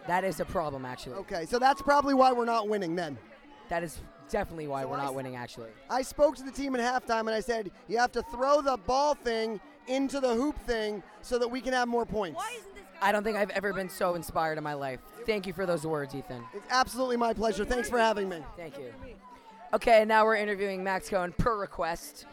That 0.07 0.23
is 0.23 0.39
a 0.39 0.45
problem, 0.45 0.85
actually. 0.85 1.15
Okay, 1.15 1.45
so 1.45 1.59
that's 1.59 1.81
probably 1.81 2.13
why 2.13 2.31
we're 2.31 2.45
not 2.45 2.67
winning 2.67 2.95
then. 2.95 3.17
That 3.69 3.83
is 3.83 3.99
definitely 4.29 4.67
why 4.67 4.83
So 4.83 4.89
we're 4.89 4.97
I 4.97 5.05
not 5.05 5.15
winning, 5.15 5.35
actually. 5.35 5.69
I 5.89 6.01
spoke 6.01 6.35
to 6.37 6.43
the 6.43 6.51
team 6.51 6.75
at 6.75 6.81
halftime 6.81 7.21
and 7.21 7.31
I 7.31 7.39
said, 7.39 7.71
you 7.87 7.97
have 7.97 8.11
to 8.13 8.23
throw 8.23 8.61
the 8.61 8.77
ball 8.77 9.15
thing 9.15 9.61
into 9.87 10.19
the 10.19 10.33
hoop 10.33 10.57
thing 10.65 11.03
so 11.21 11.37
that 11.39 11.47
we 11.47 11.61
can 11.61 11.73
have 11.73 11.87
more 11.87 12.05
points. 12.05 12.41
I 13.01 13.11
don't 13.11 13.23
think 13.23 13.37
I've 13.37 13.49
ever 13.51 13.73
been 13.73 13.89
so 13.89 14.15
inspired 14.15 14.57
in 14.57 14.63
my 14.63 14.73
life. 14.73 14.99
Thank 15.25 15.45
you 15.47 15.53
for 15.53 15.65
those 15.65 15.85
words, 15.85 16.15
Ethan. 16.15 16.43
It's 16.53 16.65
absolutely 16.69 17.17
my 17.17 17.33
pleasure. 17.33 17.65
Thanks 17.65 17.89
for 17.89 17.97
having 17.97 18.29
me. 18.29 18.39
Thank 18.55 18.77
you. 18.77 18.93
Okay, 19.73 20.05
now 20.05 20.23
we're 20.25 20.35
interviewing 20.35 20.83
Max 20.83 21.09
Cohen 21.09 21.33
per 21.37 21.57
request. 21.57 22.25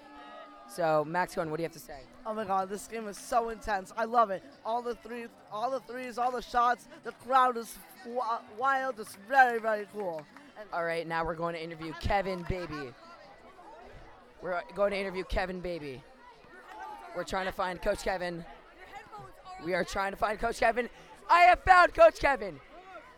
So, 0.68 1.04
Max 1.04 1.34
Cohen, 1.34 1.50
what 1.50 1.56
do 1.56 1.62
you 1.62 1.66
have 1.66 1.72
to 1.72 1.78
say? 1.80 2.00
Oh 2.24 2.34
my 2.34 2.44
god, 2.44 2.68
this 2.68 2.86
game 2.86 3.08
is 3.08 3.16
so 3.16 3.48
intense. 3.48 3.92
I 3.96 4.04
love 4.04 4.30
it. 4.30 4.42
All 4.64 4.82
the 4.82 4.94
three, 4.94 5.24
all 5.50 5.70
the 5.70 5.80
threes, 5.80 6.18
all 6.18 6.30
the 6.30 6.42
shots. 6.42 6.86
The 7.02 7.12
crowd 7.12 7.56
is 7.56 7.76
wi- 8.04 8.38
wild. 8.58 9.00
It's 9.00 9.16
very, 9.28 9.58
very 9.58 9.86
cool. 9.92 10.22
All 10.72 10.84
right, 10.84 11.08
now 11.08 11.24
we're 11.24 11.34
going 11.34 11.54
to 11.54 11.62
interview 11.62 11.92
Kevin 12.00 12.44
Baby. 12.48 12.92
We're 14.42 14.60
going 14.74 14.92
to 14.92 14.98
interview 14.98 15.24
Kevin 15.24 15.60
Baby. 15.60 16.02
We're 17.16 17.24
trying 17.24 17.46
to 17.46 17.52
find 17.52 17.80
Coach 17.82 18.02
Kevin. 18.04 18.44
We 19.64 19.74
are 19.74 19.84
trying 19.84 20.12
to 20.12 20.16
find 20.16 20.38
Coach 20.38 20.60
Kevin. 20.60 20.88
I 21.28 21.42
have 21.42 21.62
found 21.62 21.94
Coach 21.94 22.18
Kevin. 22.18 22.58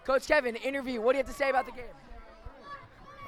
Coach 0.04 0.26
Kevin, 0.26 0.56
interview. 0.56 1.00
What 1.00 1.12
do 1.12 1.18
you 1.18 1.24
have 1.24 1.32
to 1.32 1.38
say 1.38 1.50
about 1.50 1.66
the 1.66 1.72
game? 1.72 1.84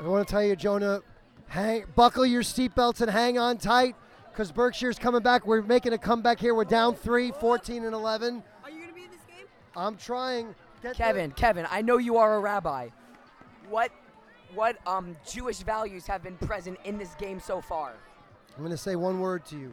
I 0.00 0.06
want 0.08 0.26
to 0.26 0.30
tell 0.32 0.42
you, 0.42 0.56
Jonah, 0.56 1.00
hang, 1.46 1.84
buckle 1.94 2.26
your 2.26 2.42
seatbelts 2.42 3.00
and 3.00 3.10
hang 3.10 3.38
on 3.38 3.58
tight 3.58 3.94
because 4.32 4.50
Berkshire's 4.50 4.98
coming 4.98 5.22
back. 5.22 5.46
We're 5.46 5.62
making 5.62 5.92
a 5.92 5.98
comeback 5.98 6.40
here. 6.40 6.54
We're 6.54 6.64
down 6.64 6.96
three, 6.96 7.30
14 7.30 7.84
and 7.84 7.94
11. 7.94 8.42
Are 8.64 8.70
you 8.70 8.80
gonna 8.80 8.92
be 8.92 9.04
in 9.04 9.10
this 9.10 9.20
game? 9.28 9.46
I'm 9.76 9.96
trying. 9.96 10.54
Get 10.82 10.92
the- 10.92 10.94
Kevin, 10.98 11.30
Kevin, 11.30 11.66
I 11.70 11.80
know 11.82 11.98
you 11.98 12.16
are 12.16 12.34
a 12.34 12.40
rabbi. 12.40 12.88
What 13.70 13.90
what 14.54 14.76
um 14.86 15.16
Jewish 15.28 15.58
values 15.60 16.06
have 16.06 16.22
been 16.22 16.36
present 16.38 16.78
in 16.84 16.98
this 16.98 17.14
game 17.14 17.40
so 17.40 17.60
far? 17.60 17.94
I'm 18.56 18.62
going 18.62 18.70
to 18.70 18.76
say 18.76 18.94
one 18.94 19.18
word 19.20 19.44
to 19.46 19.58
you. 19.58 19.72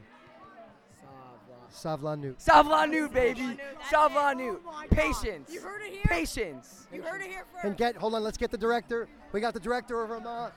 Savlanut. 1.71 2.35
Savlanut, 2.43 3.13
baby. 3.13 3.57
Savlanut. 3.89 4.59
Oh 4.65 4.83
Patience. 4.91 5.51
You 5.51 5.61
heard 5.61 5.81
it 5.81 5.93
here. 5.93 6.01
Patience. 6.05 6.87
You 6.93 7.01
heard 7.01 7.21
it 7.21 7.27
here 7.29 7.45
first. 7.51 7.65
And 7.65 7.77
get, 7.77 7.95
hold 7.95 8.15
on, 8.15 8.23
let's 8.23 8.37
get 8.37 8.51
the 8.51 8.57
director. 8.57 9.07
We 9.31 9.39
got 9.41 9.53
the 9.53 9.59
director 9.59 10.01
of 10.03 10.09
Vermont. 10.09 10.53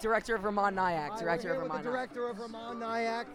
Director 0.00 0.36
of 0.36 0.42
Vermont 0.42 0.74
Nyack. 0.76 1.18
Director 1.18 1.48
we're 1.48 1.54
of 1.54 1.62
Vermont 1.62 1.82
the 1.84 1.90
director 1.90 2.28
of 2.28 2.36
Vermont 2.36 2.78
Nyack. 2.78 3.26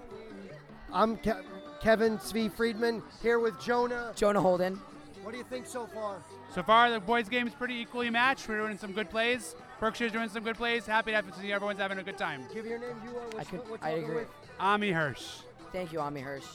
I'm 0.92 1.18
Ke- 1.18 1.44
Kevin 1.82 2.18
Svi 2.18 2.52
Friedman 2.52 3.02
here 3.22 3.40
with 3.40 3.60
Jonah. 3.62 4.12
Jonah 4.16 4.42
Holden. 4.42 4.80
What 5.24 5.32
do 5.32 5.38
you 5.38 5.44
think 5.44 5.68
so 5.68 5.86
far? 5.88 6.18
So 6.54 6.64
far, 6.64 6.90
the 6.90 7.00
boys' 7.00 7.30
game 7.30 7.48
is 7.48 7.54
pretty 7.54 7.76
equally 7.76 8.10
matched. 8.10 8.48
We're 8.50 8.58
doing 8.60 8.78
some 8.78 8.92
good 8.92 9.10
plays. 9.10 9.56
Berkshire's 9.80 10.12
doing 10.12 10.30
some 10.30 10.44
good 10.44 10.58
plays. 10.58 10.86
Happy 10.86 11.12
to 11.12 11.16
have 11.16 11.32
to 11.32 11.40
see 11.40 11.52
everyone's 11.54 11.80
having 11.80 12.00
a 12.00 12.04
good 12.04 12.18
time. 12.18 12.44
Give 12.54 12.66
your 12.66 12.80
name. 12.80 12.96
You 13.06 13.18
are. 13.18 13.40
I, 13.40 13.44
could, 13.44 13.70
what 13.70 13.84
I 13.84 13.92
agree. 13.92 14.16
with? 14.16 14.28
Ami 14.60 14.92
Hirsch. 14.92 15.42
Thank 15.72 15.94
you, 15.94 16.00
Ami 16.00 16.22
Hirsch. 16.22 16.46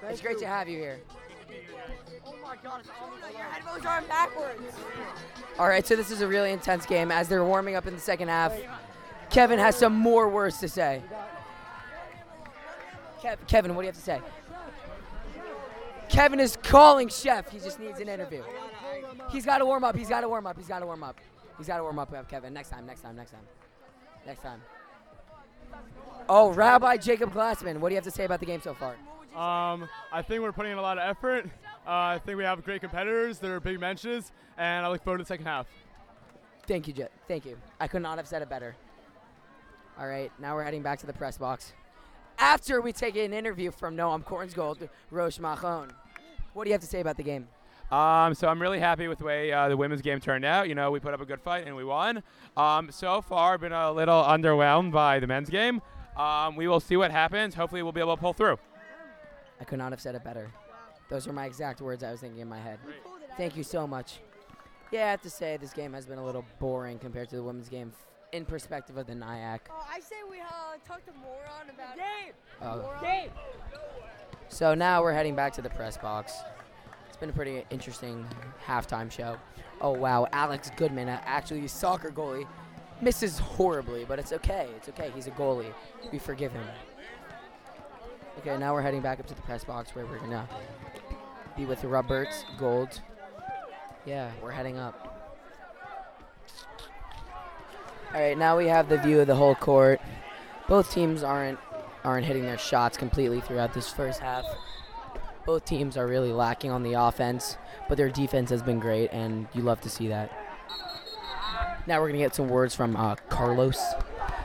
Thank 0.00 0.12
it's 0.12 0.20
great 0.20 0.34
you. 0.34 0.40
to 0.40 0.46
have 0.46 0.68
you 0.68 0.78
here. 0.78 1.00
Oh 2.26 2.34
my 2.42 2.56
God! 2.62 2.80
It's 2.80 3.36
Your 3.36 3.44
headphones 3.44 3.86
are 3.86 4.02
backwards. 4.02 4.60
All 5.58 5.68
right, 5.68 5.86
so 5.86 5.96
this 5.96 6.10
is 6.10 6.20
a 6.20 6.26
really 6.28 6.52
intense 6.52 6.86
game 6.86 7.10
as 7.10 7.28
they're 7.28 7.44
warming 7.44 7.74
up 7.74 7.86
in 7.86 7.94
the 7.94 8.00
second 8.00 8.28
half. 8.28 8.52
Kevin 9.30 9.58
has 9.58 9.76
some 9.76 9.94
more 9.94 10.28
words 10.28 10.58
to 10.58 10.68
say. 10.68 11.02
Kev- 13.20 13.46
Kevin, 13.46 13.74
what 13.74 13.82
do 13.82 13.86
you 13.86 13.92
have 13.92 13.96
to 13.96 14.02
say? 14.02 14.20
Kevin 16.08 16.40
is 16.40 16.56
calling 16.62 17.08
Sheff. 17.08 17.48
He 17.50 17.58
just 17.58 17.78
needs 17.80 18.00
an 18.00 18.08
interview. 18.08 18.42
He's 19.30 19.44
got 19.44 19.58
to 19.58 19.66
warm 19.66 19.84
up. 19.84 19.96
He's 19.96 20.08
got 20.08 20.20
to 20.22 20.28
warm 20.28 20.46
up. 20.46 20.56
He's 20.56 20.68
got 20.68 20.78
to 20.78 20.86
warm 20.86 21.02
up. 21.02 21.18
He's 21.58 21.66
got 21.66 21.78
to 21.78 21.82
warm 21.82 21.98
up, 21.98 22.28
Kevin. 22.28 22.54
Next 22.54 22.70
time, 22.70 22.86
next 22.86 23.00
time, 23.00 23.16
next 23.16 23.32
time. 23.32 23.40
Next 24.26 24.42
time. 24.42 24.62
Oh, 26.28 26.52
Rabbi 26.52 26.98
Jacob 26.98 27.32
Glassman, 27.32 27.78
what 27.78 27.88
do 27.88 27.94
you 27.94 27.96
have 27.96 28.04
to 28.04 28.10
say 28.10 28.24
about 28.24 28.40
the 28.40 28.46
game 28.46 28.60
so 28.62 28.74
far? 28.74 28.96
Um, 29.38 29.88
I 30.12 30.20
think 30.20 30.42
we're 30.42 30.50
putting 30.50 30.72
in 30.72 30.78
a 30.78 30.82
lot 30.82 30.98
of 30.98 31.08
effort. 31.08 31.46
Uh, 31.86 31.90
I 31.90 32.20
think 32.26 32.36
we 32.38 32.42
have 32.42 32.64
great 32.64 32.80
competitors. 32.80 33.38
They're 33.38 33.60
big 33.60 33.78
benches, 33.78 34.32
and 34.56 34.84
I 34.84 34.88
look 34.88 35.04
forward 35.04 35.18
to 35.18 35.22
the 35.22 35.28
second 35.28 35.46
half. 35.46 35.68
Thank 36.66 36.88
you, 36.88 36.92
Jet. 36.92 37.12
Thank 37.28 37.46
you. 37.46 37.56
I 37.78 37.86
could 37.86 38.02
not 38.02 38.18
have 38.18 38.26
said 38.26 38.42
it 38.42 38.48
better. 38.48 38.74
All 39.96 40.08
right, 40.08 40.32
now 40.40 40.56
we're 40.56 40.64
heading 40.64 40.82
back 40.82 40.98
to 40.98 41.06
the 41.06 41.12
press 41.12 41.38
box. 41.38 41.72
After 42.40 42.80
we 42.80 42.92
take 42.92 43.14
an 43.14 43.32
interview 43.32 43.70
from 43.70 43.96
Noam 43.96 44.24
Kornsgold, 44.24 44.88
Rosh 45.12 45.38
Machon, 45.38 45.90
what 46.52 46.64
do 46.64 46.70
you 46.70 46.74
have 46.74 46.82
to 46.82 46.88
say 46.88 46.98
about 46.98 47.16
the 47.16 47.22
game? 47.22 47.46
Um, 47.92 48.34
so 48.34 48.48
I'm 48.48 48.60
really 48.60 48.80
happy 48.80 49.06
with 49.06 49.18
the 49.18 49.24
way 49.24 49.52
uh, 49.52 49.68
the 49.68 49.76
women's 49.76 50.02
game 50.02 50.18
turned 50.18 50.44
out. 50.44 50.68
You 50.68 50.74
know, 50.74 50.90
we 50.90 50.98
put 50.98 51.14
up 51.14 51.20
a 51.20 51.24
good 51.24 51.40
fight 51.40 51.64
and 51.64 51.76
we 51.76 51.84
won. 51.84 52.24
Um, 52.56 52.90
so 52.90 53.22
far, 53.22 53.56
been 53.56 53.72
a 53.72 53.92
little 53.92 54.20
underwhelmed 54.20 54.90
by 54.90 55.20
the 55.20 55.28
men's 55.28 55.48
game. 55.48 55.80
Um, 56.16 56.56
we 56.56 56.66
will 56.66 56.80
see 56.80 56.96
what 56.96 57.12
happens. 57.12 57.54
Hopefully, 57.54 57.84
we'll 57.84 57.92
be 57.92 58.00
able 58.00 58.16
to 58.16 58.20
pull 58.20 58.32
through. 58.32 58.58
I 59.60 59.64
could 59.64 59.78
not 59.78 59.92
have 59.92 60.00
said 60.00 60.14
it 60.14 60.24
better. 60.24 60.50
Those 61.08 61.26
are 61.26 61.32
my 61.32 61.46
exact 61.46 61.80
words 61.80 62.04
I 62.04 62.10
was 62.10 62.20
thinking 62.20 62.40
in 62.40 62.48
my 62.48 62.58
head. 62.58 62.78
Thank 63.36 63.56
you 63.56 63.62
so 63.62 63.86
much. 63.86 64.20
Yeah, 64.90 65.06
I 65.06 65.10
have 65.10 65.22
to 65.22 65.30
say 65.30 65.56
this 65.56 65.72
game 65.72 65.92
has 65.92 66.06
been 66.06 66.18
a 66.18 66.24
little 66.24 66.44
boring 66.58 66.98
compared 66.98 67.28
to 67.30 67.36
the 67.36 67.42
women's 67.42 67.68
game 67.68 67.92
f- 67.94 68.06
in 68.32 68.44
perspective 68.44 68.96
of 68.96 69.06
the 69.06 69.14
Nyack. 69.14 69.68
Oh, 69.70 69.86
I 69.90 70.00
say 70.00 70.16
we 70.30 70.40
uh, 70.40 70.44
talk 70.86 71.04
to 71.06 71.12
Moron 71.12 71.68
about 71.74 71.96
game. 71.96 72.34
Oh. 72.62 72.92
Game. 73.02 73.30
So 74.48 74.74
now 74.74 75.02
we're 75.02 75.12
heading 75.12 75.34
back 75.34 75.52
to 75.54 75.62
the 75.62 75.70
press 75.70 75.98
box. 75.98 76.32
It's 77.08 77.18
been 77.18 77.28
a 77.28 77.34
pretty 77.34 77.64
interesting 77.70 78.26
halftime 78.66 79.10
show. 79.10 79.36
Oh 79.80 79.92
wow, 79.92 80.26
Alex 80.32 80.70
Goodman, 80.76 81.08
uh, 81.08 81.20
actually 81.24 81.64
a 81.64 81.68
soccer 81.68 82.10
goalie, 82.10 82.46
misses 83.02 83.38
horribly, 83.38 84.04
but 84.06 84.18
it's 84.18 84.32
okay. 84.32 84.68
It's 84.76 84.88
okay. 84.88 85.10
He's 85.14 85.26
a 85.26 85.32
goalie. 85.32 85.72
We 86.10 86.18
forgive 86.18 86.52
him. 86.52 86.64
Okay, 88.38 88.56
now 88.56 88.72
we're 88.72 88.82
heading 88.82 89.00
back 89.00 89.18
up 89.18 89.26
to 89.26 89.34
the 89.34 89.42
press 89.42 89.64
box 89.64 89.96
where 89.96 90.06
we're 90.06 90.20
gonna 90.20 90.48
be 91.56 91.66
with 91.66 91.82
Roberts 91.82 92.44
Gold. 92.56 93.00
Yeah, 94.06 94.30
we're 94.40 94.52
heading 94.52 94.78
up. 94.78 95.26
All 98.14 98.20
right, 98.20 98.38
now 98.38 98.56
we 98.56 98.68
have 98.68 98.88
the 98.88 98.98
view 98.98 99.20
of 99.20 99.26
the 99.26 99.34
whole 99.34 99.56
court. 99.56 100.00
Both 100.68 100.92
teams 100.92 101.24
aren't 101.24 101.58
aren't 102.04 102.26
hitting 102.26 102.42
their 102.42 102.58
shots 102.58 102.96
completely 102.96 103.40
throughout 103.40 103.74
this 103.74 103.90
first 103.90 104.20
half. 104.20 104.44
Both 105.44 105.64
teams 105.64 105.96
are 105.96 106.06
really 106.06 106.32
lacking 106.32 106.70
on 106.70 106.84
the 106.84 106.92
offense, 106.92 107.56
but 107.88 107.98
their 107.98 108.08
defense 108.08 108.50
has 108.50 108.62
been 108.62 108.78
great, 108.78 109.10
and 109.12 109.48
you 109.52 109.62
love 109.62 109.80
to 109.80 109.90
see 109.90 110.06
that. 110.08 110.30
Now 111.88 112.00
we're 112.00 112.08
gonna 112.08 112.18
get 112.18 112.36
some 112.36 112.48
words 112.48 112.72
from 112.72 112.94
uh, 112.94 113.16
Carlos. 113.30 113.82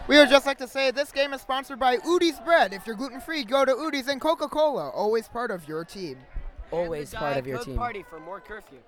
We 0.07 0.17
would 0.17 0.29
just 0.29 0.45
like 0.45 0.57
to 0.57 0.67
say 0.67 0.91
this 0.91 1.11
game 1.11 1.33
is 1.33 1.41
sponsored 1.41 1.79
by 1.79 1.97
Udi's 1.97 2.39
Bread. 2.41 2.73
If 2.73 2.85
you're 2.85 2.95
gluten 2.95 3.21
free, 3.21 3.45
go 3.45 3.63
to 3.63 3.71
Udi's 3.71 4.09
and 4.09 4.19
Coca 4.19 4.49
Cola. 4.49 4.89
Always 4.89 5.29
part 5.29 5.49
of 5.49 5.67
your 5.67 5.85
team. 5.85 6.17
Always 6.71 7.13
part 7.13 7.37
of 7.37 7.47
your 7.47 7.59
team. 7.59 7.77
Party 7.77 8.03
for 8.09 8.19
more 8.19 8.41
curfew. 8.41 8.79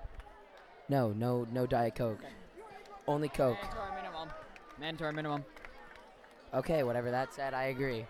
No, 0.90 1.14
no, 1.14 1.48
no 1.52 1.66
Diet 1.66 1.96
Coke. 1.96 2.20
Only 3.08 3.30
Coke. 3.30 3.58
Mandatory 3.62 3.96
minimum. 3.96 4.30
Mandatory 4.80 5.14
minimum. 5.14 5.46
Okay, 6.54 6.84
whatever 6.84 7.12
that 7.12 7.34
said, 7.34 7.54
I 7.54 7.66
agree. 7.66 8.06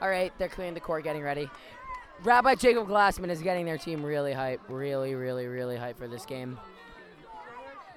All 0.00 0.08
right, 0.08 0.32
they're 0.38 0.48
clearing 0.48 0.74
the 0.74 0.80
court, 0.80 1.04
getting 1.04 1.22
ready. 1.22 1.48
Rabbi 2.24 2.56
Jacob 2.56 2.88
Glassman 2.88 3.30
is 3.30 3.40
getting 3.40 3.66
their 3.66 3.78
team 3.78 4.04
really 4.04 4.32
hype, 4.32 4.60
really, 4.68 5.14
really, 5.14 5.46
really 5.46 5.76
hype 5.76 5.96
for 5.96 6.08
this 6.08 6.26
game. 6.26 6.58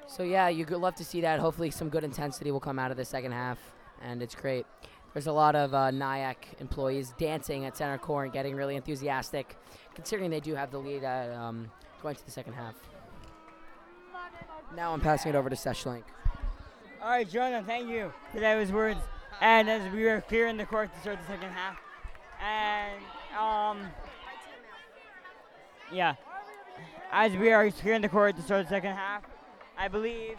So 0.08 0.24
yeah, 0.24 0.50
you'd 0.50 0.70
love 0.70 0.96
to 0.96 1.06
see 1.06 1.22
that. 1.22 1.40
Hopefully, 1.40 1.72
some 1.72 1.90
good 1.90 2.04
intensity 2.04 2.52
will 2.52 2.60
come 2.60 2.78
out 2.78 2.92
of 2.92 2.98
the 2.98 3.06
second 3.06 3.32
half, 3.32 3.58
and 4.04 4.22
it's 4.22 4.36
great. 4.36 4.66
There's 5.14 5.28
a 5.28 5.32
lot 5.32 5.56
of 5.56 5.74
uh, 5.74 5.92
Nyack 5.92 6.48
employees 6.60 7.14
dancing 7.18 7.66
at 7.66 7.76
center 7.76 7.98
court 7.98 8.26
and 8.26 8.34
getting 8.34 8.56
really 8.56 8.76
enthusiastic, 8.76 9.58
considering 9.94 10.30
they 10.30 10.40
do 10.40 10.56
have 10.56 10.72
the 10.72 10.78
lead 10.78 11.04
at, 11.04 11.32
um, 11.36 11.70
going 12.02 12.16
to 12.16 12.26
the 12.26 12.32
second 12.32 12.54
half. 12.54 12.76
Now 14.76 14.94
I'm 14.94 15.02
passing 15.02 15.34
it 15.34 15.36
over 15.36 15.50
to 15.50 15.56
Seshlink. 15.56 16.04
All 17.02 17.10
right, 17.10 17.30
Jonah, 17.30 17.64
thank 17.66 17.90
you 17.90 18.14
for 18.32 18.40
those 18.40 18.72
words. 18.72 19.00
And 19.42 19.70
as 19.70 19.92
we 19.92 20.04
were 20.04 20.22
clearing 20.22 20.56
the 20.56 20.66
court 20.66 20.94
to 20.94 21.02
start 21.02 21.18
the 21.20 21.34
second 21.34 21.50
half, 21.50 21.78
and 22.42 23.02
um, 23.38 23.88
yeah, 25.92 26.16
as 27.12 27.34
we 27.34 27.52
are 27.52 27.70
clearing 27.72 28.02
the 28.02 28.10
court 28.10 28.36
to 28.38 28.42
start 28.42 28.66
the 28.66 28.70
second 28.70 28.96
half, 28.96 29.24
I 29.78 29.88
believe 29.88 30.38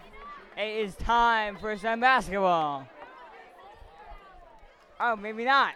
it 0.56 0.84
is 0.84 0.94
time 0.94 1.56
for 1.56 1.76
some 1.76 2.00
basketball. 2.00 2.86
Oh, 5.00 5.16
maybe 5.16 5.44
not. 5.44 5.74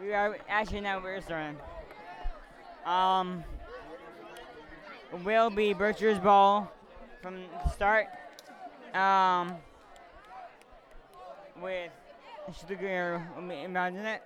We 0.00 0.14
are 0.14 0.38
actually 0.48 0.80
now 0.80 1.02
we're 1.02 1.20
starting. 1.20 1.56
Um, 2.86 3.44
will 5.24 5.50
be 5.50 5.72
Berkshire's 5.74 6.18
ball 6.18 6.72
from 7.22 7.42
the 7.64 7.70
start. 7.70 8.06
Um, 8.94 9.56
with 11.60 11.90
Stuttgart 12.52 13.20
imagine 13.36 14.06
it. 14.06 14.22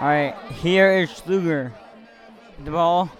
All 0.00 0.08
right, 0.08 0.34
here 0.50 0.92
is 0.92 1.10
Schluger. 1.10 1.72
The 2.64 2.70
ball 2.70 3.10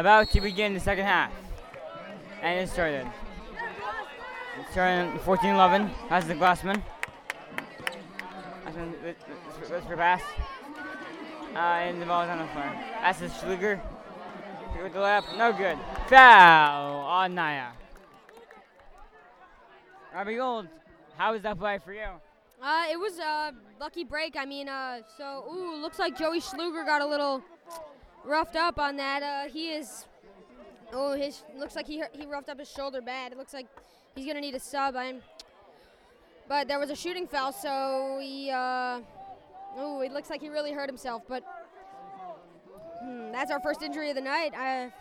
about 0.00 0.30
to 0.30 0.40
begin 0.40 0.74
the 0.74 0.80
second 0.80 1.04
half, 1.04 1.32
and 2.42 2.60
it 2.60 2.70
started. 2.70 3.06
It's 4.60 4.70
starting 4.72 5.18
14-11. 5.20 5.88
Has 6.08 6.26
the 6.26 6.34
Glassman. 6.34 6.82
With 9.04 9.16
for 9.86 9.96
pass. 9.96 10.22
Uh, 11.54 11.58
and 11.58 12.00
the 12.00 12.06
ball 12.06 12.22
is 12.22 12.30
on 12.30 12.38
the 12.38 12.46
floor. 12.46 12.72
That's 13.02 13.18
the 13.18 13.26
Schluger. 13.26 13.80
With 14.82 14.92
the 14.92 15.00
left, 15.00 15.26
no 15.36 15.52
good. 15.52 15.76
Foul 16.08 17.00
on 17.00 17.34
Naya. 17.34 17.70
Robbie 20.14 20.36
Gold, 20.36 20.68
how 21.16 21.32
was 21.32 21.42
that 21.42 21.58
play 21.58 21.78
for 21.84 21.92
you? 21.92 22.06
Uh, 22.62 22.84
it 22.90 22.98
was 22.98 23.18
a 23.18 23.52
lucky 23.80 24.04
break. 24.04 24.36
I 24.36 24.44
mean, 24.44 24.68
uh, 24.68 25.00
so 25.16 25.44
ooh, 25.52 25.80
looks 25.80 25.98
like 25.98 26.16
Joey 26.16 26.40
Schluger 26.40 26.86
got 26.86 27.02
a 27.02 27.06
little 27.06 27.42
roughed 28.24 28.56
up 28.56 28.78
on 28.78 28.96
that. 28.96 29.22
Uh, 29.22 29.52
he 29.52 29.70
is. 29.70 30.06
Oh, 30.92 31.12
his 31.12 31.42
looks 31.56 31.76
like 31.76 31.86
he 31.86 32.02
he 32.12 32.26
roughed 32.26 32.48
up 32.48 32.58
his 32.58 32.70
shoulder 32.70 33.00
bad. 33.00 33.32
It 33.32 33.38
looks 33.38 33.52
like 33.52 33.66
he's 34.14 34.26
gonna 34.26 34.40
need 34.40 34.54
a 34.54 34.60
sub. 34.60 34.96
I'm. 34.96 35.20
But 36.48 36.66
there 36.66 36.78
was 36.78 36.90
a 36.90 36.96
shooting 36.96 37.26
foul, 37.26 37.52
so 37.52 38.18
he. 38.20 38.50
Uh, 38.50 39.00
oh, 39.76 40.00
it 40.00 40.12
looks 40.12 40.30
like 40.30 40.40
he 40.40 40.48
really 40.48 40.72
hurt 40.72 40.88
himself. 40.88 41.22
But 41.28 41.44
hmm, 43.02 43.32
that's 43.32 43.50
our 43.50 43.60
first 43.60 43.82
injury 43.82 44.10
of 44.10 44.16
the 44.16 44.22
night. 44.22 44.52
I. 44.56 44.92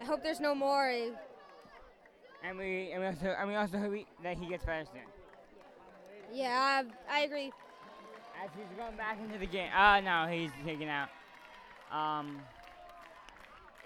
I 0.00 0.04
hope 0.06 0.22
there's 0.22 0.40
no 0.40 0.54
more. 0.54 0.90
And 2.42 2.58
we 2.58 2.90
and 2.92 3.00
we 3.00 3.06
also 3.06 3.26
and 3.26 3.48
we 3.48 3.54
also 3.54 3.78
hope 3.78 3.94
that 4.22 4.36
he 4.36 4.46
gets 4.46 4.64
better 4.64 4.84
soon. 4.92 5.02
Yeah, 6.32 6.82
I, 7.10 7.20
I 7.20 7.20
agree. 7.20 7.52
As 8.42 8.50
he's 8.54 8.76
going 8.76 8.96
back 8.96 9.18
into 9.18 9.38
the 9.38 9.46
game. 9.46 9.70
Uh 9.74 10.00
no, 10.00 10.26
he's 10.30 10.50
taken 10.64 10.88
out. 10.88 11.08
Um. 11.94 12.40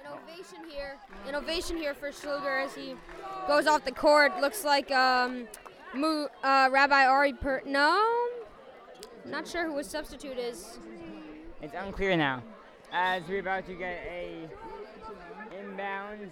An 0.03 0.13
ovation 0.13 0.59
here. 0.71 0.97
An 1.27 1.35
ovation 1.35 1.77
here 1.77 1.93
for 1.93 2.09
Schluger 2.09 2.65
as 2.65 2.75
he 2.75 2.95
goes 3.47 3.67
off 3.67 3.85
the 3.85 3.93
court. 3.93 4.41
Looks 4.41 4.65
like 4.65 4.91
um, 4.91 5.47
Mu, 5.95 6.27
uh, 6.43 6.71
Rabbi 6.73 7.05
Ari 7.05 7.35
per. 7.35 7.61
No, 7.67 8.03
not 9.27 9.47
sure 9.47 9.67
who 9.67 9.77
his 9.77 9.89
substitute 9.89 10.39
is. 10.39 10.79
It's 11.61 11.75
unclear 11.77 12.17
now. 12.17 12.43
As 12.93 13.23
we're 13.29 13.41
about 13.41 13.67
to 13.67 13.75
get 13.75 13.99
a 14.09 14.49
inbound, 15.61 16.31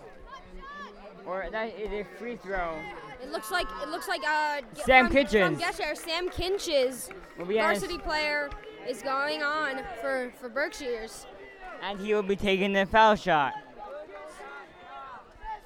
or 1.26 1.48
that 1.52 1.78
is 1.78 1.92
a 1.92 2.06
free 2.18 2.36
throw 2.36 2.78
It 3.22 3.30
looks 3.30 3.50
like 3.50 3.66
it 3.82 3.90
looks 3.90 4.08
like 4.08 4.22
uh 4.26 4.62
Sam 4.72 5.06
from, 5.06 5.14
Kitchens. 5.14 5.60
from 5.60 5.70
Gesher, 5.70 5.94
Sam 5.94 6.30
Kinches, 6.30 7.10
Will 7.36 7.44
be 7.44 7.60
on 7.60 7.66
varsity 7.66 7.98
player, 7.98 8.48
is 8.88 9.02
going 9.02 9.42
on 9.42 9.82
for 10.00 10.32
for 10.40 10.48
Berkshires. 10.48 11.26
And 11.82 12.00
he 12.00 12.14
will 12.14 12.22
be 12.22 12.36
taking 12.36 12.72
the 12.72 12.86
foul 12.86 13.14
shot. 13.16 13.54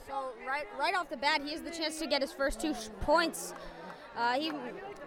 So 0.06 0.30
right 0.46 0.66
right 0.78 0.94
off 0.94 1.08
the 1.08 1.16
bat, 1.16 1.42
he 1.44 1.52
has 1.52 1.62
the 1.62 1.70
chance 1.70 1.98
to 1.98 2.06
get 2.06 2.20
his 2.22 2.32
first 2.32 2.60
two 2.60 2.74
sh- 2.74 2.88
points. 3.00 3.54
Uh, 4.16 4.34
he 4.34 4.52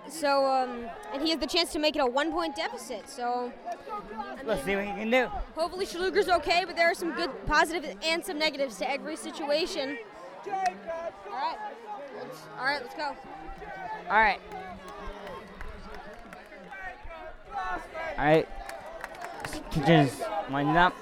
so 0.09 0.45
um, 0.45 0.85
and 1.13 1.21
he 1.21 1.29
has 1.29 1.39
the 1.39 1.47
chance 1.47 1.71
to 1.73 1.79
make 1.79 1.95
it 1.95 1.99
a 1.99 2.05
one 2.05 2.31
point 2.31 2.55
deficit. 2.55 3.07
So 3.09 3.51
I 3.91 4.43
Let's 4.43 4.63
see 4.63 4.75
what 4.75 4.85
he 4.85 4.91
can 4.91 5.09
do. 5.11 5.27
hopefully 5.55 5.85
Schluger's 5.85 6.29
okay, 6.29 6.63
but 6.65 6.75
there 6.75 6.89
are 6.89 6.95
some 6.95 7.11
good 7.13 7.29
positives 7.45 7.95
and 8.03 8.25
some 8.25 8.39
negatives 8.39 8.77
to 8.77 8.89
every 8.89 9.15
situation. 9.15 9.97
All 10.47 10.51
right, 11.31 11.57
let's, 12.17 12.37
all 12.59 12.65
right, 12.65 12.81
let's 12.81 12.95
go. 12.95 13.15
All 14.09 14.19
right. 14.19 14.39
All 18.17 18.25
right. 18.25 18.47
Kitchens 19.71 20.21
lining 20.49 20.77
up. 20.77 20.95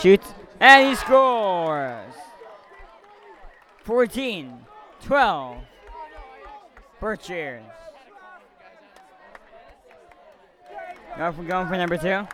Shoots 0.00 0.32
and 0.60 0.88
he 0.88 0.94
scores. 0.94 2.14
14, 3.84 4.66
12. 5.02 5.58
Berkshires. 7.00 7.62
we're 11.18 11.32
going 11.44 11.68
for 11.68 11.76
number 11.76 11.98
two. 11.98 12.26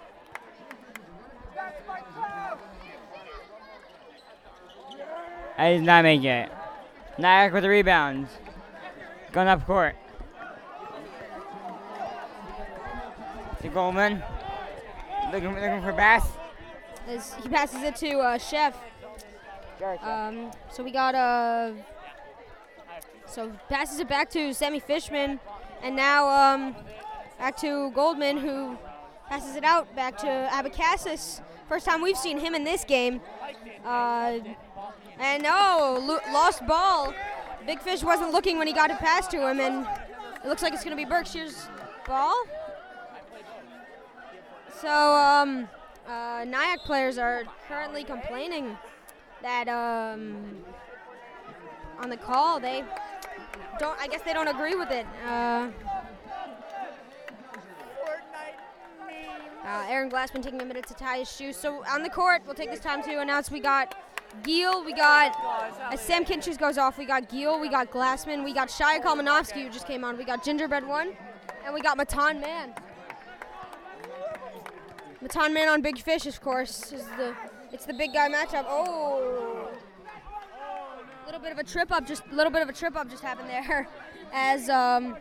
And 5.59 5.75
he's 5.75 5.83
not 5.85 6.05
make 6.05 6.23
it. 6.23 6.51
Nyack 7.19 7.53
with 7.53 7.65
the 7.65 7.69
rebound. 7.69 8.29
Going 9.33 9.49
up 9.49 9.67
court. 9.67 9.97
To 13.63 13.69
Goldman. 13.69 14.23
Looking, 15.33 15.55
looking 15.55 15.83
for 15.83 15.93
Bass. 15.93 16.27
As 17.07 17.35
he 17.43 17.49
passes 17.49 17.83
it 17.83 17.97
to 17.97 18.19
uh, 18.19 18.39
Sheff. 18.39 18.75
Um, 20.03 20.51
so 20.71 20.83
we 20.83 20.91
got 20.91 21.15
uh, 21.15 21.73
so 23.27 23.51
passes 23.69 23.99
it 23.99 24.09
back 24.09 24.31
to 24.31 24.53
Sammy 24.53 24.81
Fishman, 24.81 25.41
and 25.83 25.97
now 25.97 26.29
um, 26.29 26.77
back 27.39 27.57
to 27.59 27.91
Goldman 27.93 28.37
who 28.37 28.77
passes 29.29 29.57
it 29.57 29.65
out 29.65 29.95
back 29.97 30.19
to 30.19 30.27
Abacassis. 30.27 31.41
First 31.69 31.87
time 31.87 32.03
we've 32.03 32.17
seen 32.17 32.39
him 32.39 32.55
in 32.55 32.65
this 32.65 32.85
game. 32.85 33.21
Uh, 33.85 34.39
and 35.19 35.45
oh, 35.47 36.03
lo- 36.07 36.33
lost 36.33 36.67
ball. 36.67 37.15
Big 37.67 37.81
Fish 37.81 38.03
wasn't 38.03 38.33
looking 38.33 38.59
when 38.59 38.67
he 38.67 38.73
got 38.73 38.91
it 38.91 38.99
passed 38.99 39.31
to 39.31 39.49
him, 39.49 39.61
and 39.61 39.87
it 40.43 40.49
looks 40.49 40.63
like 40.63 40.73
it's 40.73 40.83
going 40.83 40.97
to 40.97 41.03
be 41.03 41.09
Berkshire's 41.09 41.69
ball. 42.07 42.35
So, 44.81 44.89
um, 44.89 45.69
uh, 46.09 46.45
Nyack 46.47 46.81
players 46.85 47.19
are 47.19 47.45
currently 47.69 48.03
complaining 48.03 48.79
that 49.43 49.69
um, 49.69 50.57
on 51.99 52.09
the 52.09 52.17
call 52.17 52.61
they 52.61 52.83
don't. 53.79 53.99
I 54.01 54.09
guess 54.09 54.23
they 54.23 54.33
don't 54.33 54.49
agree 54.49 54.75
with 54.75 54.91
it. 54.91 55.07
Uh, 55.27 55.69
uh, 59.65 59.87
Aaron 59.89 60.11
Glassman 60.11 60.43
taking 60.43 60.63
a 60.63 60.65
minute 60.65 60.87
to 60.87 60.95
tie 60.95 61.19
his 61.19 61.31
shoes. 61.31 61.57
So 61.57 61.85
on 61.85 62.03
the 62.03 62.11
court, 62.11 62.43
we'll 62.47 62.55
take 62.55 62.71
this 62.71 62.81
time 62.81 63.03
to 63.03 63.21
announce 63.21 63.51
we 63.51 63.61
got 63.61 63.95
Giel, 64.43 64.85
we 64.85 64.95
got 64.95 65.37
as 65.93 66.01
Sam 66.01 66.25
Kinches 66.25 66.59
goes 66.59 66.79
off, 66.79 66.97
we 66.97 67.05
got 67.05 67.29
Giel, 67.29 67.61
we 67.61 67.69
got 67.69 67.91
Glassman, 67.91 68.45
we 68.45 68.55
got 68.55 68.69
Shia 68.69 69.03
Kalmanovsky 69.03 69.65
who 69.65 69.71
just 69.71 69.87
came 69.87 70.05
on, 70.05 70.17
we 70.17 70.25
got 70.25 70.43
Gingerbread 70.43 70.87
One, 70.87 71.13
and 71.67 71.75
we 71.75 71.83
got 71.83 71.99
Matan 71.99 72.41
Man. 72.41 72.75
Matan 75.23 75.53
Man 75.53 75.69
on 75.69 75.83
Big 75.83 75.99
Fish, 75.99 76.27
of 76.27 76.41
course, 76.41 76.93
is 76.93 77.05
the 77.17 77.35
it's 77.73 77.85
the 77.85 77.93
big 77.93 78.13
guy 78.13 78.29
matchup. 78.29 78.65
Oh, 78.67 79.69
a 81.23 81.27
little 81.27 81.41
bit 81.41 81.53
of 81.53 81.59
a 81.59 81.65
trip 81.65 81.93
up, 81.93 82.07
just 82.07 82.23
a 82.31 82.35
little 82.35 82.51
bit 82.51 82.63
of 82.63 82.69
a 82.69 82.73
trip 82.73 82.97
up 82.97 83.09
just 83.09 83.23
happened 83.23 83.49
there, 83.49 83.89
as 84.33 84.69
um 84.69 85.17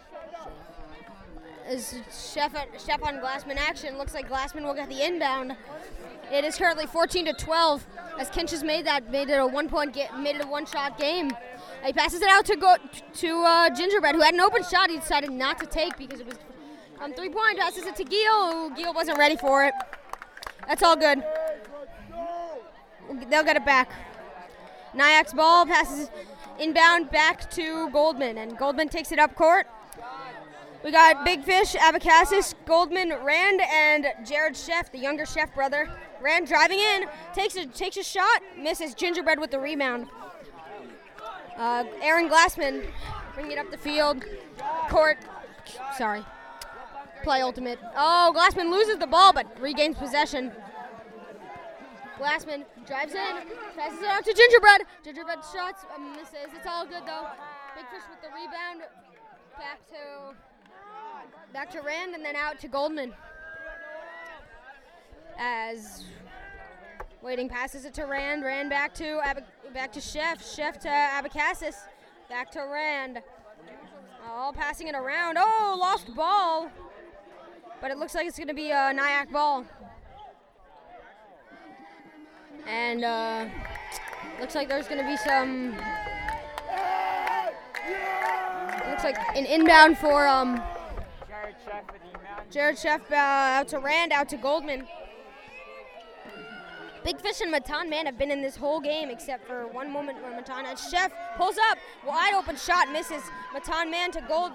as 1.66 1.96
Sheff 2.10 2.52
Sheff 2.78 3.04
on 3.06 3.16
Glassman 3.20 3.58
action. 3.58 3.98
Looks 3.98 4.14
like 4.14 4.30
Glassman 4.30 4.64
will 4.64 4.74
get 4.74 4.90
the 4.90 5.06
inbound. 5.06 5.56
It 6.32 6.44
is 6.44 6.56
currently 6.56 6.86
14 6.86 7.26
to 7.26 7.34
12 7.34 7.88
as 8.20 8.30
Kinch 8.30 8.52
has 8.52 8.64
made 8.64 8.86
that 8.86 9.12
made 9.12 9.30
it 9.30 9.34
a 9.34 9.46
one 9.46 9.68
point 9.68 9.94
ga- 9.94 10.10
made 10.18 10.36
it 10.36 10.44
a 10.44 10.48
one 10.48 10.66
shot 10.66 10.98
game. 10.98 11.32
He 11.84 11.94
passes 11.94 12.22
it 12.22 12.30
out 12.30 12.46
to 12.46 12.56
go 12.56 12.76
to 13.16 13.44
uh, 13.44 13.70
Gingerbread, 13.70 14.16
who 14.16 14.22
had 14.22 14.34
an 14.34 14.40
open 14.40 14.64
shot. 14.64 14.90
He 14.90 14.98
decided 14.98 15.32
not 15.32 15.60
to 15.60 15.66
take 15.66 15.98
because 15.98 16.20
it 16.20 16.28
was 16.28 16.36
on 17.02 17.14
three 17.14 17.30
point. 17.30 17.58
Passes 17.58 17.86
it 17.86 17.96
to 17.96 18.04
Gil, 18.04 18.70
Gil 18.72 18.94
wasn't 18.94 19.18
ready 19.18 19.36
for 19.36 19.66
it. 19.66 19.74
That's 20.68 20.84
all 20.84 20.96
good. 20.96 21.24
They'll 23.30 23.44
get 23.44 23.56
it 23.56 23.66
back. 23.66 23.90
Nyack's 24.94 25.34
ball 25.34 25.66
passes 25.66 26.10
inbound 26.60 27.10
back 27.12 27.50
to 27.52 27.90
Goldman, 27.92 28.38
and 28.38 28.58
Goldman 28.58 28.90
takes 28.90 29.12
it 29.12 29.20
up 29.20 29.36
court. 29.36 29.68
We 30.84 30.92
got 30.92 31.26
Big 31.26 31.44
Fish, 31.44 31.74
Abacassis, 31.74 32.54
Goldman, 32.66 33.14
Rand, 33.24 33.62
and 33.62 34.06
Jared 34.26 34.54
Sheff, 34.54 34.92
the 34.92 34.98
younger 34.98 35.26
Sheff 35.26 35.54
brother. 35.54 35.90
Rand 36.22 36.48
driving 36.48 36.80
in, 36.80 37.06
takes 37.34 37.56
a 37.56 37.66
takes 37.66 37.98
a 37.98 38.04
shot, 38.04 38.42
misses. 38.58 38.94
Gingerbread 38.94 39.40
with 39.40 39.52
the 39.52 39.60
rebound. 39.60 40.08
Uh, 41.58 41.84
Aaron 42.02 42.30
Glassman 42.30 42.86
bringing 43.34 43.54
it 43.54 43.58
up 43.58 43.70
the 43.72 43.78
field, 43.78 44.24
court. 44.90 45.18
Sorry, 45.98 46.24
play 47.30 47.42
ultimate. 47.44 47.78
Oh, 47.96 48.34
Glassman 48.36 48.72
loses 48.72 48.98
the 48.98 49.06
ball 49.06 49.32
but 49.34 49.46
regains 49.62 49.96
possession. 49.96 50.52
Glassman 52.18 52.66
drives 52.88 53.14
in, 53.14 53.36
passes 53.76 54.00
it 54.00 54.08
out 54.08 54.26
to 54.26 54.34
Gingerbread. 54.34 54.82
Gingerbread 55.04 55.38
shots, 55.54 55.86
uh, 55.94 56.00
misses. 56.00 56.50
It's 56.58 56.66
all 56.66 56.88
good 56.88 57.04
though. 57.06 57.28
Big 57.76 57.86
Fish 57.92 58.02
with 58.10 58.20
the 58.24 58.30
rebound. 58.30 58.82
Back 59.60 59.80
to 59.90 60.36
back 61.54 61.70
to 61.70 61.82
Rand 61.82 62.16
and 62.16 62.26
then 62.26 62.36
out 62.36 62.60
to 62.62 62.68
Goldman. 62.68 63.14
As 65.38 66.04
waiting 67.22 67.48
passes 67.48 67.86
it 67.86 67.94
to 67.94 68.06
Rand. 68.06 68.44
Rand 68.44 68.72
back 68.72 68.92
to 68.96 69.20
Ab- 69.24 69.44
back 69.72 69.92
to 69.92 70.00
Sheff. 70.00 70.40
Sheff 70.40 70.80
to 70.80 70.88
Abacassis. 70.88 71.76
Back 72.28 72.50
to 72.54 72.62
Rand. 72.62 73.22
All 74.28 74.52
passing 74.52 74.88
it 74.88 74.96
around. 74.96 75.38
Oh, 75.40 75.78
lost 75.80 76.14
ball. 76.16 76.72
But 77.82 77.92
it 77.92 77.98
looks 77.98 78.14
like 78.16 78.28
it's 78.28 78.38
going 78.38 78.50
to 78.50 78.54
be 78.54 78.72
a 78.72 78.94
Nyack 78.94 79.32
ball. 79.32 79.66
And 82.68 83.04
uh, 83.04 83.46
looks 84.40 84.54
like 84.54 84.68
there's 84.68 84.88
going 84.88 85.02
to 85.02 85.08
be 85.08 85.18
some. 85.18 85.76
Looks 88.90 89.04
like 89.04 89.18
an 89.36 89.46
inbound 89.46 89.98
for 89.98 90.28
um, 90.28 90.62
Jared 92.52 92.78
Sheff 92.78 93.12
uh, 93.12 93.16
out 93.16 93.68
to 93.70 93.80
Rand, 93.80 94.12
out 94.12 94.28
to 94.30 94.38
Goldman. 94.38 94.86
Big 97.04 97.22
Fish 97.22 97.42
and 97.42 97.50
Matan 97.50 97.90
Man 97.90 98.06
have 98.06 98.18
been 98.18 98.30
in 98.30 98.42
this 98.42 98.56
whole 98.56 98.82
game 98.82 99.10
except 99.10 99.48
for 99.48 99.68
one 99.68 99.92
moment 99.92 100.22
where 100.22 100.36
Matan 100.36 100.66
and 100.66 100.78
Sheff 100.78 101.12
pulls 101.38 101.58
up, 101.72 101.78
wide 102.06 102.34
open 102.34 102.56
shot 102.58 102.92
misses. 102.92 103.24
Matan 103.54 103.90
Man 103.90 104.12
to 104.12 104.22
Gold, 104.28 104.52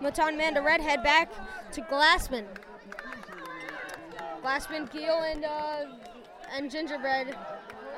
Matan 0.00 0.36
Man 0.36 0.54
to 0.54 0.60
Redhead 0.60 1.02
back 1.02 1.30
to 1.72 1.82
Glassman. 1.82 2.44
Glassman, 4.42 4.90
Keel, 4.90 5.22
and 5.22 5.44
uh, 5.44 5.84
and 6.56 6.70
Gingerbread 6.70 7.36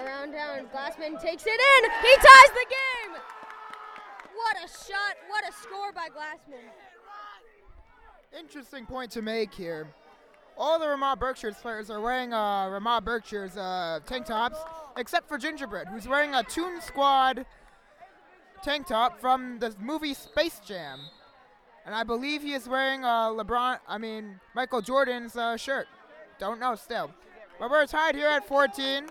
around 0.05 0.32
town. 0.32 0.66
Glassman 0.74 1.20
takes 1.20 1.44
it 1.46 1.61
in. 1.61 1.90
He 2.03 2.16
ties 2.16 2.50
the 2.55 2.66
game. 2.68 3.20
What 4.34 4.57
a 4.57 4.68
shot! 4.68 5.16
What 5.28 5.44
a 5.48 5.53
score 5.53 5.92
by 5.92 6.09
Glassman. 6.09 6.68
Interesting 8.38 8.86
point 8.86 9.11
to 9.12 9.22
make 9.22 9.55
here. 9.55 9.88
All 10.59 10.78
the 10.78 10.88
Ramah 10.88 11.16
Berkshires 11.18 11.57
players 11.57 11.90
are 11.90 12.00
wearing 12.00 12.32
uh, 12.32 12.68
Ramah 12.68 13.03
Berkshire's 13.03 13.57
uh, 13.57 14.00
tank 14.07 14.26
tops, 14.26 14.59
except 14.96 15.28
for 15.28 15.38
Gingerbread, 15.38 15.88
who's 15.88 16.09
wearing 16.09 16.34
a 16.34 16.42
Toon 16.42 16.80
Squad 16.80 17.46
tank 18.62 18.86
top 18.86 19.20
from 19.20 19.59
the 19.59 19.74
movie 19.80 20.14
Space 20.14 20.61
Jam. 20.64 21.00
And 21.85 21.95
I 21.95 22.05
believe 22.05 22.43
he 22.43 22.53
is 22.55 22.68
wearing 22.68 23.03
a 23.03 23.33
LeBron, 23.35 23.78
I 23.89 23.99
mean, 23.99 24.41
Michael 24.55 24.80
Jordan's 24.80 25.37
uh, 25.37 25.57
shirt. 25.57 25.89
Don't 26.39 26.61
know 26.61 26.74
still. 26.74 27.11
But 27.59 27.70
we're 27.70 27.87
tied 27.87 28.14
here 28.14 28.28
at 28.28 28.47
14. 28.47 29.07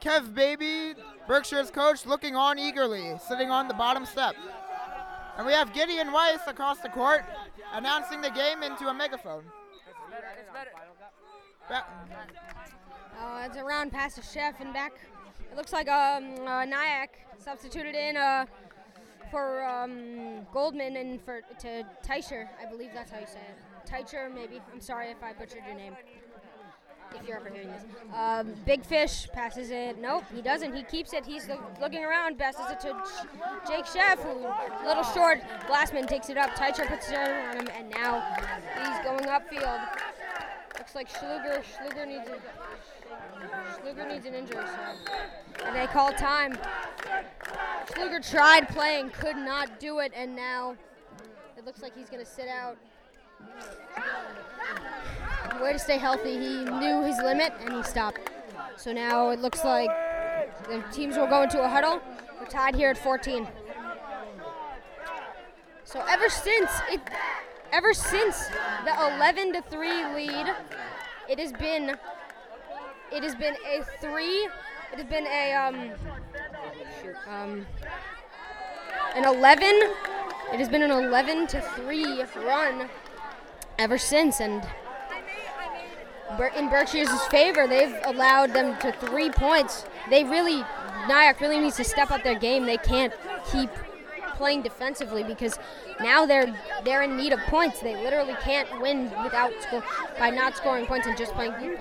Kev 0.00 0.34
Baby, 0.34 0.94
Berkshire's 1.26 1.70
coach, 1.70 2.06
looking 2.06 2.36
on 2.36 2.58
eagerly, 2.58 3.14
sitting 3.26 3.50
on 3.50 3.66
the 3.66 3.74
bottom 3.74 4.04
step. 4.04 4.34
And 5.36 5.46
we 5.46 5.52
have 5.52 5.72
Gideon 5.72 6.12
Weiss 6.12 6.40
across 6.46 6.78
the 6.78 6.88
court 6.88 7.24
announcing 7.72 8.20
the 8.20 8.30
game 8.30 8.62
into 8.62 8.88
a 8.88 8.94
megaphone. 8.94 9.44
Ba- 11.68 11.84
Oh, 13.18 13.42
it's 13.46 13.56
around 13.56 13.92
past 13.92 14.16
the 14.16 14.22
Sheff 14.22 14.60
and 14.60 14.74
back 14.74 14.92
it 15.50 15.56
looks 15.56 15.72
like 15.72 15.88
um, 15.88 16.34
uh, 16.46 16.64
Nyack 16.66 17.08
substituted 17.38 17.94
in 17.94 18.16
uh, 18.16 18.44
for 19.30 19.64
um, 19.64 20.46
Goldman 20.52 20.96
and 20.96 21.20
for 21.22 21.40
to 21.60 21.84
Teicher. 22.06 22.48
I 22.62 22.70
believe 22.70 22.90
that's 22.94 23.10
how 23.10 23.18
you 23.20 23.26
say 23.26 23.40
it. 23.40 23.90
Teicher, 23.90 24.32
maybe. 24.34 24.60
I'm 24.72 24.80
sorry 24.80 25.10
if 25.10 25.22
I 25.22 25.32
butchered 25.32 25.62
your 25.66 25.76
name. 25.76 25.96
If 27.14 27.26
you're 27.26 27.36
ever 27.38 27.48
hearing 27.48 27.68
this, 27.70 27.84
um, 28.14 28.52
Big 28.66 28.84
Fish 28.84 29.28
passes 29.32 29.70
it. 29.70 29.98
Nope, 29.98 30.24
he 30.34 30.42
doesn't. 30.42 30.74
He 30.74 30.82
keeps 30.82 31.12
it. 31.12 31.24
He's 31.24 31.48
loo- 31.48 31.60
looking 31.80 32.04
around, 32.04 32.36
passes 32.36 32.66
it 32.68 32.80
to 32.80 32.88
Jake 33.66 33.84
Sheff, 33.86 34.18
who 34.18 34.86
little 34.86 35.04
short. 35.04 35.40
Glassman 35.68 36.06
takes 36.08 36.30
it 36.30 36.36
up. 36.36 36.50
Teicher 36.50 36.86
puts 36.86 37.08
it 37.08 37.16
on 37.16 37.58
him, 37.58 37.68
and 37.76 37.90
now 37.90 38.22
he's 38.76 39.04
going 39.04 39.24
upfield. 39.24 39.88
Looks 40.78 40.94
like 40.94 41.08
Schluger. 41.08 41.62
Schluger 41.62 42.06
needs 42.06 42.28
a 42.28 42.38
Schluger 43.80 44.08
needs 44.08 44.26
an 44.26 44.34
injury, 44.34 44.64
so 44.64 45.64
and 45.64 45.76
they 45.76 45.86
call 45.86 46.12
time. 46.12 46.58
Schluger 47.86 48.30
tried 48.30 48.68
playing, 48.68 49.10
could 49.10 49.36
not 49.36 49.80
do 49.80 50.00
it, 50.00 50.12
and 50.14 50.34
now 50.34 50.76
it 51.56 51.64
looks 51.64 51.82
like 51.82 51.96
he's 51.96 52.10
gonna 52.10 52.24
sit 52.24 52.48
out. 52.48 52.76
Way 55.60 55.72
to 55.72 55.78
stay 55.78 55.98
healthy. 55.98 56.32
He 56.32 56.64
knew 56.64 57.02
his 57.02 57.18
limit 57.18 57.52
and 57.60 57.72
he 57.72 57.82
stopped. 57.82 58.20
So 58.76 58.92
now 58.92 59.30
it 59.30 59.40
looks 59.40 59.64
like 59.64 59.90
the 60.68 60.82
teams 60.92 61.16
will 61.16 61.26
go 61.26 61.42
into 61.42 61.62
a 61.62 61.68
huddle. 61.68 62.00
We're 62.38 62.46
tied 62.46 62.74
here 62.74 62.90
at 62.90 62.98
14. 62.98 63.48
So 65.84 66.04
ever 66.08 66.28
since 66.28 66.70
it, 66.90 67.00
ever 67.72 67.92
since 67.94 68.48
the 68.84 69.14
11 69.16 69.52
to 69.54 69.62
3 69.62 70.14
lead, 70.14 70.54
it 71.28 71.38
has 71.38 71.52
been, 71.52 71.96
it 73.12 73.22
has 73.22 73.34
been 73.34 73.54
a 73.66 73.82
three, 74.00 74.48
it 74.92 74.98
has 74.98 75.06
been 75.06 75.26
a 75.26 75.52
um, 75.54 75.90
um, 77.28 77.66
an 79.14 79.24
11. 79.24 79.68
It 80.52 80.58
has 80.58 80.68
been 80.68 80.82
an 80.82 80.90
11 80.90 81.48
to 81.48 81.60
3 81.60 82.22
run 82.44 82.88
ever 83.78 83.98
since, 83.98 84.40
and 84.40 84.62
in 86.56 86.68
Berkshire's 86.68 87.08
favor, 87.28 87.66
they've 87.66 87.94
allowed 88.04 88.52
them 88.52 88.78
to 88.80 88.92
three 88.92 89.30
points. 89.30 89.84
They 90.10 90.24
really, 90.24 90.64
Nyack 91.08 91.40
really 91.40 91.58
needs 91.58 91.76
to 91.76 91.84
step 91.84 92.10
up 92.10 92.22
their 92.22 92.38
game. 92.38 92.66
They 92.66 92.76
can't 92.76 93.12
keep 93.50 93.70
playing 94.36 94.62
defensively 94.62 95.22
because 95.24 95.58
now 96.00 96.26
they're 96.26 96.54
they're 96.84 97.02
in 97.02 97.16
need 97.16 97.32
of 97.32 97.40
points. 97.40 97.80
They 97.80 97.96
literally 97.96 98.34
can't 98.42 98.80
win 98.80 99.10
without 99.22 99.52
sco- 99.62 99.82
by 100.18 100.30
not 100.30 100.56
scoring 100.56 100.86
points 100.86 101.06
and 101.06 101.16
just 101.16 101.32
playing 101.32 101.52
defense. 101.52 101.80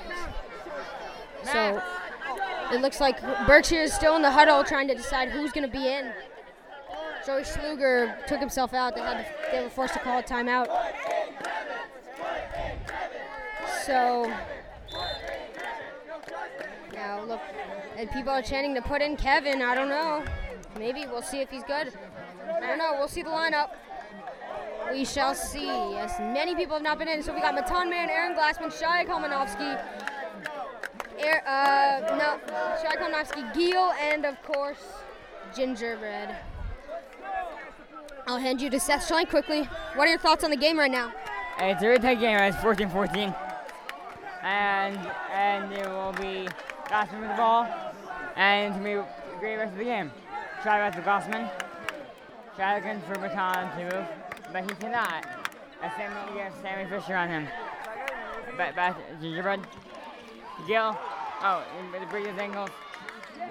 So 1.51 1.81
it 2.71 2.81
looks 2.81 2.99
like 2.99 3.21
Berkshire 3.45 3.81
is 3.83 3.93
still 3.93 4.15
in 4.15 4.21
the 4.21 4.31
huddle 4.31 4.63
trying 4.63 4.87
to 4.87 4.95
decide 4.95 5.29
who's 5.29 5.51
going 5.51 5.69
to 5.69 5.71
be 5.71 5.87
in. 5.87 6.11
Joey 7.25 7.41
Schluger 7.41 8.25
took 8.27 8.39
himself 8.39 8.73
out. 8.73 8.95
They 8.95 9.01
had 9.01 9.25
to, 9.25 9.51
they 9.51 9.63
were 9.63 9.69
forced 9.69 9.93
to 9.93 9.99
call 9.99 10.19
a 10.19 10.23
timeout. 10.23 10.67
So 13.83 14.31
now 16.93 17.23
look, 17.23 17.41
and 17.97 18.09
people 18.11 18.31
are 18.31 18.41
chanting 18.41 18.75
to 18.75 18.81
put 18.81 19.01
in 19.01 19.17
Kevin. 19.17 19.61
I 19.61 19.75
don't 19.75 19.89
know. 19.89 20.23
Maybe 20.77 21.05
we'll 21.05 21.21
see 21.21 21.39
if 21.41 21.49
he's 21.49 21.63
good. 21.63 21.93
I 22.47 22.67
don't 22.67 22.77
know. 22.77 22.93
We'll 22.97 23.07
see 23.07 23.23
the 23.23 23.29
lineup. 23.29 23.69
We 24.91 25.05
shall 25.05 25.33
see. 25.33 25.65
Yes, 25.65 26.19
many 26.19 26.55
people 26.55 26.75
have 26.75 26.83
not 26.83 26.99
been 26.99 27.07
in. 27.07 27.23
So 27.23 27.33
we 27.33 27.41
got 27.41 27.55
Matan 27.55 27.89
Man, 27.89 28.09
Aaron 28.09 28.37
Glassman, 28.37 28.71
Shai 28.77 29.05
Kalmanovsky, 29.05 29.81
Air, 31.19 31.43
uh, 31.47 32.15
no, 32.17 32.39
Shai 32.81 32.95
Kalmanovsky, 32.95 33.53
Gil, 33.53 33.91
and 33.99 34.25
of 34.25 34.41
course 34.43 34.83
Gingerbread. 35.55 36.35
I'll 38.27 38.37
hand 38.37 38.61
you 38.61 38.69
to 38.69 38.79
Seth 38.79 39.07
Shine 39.07 39.25
quickly. 39.25 39.63
What 39.95 40.07
are 40.07 40.11
your 40.11 40.19
thoughts 40.19 40.43
on 40.43 40.49
the 40.49 40.57
game 40.57 40.77
right 40.77 40.91
now? 40.91 41.11
It's 41.59 41.81
a 41.81 41.87
really 41.87 41.99
tight 41.99 42.19
game. 42.19 42.37
It's 42.37 42.57
14-14, 42.57 43.33
and 44.43 44.97
and 45.31 45.71
it 45.71 45.87
will 45.87 46.13
be 46.13 46.47
Glassman 46.87 47.21
with 47.21 47.29
the 47.29 47.37
ball, 47.37 47.67
and 48.35 48.67
it's 48.67 48.77
gonna 48.77 48.83
be 48.83 48.93
a 48.93 49.39
great 49.39 49.57
rest 49.57 49.71
of 49.71 49.77
the 49.77 49.83
game. 49.85 50.11
Try 50.61 50.79
back 50.79 50.95
to 50.95 51.01
Glassman. 51.01 51.49
For 52.55 53.19
Baton 53.19 53.77
to 53.77 53.83
move, 53.83 54.07
but 54.53 54.63
he 54.63 54.69
cannot. 54.77 55.25
As 55.83 55.91
Sammy, 55.97 56.15
you 56.33 56.39
have 56.39 56.53
Sammy 56.61 56.89
Fisher 56.89 57.15
on 57.15 57.27
him. 57.27 57.47
Back, 58.57 58.97
gingerbread. 59.21 59.59
Gil. 60.65 60.97
Oh, 61.41 61.63
the 61.91 62.05
break 62.05 62.25
his 62.25 62.37
ankles. 62.39 62.69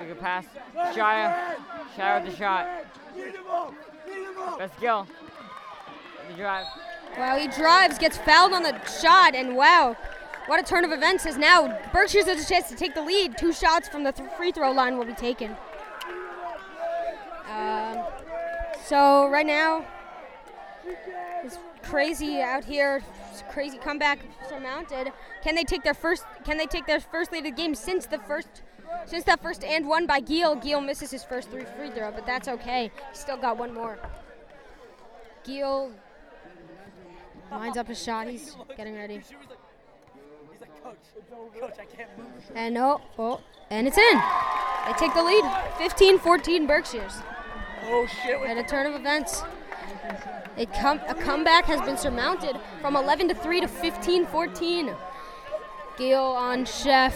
We 0.01 0.07
could 0.07 0.21
pass. 0.21 0.47
Shia. 0.75 1.57
Shia 1.95 2.25
with 2.25 2.33
the 2.33 2.37
shot. 2.39 2.67
That's 4.59 4.81
Gil. 4.81 5.07
The 6.31 6.35
drive. 6.37 6.67
Wow, 7.19 7.37
he 7.37 7.49
drives, 7.49 7.99
gets 7.99 8.17
fouled 8.17 8.55
on 8.55 8.63
the 8.63 8.83
shot, 8.87 9.35
and 9.35 9.55
wow, 9.55 9.97
what 10.47 10.59
a 10.59 10.63
turn 10.63 10.85
of 10.85 10.93
events 10.93 11.27
is 11.27 11.37
now. 11.37 11.79
Berkshire's 11.93 12.25
has 12.25 12.43
a 12.43 12.49
chance 12.49 12.71
to 12.71 12.75
take 12.75 12.95
the 12.95 13.03
lead. 13.03 13.37
Two 13.37 13.53
shots 13.53 13.87
from 13.87 14.03
the 14.03 14.13
th- 14.13 14.31
free 14.39 14.51
throw 14.51 14.73
line 14.73 14.97
will 14.97 15.05
be 15.05 15.13
taken. 15.13 15.55
So 18.87 19.29
right 19.29 19.47
now, 19.47 19.85
it's 21.45 21.59
crazy 21.83 22.41
out 22.41 22.65
here. 22.65 23.03
Crazy 23.51 23.79
comeback 23.79 24.21
surmounted. 24.49 25.13
Can 25.43 25.55
they 25.55 25.65
take 25.65 25.83
their 25.83 25.95
first? 25.95 26.25
Can 26.45 26.57
they 26.57 26.67
take 26.67 26.87
their 26.87 27.01
first 27.01 27.33
lead 27.33 27.39
of 27.39 27.45
the 27.45 27.51
game 27.51 27.75
since 27.75 28.07
the 28.07 28.19
first? 28.19 28.63
Since 29.07 29.25
that 29.25 29.43
first 29.43 29.65
and 29.65 29.89
one 29.89 30.07
by 30.07 30.21
Gil, 30.21 30.57
Gil 30.57 30.81
misses 30.81 31.11
his 31.11 31.25
first 31.25 31.51
three 31.51 31.65
free 31.77 31.91
throw, 31.91 32.13
but 32.13 32.27
that's 32.27 32.49
okay. 32.49 32.91
He's 33.11 33.21
still 33.21 33.37
got 33.37 33.59
one 33.59 33.75
more. 33.75 33.99
Gil 35.45 35.93
lines 37.51 37.77
up 37.77 37.89
his 37.89 38.03
shot. 38.03 38.29
He's 38.29 38.57
getting 38.77 38.95
ready. 38.95 39.21
And 42.55 42.79
oh, 42.79 43.01
oh, 43.19 43.41
and 43.71 43.87
it's 43.87 43.99
in. 43.99 44.23
They 44.87 44.93
take 44.99 45.15
the 45.15 45.23
lead. 45.23 45.45
15-14 45.79 46.67
Berkshires. 46.67 47.15
Oh 47.87 48.07
shit. 48.07 48.41
And 48.41 48.59
a 48.59 48.63
turn 48.65 48.87
of 48.87 48.95
events. 48.95 49.43
A, 50.57 50.67
com- 50.67 51.01
a 51.09 51.15
comeback 51.15 51.65
has 51.65 51.81
been 51.83 51.97
surmounted 51.97 52.57
from 52.81 52.97
11 52.97 53.29
to 53.29 53.35
3 53.35 53.61
to 53.61 53.67
15-14. 53.67 54.97
Gil 55.99 56.21
on 56.21 56.65
Sheff. 56.65 57.15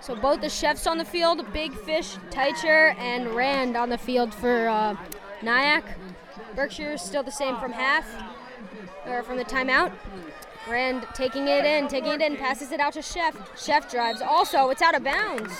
So 0.00 0.14
both 0.14 0.40
the 0.40 0.46
Sheffs 0.46 0.88
on 0.88 0.98
the 0.98 1.04
field, 1.04 1.44
Big 1.52 1.72
Fish, 1.72 2.16
Teicher, 2.30 2.94
and 2.98 3.30
Rand 3.30 3.76
on 3.76 3.88
the 3.88 3.98
field 3.98 4.32
for 4.32 4.68
uh, 4.68 4.96
Nyack. 5.42 5.84
Berkshire 6.54 6.92
is 6.92 7.02
still 7.02 7.22
the 7.22 7.32
same 7.32 7.56
from 7.58 7.72
half, 7.72 8.06
or 9.06 9.22
from 9.22 9.36
the 9.36 9.44
timeout. 9.44 9.92
Rand 10.68 11.06
taking 11.14 11.48
it 11.48 11.64
in, 11.64 11.88
taking 11.88 12.12
it 12.12 12.20
in, 12.20 12.36
passes 12.36 12.72
it 12.72 12.80
out 12.80 12.92
to 12.92 13.00
Sheff. 13.00 13.34
Sheff 13.56 13.90
drives. 13.90 14.20
Also, 14.20 14.70
it's 14.70 14.82
out 14.82 14.94
of 14.94 15.02
bounds. 15.02 15.52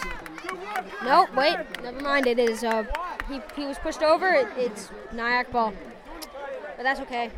Nope, 1.02 1.34
wait, 1.34 1.56
never 1.82 2.00
mind. 2.00 2.26
It 2.26 2.38
is. 2.38 2.62
Uh, 2.62 2.84
he, 3.28 3.40
he 3.56 3.66
was 3.66 3.78
pushed 3.78 4.02
over. 4.02 4.28
It, 4.28 4.48
it's 4.56 4.90
Nyack 5.12 5.50
ball, 5.50 5.72
but 6.76 6.82
that's 6.82 7.00
okay. 7.00 7.30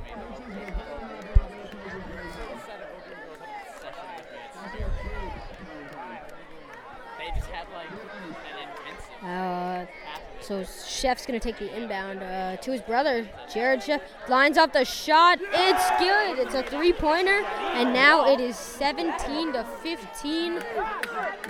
They 7.19 7.31
just 7.35 7.51
had 7.51 7.67
like 7.73 7.91
an 7.91 8.67
intensive. 8.69 9.23
Uh, 9.23 9.87
so 10.51 10.63
Sheff's 10.63 11.27
gonna 11.27 11.39
take 11.39 11.61
the 11.61 11.73
inbound 11.77 12.25
uh, 12.25 12.57
to 12.57 12.73
his 12.73 12.81
brother, 12.81 13.25
Jared 13.55 13.79
Sheff. 13.83 14.01
Lines 14.29 14.59
up 14.59 14.73
the 14.73 14.85
shot. 14.85 15.39
It's 15.41 15.91
good. 16.01 16.41
It's 16.41 16.57
a 16.57 16.65
three-pointer, 16.65 17.45
and 17.75 17.95
now 17.95 18.27
it 18.29 18.41
is 18.41 18.57
17 18.57 19.53
to 19.53 19.65
15. 19.81 20.55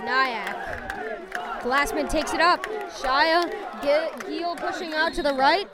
Nyack. 0.05 1.63
Glassman 1.63 2.11
takes 2.11 2.35
it 2.35 2.41
up. 2.41 2.63
Shia 2.91 3.49
Ge- 3.81 4.27
Gil 4.27 4.55
pushing 4.55 4.93
out 4.93 5.15
to 5.15 5.23
the 5.23 5.33
right. 5.33 5.67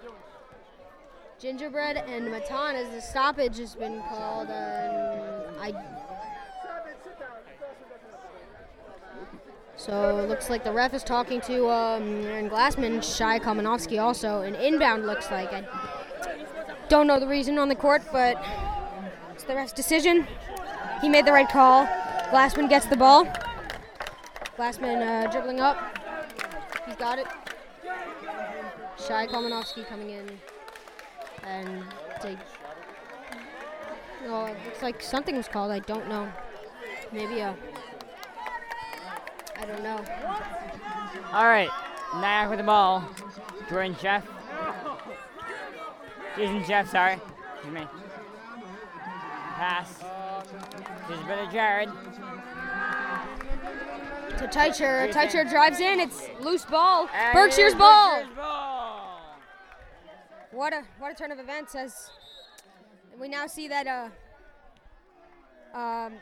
Gingerbread 1.38 1.98
and 1.98 2.32
Matan 2.32 2.78
as 2.78 2.90
the 2.92 3.02
stoppage 3.02 3.58
has 3.58 3.76
been 3.76 4.02
called. 4.04 4.50
Uh, 4.50 5.52
I 5.60 5.74
So 9.78 10.18
it 10.18 10.28
looks 10.28 10.50
like 10.50 10.64
the 10.64 10.72
ref 10.74 10.96
is 10.96 11.04
talking 11.04 11.40
to 11.42 11.70
um, 11.70 12.26
Aaron 12.26 12.50
Glassman, 12.50 13.04
Shai 13.04 13.38
Kalmanovsky 13.38 14.02
also. 14.02 14.42
An 14.42 14.56
inbound 14.56 15.06
looks 15.06 15.30
like. 15.30 15.54
I 15.54 15.64
don't 16.90 17.06
know 17.06 17.20
the 17.20 17.28
reason 17.28 17.60
on 17.60 17.70
the 17.70 17.76
court, 17.76 18.02
but 18.12 18.44
it's 19.34 19.44
the 19.44 19.54
ref's 19.54 19.72
decision. 19.72 20.28
He 21.00 21.10
made 21.10 21.26
the 21.26 21.32
right 21.32 21.48
call. 21.48 21.86
Glassman 22.32 22.68
gets 22.68 22.88
the 22.88 22.98
ball. 22.98 23.26
Glassman 24.58 25.28
uh, 25.28 25.32
dribbling 25.32 25.60
up. 25.60 25.78
He's 26.88 26.96
got 26.96 27.20
it. 27.20 27.28
Shai 29.08 29.28
Kalmanovsky 29.28 29.88
coming 29.88 30.10
in. 30.10 30.40
And 31.44 31.84
they. 32.24 32.36
Oh, 34.26 34.46
it 34.46 34.58
looks 34.66 34.82
like 34.82 35.04
something 35.04 35.38
was 35.38 35.48
called. 35.48 35.72
I 35.72 35.80
don't 35.80 36.10
know. 36.10 36.28
Maybe 37.14 37.42
a. 37.42 37.56
I 39.60 39.66
don't 39.66 39.84
know. 39.84 40.04
All 41.34 41.46
right. 41.46 41.70
Nyack 42.16 42.50
with 42.50 42.60
the 42.60 42.64
ball. 42.64 43.08
Jordan 43.70 43.96
Jeff. 44.02 44.26
Jason 46.36 46.64
Jeff, 46.66 46.90
sorry. 46.90 47.20
Excuse 47.56 47.74
me. 47.74 47.88
Pass. 49.56 49.98
This 51.08 51.20
is 51.20 51.26
better 51.26 51.52
Jared. 51.52 51.90
To 54.38 54.48
Teicher. 54.48 55.12
Teicher 55.12 55.50
drives 55.50 55.80
in. 55.80 56.00
It's 56.00 56.30
loose 56.40 56.66
ball. 56.66 57.10
And 57.14 57.34
Berkshire's 57.34 57.74
ball. 57.74 58.18
Berkshire's 58.18 58.36
ball. 58.36 59.20
What 60.52 60.74
a 60.74 60.84
what 61.00 61.12
a 61.12 61.16
turn 61.16 61.32
of 61.32 61.40
events 61.40 61.76
as 61.76 62.10
we 63.20 63.28
now 63.28 63.48
see 63.48 63.68
that 63.68 63.88
uh, 63.88 65.78
um, 65.78 66.14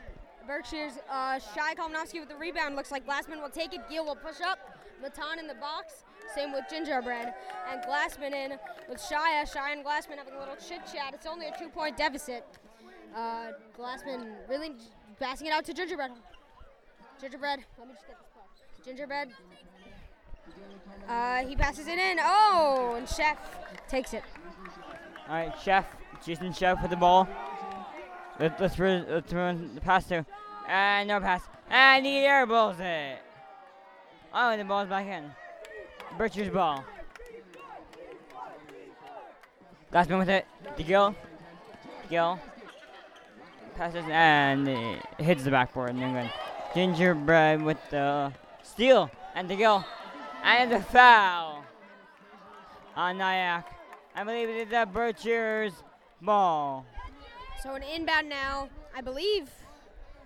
Berkshire's 0.46 0.94
uh, 1.10 1.38
Shy 1.54 1.74
Kalmanovsky 1.74 2.20
with 2.20 2.28
the 2.28 2.36
rebound. 2.36 2.76
Looks 2.76 2.90
like 2.90 3.06
Glassman 3.06 3.40
will 3.42 3.50
take 3.50 3.74
it. 3.74 3.80
Gill 3.90 4.04
will 4.04 4.16
push 4.16 4.40
up. 4.40 4.58
Matan 5.02 5.38
in 5.38 5.46
the 5.46 5.54
box. 5.54 6.04
Same 6.34 6.52
with 6.52 6.64
Gingerbread. 6.70 7.34
And 7.70 7.82
Glassman 7.82 8.32
in 8.32 8.58
with 8.88 8.98
Shia. 8.98 9.42
Shia 9.50 9.72
and 9.72 9.84
Glassman 9.84 10.18
having 10.18 10.34
a 10.34 10.38
little 10.38 10.56
chit 10.56 10.80
chat. 10.92 11.14
It's 11.14 11.26
only 11.26 11.46
a 11.48 11.58
two 11.58 11.68
point 11.68 11.96
deficit. 11.96 12.44
Uh, 13.14 13.52
Glassman 13.78 14.34
really 14.48 14.72
passing 15.18 15.46
it 15.46 15.50
out 15.50 15.64
to 15.64 15.74
Gingerbread. 15.74 16.12
Gingerbread, 17.20 17.60
let 17.78 17.88
me 17.88 17.94
just 17.94 18.06
get 18.06 18.16
this. 18.18 18.86
Gingerbread. 18.86 19.30
Uh, 21.08 21.46
he 21.46 21.56
passes 21.56 21.86
it 21.86 21.98
in. 21.98 22.18
Oh, 22.20 22.94
and 22.96 23.06
Sheff 23.06 23.36
takes 23.88 24.12
it. 24.12 24.22
All 25.28 25.34
right, 25.34 25.54
Sheff. 25.56 25.84
Jason 26.24 26.48
Sheff 26.48 26.80
with 26.82 26.90
the 26.90 26.96
ball. 26.96 27.28
Let, 28.38 28.60
let's, 28.60 28.78
run, 28.78 29.06
let's 29.08 29.32
run 29.32 29.74
the 29.74 29.80
pass 29.80 30.06
to. 30.08 30.26
And 30.68 31.08
no 31.08 31.20
pass. 31.20 31.42
And 31.70 32.04
he 32.04 32.18
airballs 32.18 32.78
it. 32.80 33.18
Oh, 34.34 34.50
and 34.50 34.60
the 34.60 34.64
ball's 34.64 34.88
back 34.88 35.06
in. 35.06 35.30
Berkshire's 36.18 36.50
ball. 36.50 36.84
Glassman 39.92 40.18
with 40.18 40.28
it. 40.28 40.46
To 40.76 40.82
Gill. 40.82 41.14
Gill. 42.10 42.38
Passes 43.76 44.04
and 44.08 44.68
it 44.68 45.02
hits 45.18 45.44
the 45.44 45.50
backboard. 45.50 45.90
And 45.90 46.00
then. 46.00 46.30
Gingerbread 46.74 47.62
with 47.62 47.78
the 47.90 48.32
steal. 48.62 49.10
And 49.34 49.48
the 49.48 49.56
Gill. 49.56 49.84
And 50.44 50.70
the 50.70 50.80
foul. 50.80 51.64
On 52.94 53.16
Nyack. 53.16 53.64
I 54.14 54.24
believe 54.24 54.48
it 54.48 54.56
is 54.56 54.68
the 54.68 54.86
Berkshire's 54.90 55.72
ball. 56.20 56.84
So 57.62 57.74
an 57.74 57.82
inbound 57.82 58.28
now, 58.28 58.68
I 58.94 59.00
believe. 59.00 59.50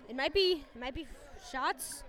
It 0.09 0.15
might 0.15 0.33
be. 0.33 0.65
It 0.75 0.79
might 0.79 0.93
be 0.93 1.07
shots. 1.51 2.03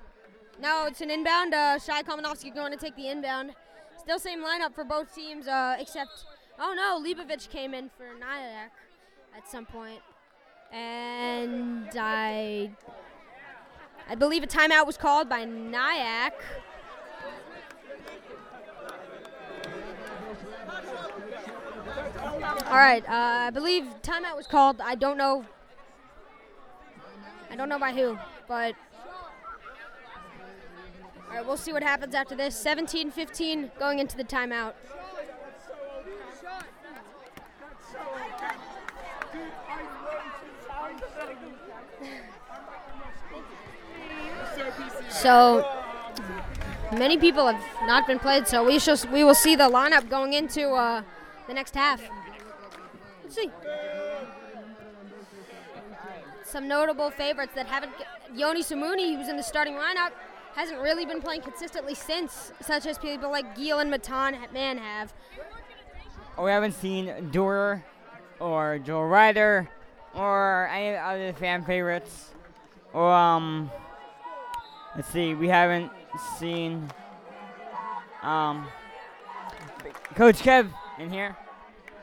No, 0.60 0.86
it's 0.86 1.00
an 1.00 1.10
inbound. 1.10 1.54
Uh, 1.54 1.78
Shai 1.78 2.02
Kalmanovsky 2.02 2.54
going 2.54 2.72
to 2.72 2.78
take 2.78 2.96
the 2.96 3.08
inbound. 3.08 3.52
Still 3.98 4.18
same 4.18 4.42
lineup 4.42 4.74
for 4.74 4.84
both 4.84 5.14
teams, 5.14 5.46
uh, 5.46 5.76
except 5.78 6.24
oh 6.58 6.74
no, 6.74 7.00
Leibovich 7.02 7.48
came 7.48 7.72
in 7.72 7.88
for 7.96 8.06
Nyack 8.18 8.72
at 9.36 9.48
some 9.48 9.64
point, 9.64 10.00
and 10.72 11.88
I 11.94 12.72
I 14.08 14.14
believe 14.16 14.42
a 14.42 14.46
timeout 14.48 14.86
was 14.86 14.96
called 14.96 15.28
by 15.28 15.44
Nyack. 15.44 16.34
All 22.52 22.78
right, 22.78 23.04
uh, 23.08 23.46
I 23.46 23.50
believe 23.50 23.84
timeout 24.02 24.36
was 24.36 24.46
called. 24.46 24.80
I 24.80 24.94
don't 24.94 25.16
know. 25.16 25.44
I 27.50 27.56
don't 27.56 27.68
know 27.68 27.78
by 27.78 27.92
who, 27.92 28.18
but 28.46 28.74
all 31.28 31.36
right, 31.36 31.46
we'll 31.46 31.56
see 31.56 31.72
what 31.72 31.82
happens 31.82 32.14
after 32.14 32.34
this. 32.34 32.62
17-15 32.62 33.78
going 33.78 33.98
into 33.98 34.16
the 34.16 34.24
timeout. 34.24 34.74
So 45.08 45.66
many 46.92 47.16
people 47.16 47.46
have 47.46 47.86
not 47.86 48.06
been 48.06 48.18
played, 48.18 48.46
so 48.46 48.64
we 48.64 48.78
shall 48.78 48.96
we 49.10 49.24
will 49.24 49.34
see 49.34 49.56
the 49.56 49.70
lineup 49.70 50.10
going 50.10 50.34
into 50.34 50.70
uh, 50.70 51.02
the 51.46 51.54
next 51.54 51.74
half. 51.74 52.02
Some 56.44 56.68
notable 56.68 57.10
favorites 57.10 57.52
that 57.54 57.66
haven't. 57.66 57.92
Yoni 58.34 58.62
Samuni, 58.62 59.16
who's 59.16 59.28
in 59.28 59.36
the 59.36 59.42
starting 59.42 59.74
lineup, 59.74 60.10
hasn't 60.54 60.80
really 60.80 61.06
been 61.06 61.20
playing 61.20 61.40
consistently 61.42 61.94
since, 61.94 62.52
such 62.60 62.86
as 62.86 62.98
people 62.98 63.30
like 63.30 63.56
Gil 63.56 63.78
and 63.78 63.90
Matan 63.90 64.36
Man 64.52 64.78
have. 64.78 65.12
We 66.38 66.50
haven't 66.50 66.72
seen 66.72 67.30
Durer 67.30 67.84
or 68.38 68.78
Joel 68.78 69.06
Ryder 69.06 69.68
or 70.14 70.68
any 70.68 70.96
other 70.96 71.32
fan 71.32 71.64
favorites. 71.64 72.30
Or 72.92 73.10
um, 73.10 73.70
let's 74.94 75.08
see, 75.08 75.34
we 75.34 75.48
haven't 75.48 75.90
seen 76.38 76.90
um 78.22 78.68
Coach 80.14 80.38
Kev 80.38 80.68
in 80.98 81.10
here. 81.10 81.36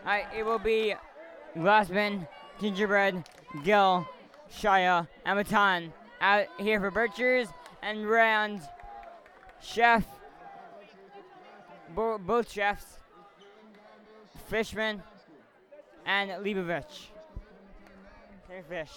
Alright, 0.04 0.26
it 0.36 0.44
will 0.44 0.60
be 0.60 0.96
Glassman, 1.60 2.26
Gingerbread, 2.62 3.24
Gil, 3.64 4.08
Shia, 4.50 5.08
and 5.26 5.38
Matan 5.38 5.94
out 6.22 6.48
here 6.58 6.80
for 6.80 6.90
Berkshires 6.90 7.50
and 7.82 8.10
Rand. 8.10 8.62
Sheff, 9.62 10.06
bo- 11.94 12.18
both 12.18 12.50
Sheffs, 12.54 12.86
Fishman, 14.48 15.04
and 16.06 16.32
Leibovich. 16.44 17.08
Here, 18.48 18.64
Fish. 18.68 18.92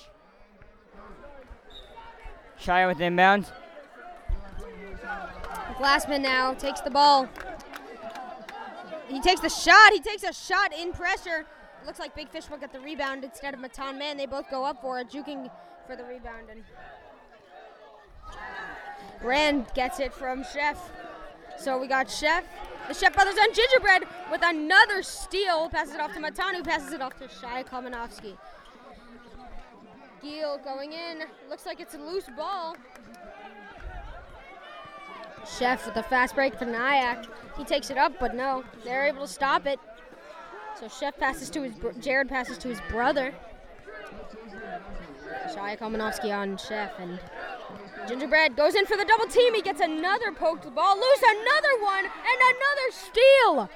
Shia 2.60 2.86
with 2.86 2.98
the 2.98 3.04
inbound. 3.04 3.46
Glassman 5.78 6.22
now 6.22 6.54
takes 6.54 6.80
the 6.80 6.90
ball. 6.90 7.28
He 9.08 9.20
takes 9.20 9.40
the 9.40 9.48
shot. 9.48 9.92
He 9.92 10.00
takes 10.00 10.22
a 10.22 10.32
shot 10.32 10.72
in 10.72 10.92
pressure. 10.92 11.44
Looks 11.86 11.98
like 11.98 12.14
Big 12.14 12.28
Fish 12.28 12.48
will 12.48 12.58
get 12.58 12.72
the 12.72 12.80
rebound 12.80 13.24
instead 13.24 13.54
of 13.54 13.60
Matan 13.60 13.98
Man. 13.98 14.16
They 14.16 14.26
both 14.26 14.48
go 14.50 14.64
up 14.64 14.80
for 14.80 15.00
it, 15.00 15.10
juking 15.10 15.50
for 15.86 15.96
the 15.96 16.04
rebound. 16.04 16.48
And 16.50 16.62
Rand 19.22 19.66
gets 19.74 20.00
it 20.00 20.12
from 20.12 20.44
Sheff. 20.44 20.76
So 21.58 21.78
we 21.78 21.86
got 21.86 22.06
Sheff, 22.06 22.42
the 22.88 22.94
Sheff 22.94 23.14
brothers 23.14 23.36
on 23.40 23.52
Gingerbread 23.52 24.04
with 24.30 24.40
another 24.42 25.02
steal. 25.02 25.68
Passes 25.68 25.94
it 25.94 26.00
off 26.00 26.12
to 26.14 26.20
Matan, 26.20 26.54
who 26.54 26.62
passes 26.62 26.92
it 26.92 27.00
off 27.00 27.18
to 27.18 27.28
Shai 27.28 27.62
Kalmanovsky. 27.62 28.36
Giel 30.22 30.62
going 30.64 30.92
in. 30.92 31.24
Looks 31.50 31.66
like 31.66 31.80
it's 31.80 31.94
a 31.94 31.98
loose 31.98 32.28
ball. 32.36 32.76
Sheff 35.44 35.84
with 35.84 35.96
a 35.96 36.02
fast 36.04 36.36
break 36.36 36.54
for 36.54 36.64
Nyack. 36.64 37.26
He 37.56 37.64
takes 37.64 37.90
it 37.90 37.98
up, 37.98 38.12
but 38.20 38.34
no, 38.34 38.62
they're 38.84 39.06
able 39.06 39.26
to 39.26 39.32
stop 39.32 39.66
it. 39.66 39.80
So 40.82 40.88
Sheff 40.88 41.16
passes 41.16 41.48
to 41.50 41.62
his, 41.62 41.74
Jared 42.00 42.28
passes 42.28 42.58
to 42.58 42.66
his 42.66 42.80
brother. 42.90 43.32
Shia 45.54 45.78
Kalmanovsky 45.78 46.36
on 46.36 46.56
Sheff, 46.56 46.90
and 46.98 47.20
Gingerbread 48.08 48.56
goes 48.56 48.74
in 48.74 48.84
for 48.86 48.96
the 48.96 49.04
double 49.04 49.26
team. 49.26 49.54
He 49.54 49.62
gets 49.62 49.80
another 49.80 50.32
poked 50.32 50.66
ball, 50.74 50.96
loose, 50.96 51.22
another 51.22 51.78
one, 51.82 52.02
and 52.02 52.38
another 52.50 52.88
steal 52.90 53.70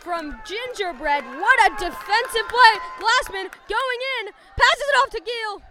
from 0.00 0.40
Gingerbread. 0.44 1.22
What 1.22 1.70
a 1.70 1.70
defensive 1.78 2.48
play. 2.50 2.74
Glassman 2.98 3.46
going 3.70 4.00
in, 4.18 4.34
passes 4.58 4.86
it 4.90 4.96
off 5.06 5.10
to 5.10 5.20
Gill. 5.22 5.62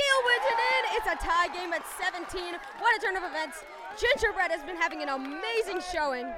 Gill 0.00 0.20
wins 0.24 0.46
it 0.48 0.60
in. 0.64 0.96
It's 0.96 1.08
a 1.12 1.26
tie 1.26 1.48
game 1.48 1.74
at 1.74 1.84
17. 2.00 2.54
What 2.78 2.96
a 2.96 3.04
turn 3.04 3.18
of 3.18 3.22
events. 3.22 3.64
Gingerbread 4.00 4.50
has 4.50 4.64
been 4.64 4.76
having 4.76 5.02
an 5.02 5.10
amazing 5.10 5.82
showing. 5.92 6.32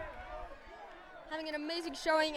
Having 1.31 1.51
an 1.51 1.55
amazing 1.55 1.95
showing 1.95 2.35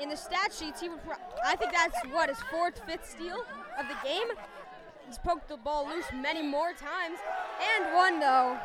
in 0.00 0.08
the 0.08 0.16
stat 0.16 0.52
sheets. 0.52 0.80
He 0.80 0.88
would, 0.88 1.02
pro- 1.04 1.16
I 1.44 1.56
think 1.56 1.72
that's 1.72 1.96
what 2.10 2.28
his 2.28 2.38
fourth, 2.50 2.80
fifth 2.86 3.10
steal 3.10 3.44
of 3.78 3.88
the 3.88 3.96
game. 4.08 4.28
He's 5.06 5.18
poked 5.18 5.48
the 5.48 5.56
ball 5.56 5.88
loose 5.88 6.06
many 6.14 6.42
more 6.42 6.72
times, 6.72 7.18
and 7.76 7.94
one 7.94 8.20
though. 8.20 8.58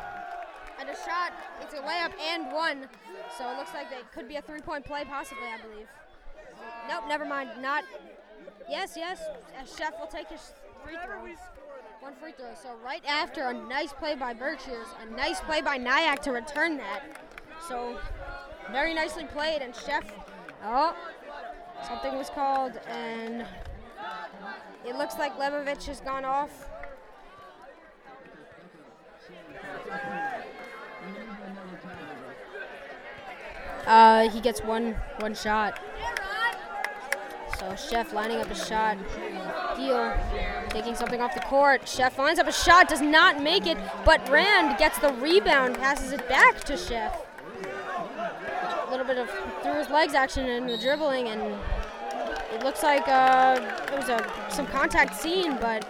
And 0.80 0.88
a 0.88 0.94
shot. 0.94 1.32
It's 1.60 1.74
a 1.74 1.78
layup 1.78 2.12
and 2.32 2.52
one. 2.52 2.88
So 3.36 3.50
it 3.50 3.58
looks 3.58 3.74
like 3.74 3.88
it 3.90 4.10
could 4.14 4.28
be 4.28 4.36
a 4.36 4.42
three-point 4.42 4.84
play, 4.84 5.04
possibly. 5.04 5.44
I 5.44 5.58
believe. 5.60 5.88
Nope, 6.88 7.04
never 7.08 7.24
mind. 7.24 7.50
Not. 7.60 7.84
Yes, 8.70 8.94
yes. 8.96 9.20
Sheff 9.76 9.98
will 9.98 10.06
take 10.06 10.28
his 10.28 10.52
free 10.84 10.96
throw. 11.04 11.26
One 12.00 12.14
free 12.20 12.32
throw. 12.32 12.46
So 12.62 12.70
right 12.84 13.04
after 13.06 13.48
a 13.48 13.52
nice 13.52 13.92
play 13.92 14.14
by 14.14 14.32
Berkshires, 14.34 14.86
a 15.02 15.16
nice 15.16 15.40
play 15.40 15.60
by 15.60 15.76
Nyack 15.76 16.22
to 16.22 16.30
return 16.30 16.76
that. 16.76 17.02
So 17.68 17.98
very 18.70 18.94
nicely 18.94 19.24
played, 19.24 19.62
and 19.62 19.74
Sheff. 19.74 20.04
Oh, 20.64 20.94
something 21.86 22.16
was 22.16 22.30
called, 22.30 22.72
and 22.88 23.44
it 24.86 24.96
looks 24.96 25.18
like 25.18 25.36
Lebovich 25.38 25.86
has 25.86 26.00
gone 26.00 26.24
off. 26.24 26.70
Uh, 33.86 34.28
he 34.28 34.40
gets 34.40 34.60
one 34.60 34.94
one 35.20 35.34
shot. 35.34 35.80
So 37.58 37.64
Sheff 37.72 38.12
lining 38.12 38.38
up 38.38 38.50
a 38.50 38.54
shot. 38.54 38.96
Deal 39.76 40.14
taking 40.68 40.94
something 40.94 41.20
off 41.20 41.34
the 41.34 41.40
court. 41.40 41.82
Sheff 41.82 42.16
lines 42.18 42.38
up 42.38 42.46
a 42.46 42.52
shot, 42.52 42.88
does 42.88 43.00
not 43.00 43.42
make 43.42 43.66
it, 43.66 43.78
but 44.04 44.28
Rand 44.28 44.78
gets 44.78 44.98
the 44.98 45.12
rebound, 45.14 45.76
passes 45.76 46.12
it 46.12 46.28
back 46.28 46.60
to 46.64 46.74
Sheff. 46.74 47.12
A 48.88 48.90
little 48.90 49.06
bit 49.06 49.18
of 49.18 49.28
through 49.62 49.74
his 49.74 49.90
legs 49.90 50.14
action 50.14 50.48
and 50.48 50.66
the 50.66 50.78
dribbling, 50.78 51.28
and 51.28 51.42
it 52.54 52.64
looks 52.64 52.82
like 52.82 53.06
uh, 53.06 53.60
there 53.86 53.98
was 53.98 54.08
a 54.08 54.32
some 54.48 54.66
contact 54.66 55.14
seen, 55.14 55.58
but 55.58 55.86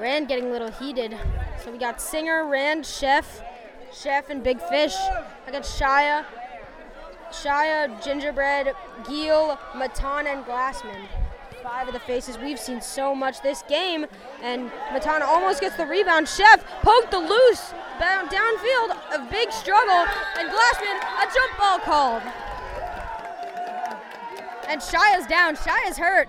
Rand 0.00 0.28
getting 0.28 0.46
a 0.46 0.50
little 0.50 0.70
heated. 0.70 1.18
So 1.62 1.70
we 1.70 1.76
got 1.76 2.00
Singer, 2.00 2.46
Rand, 2.46 2.84
Sheff, 2.84 3.42
Sheff, 3.92 4.30
and 4.30 4.42
Big 4.42 4.58
Fish. 4.62 4.94
I 5.46 5.50
got 5.52 5.64
Shia, 5.64 6.24
Shia, 7.30 8.02
Gingerbread, 8.02 8.72
Geel, 9.06 9.58
Matan, 9.76 10.26
and 10.26 10.46
Glassman. 10.46 11.06
Five 11.62 11.88
of 11.88 11.94
the 11.94 12.00
faces 12.00 12.38
we've 12.38 12.58
seen 12.58 12.80
so 12.80 13.14
much 13.14 13.42
this 13.42 13.62
game, 13.68 14.06
and 14.42 14.70
Matana 14.92 15.22
almost 15.22 15.60
gets 15.60 15.76
the 15.76 15.86
rebound. 15.86 16.26
Sheff 16.26 16.62
poked 16.82 17.10
the 17.10 17.18
loose 17.18 17.74
down 17.98 18.28
downfield, 18.28 18.96
a 19.14 19.28
big 19.30 19.52
struggle, 19.52 20.06
and 20.38 20.48
Glassman 20.48 20.96
a 20.96 21.26
jump 21.34 21.58
ball 21.58 21.78
called. 21.80 22.22
And 24.68 24.80
Shia's 24.80 25.26
down. 25.26 25.56
Shia's 25.56 25.98
hurt. 25.98 26.28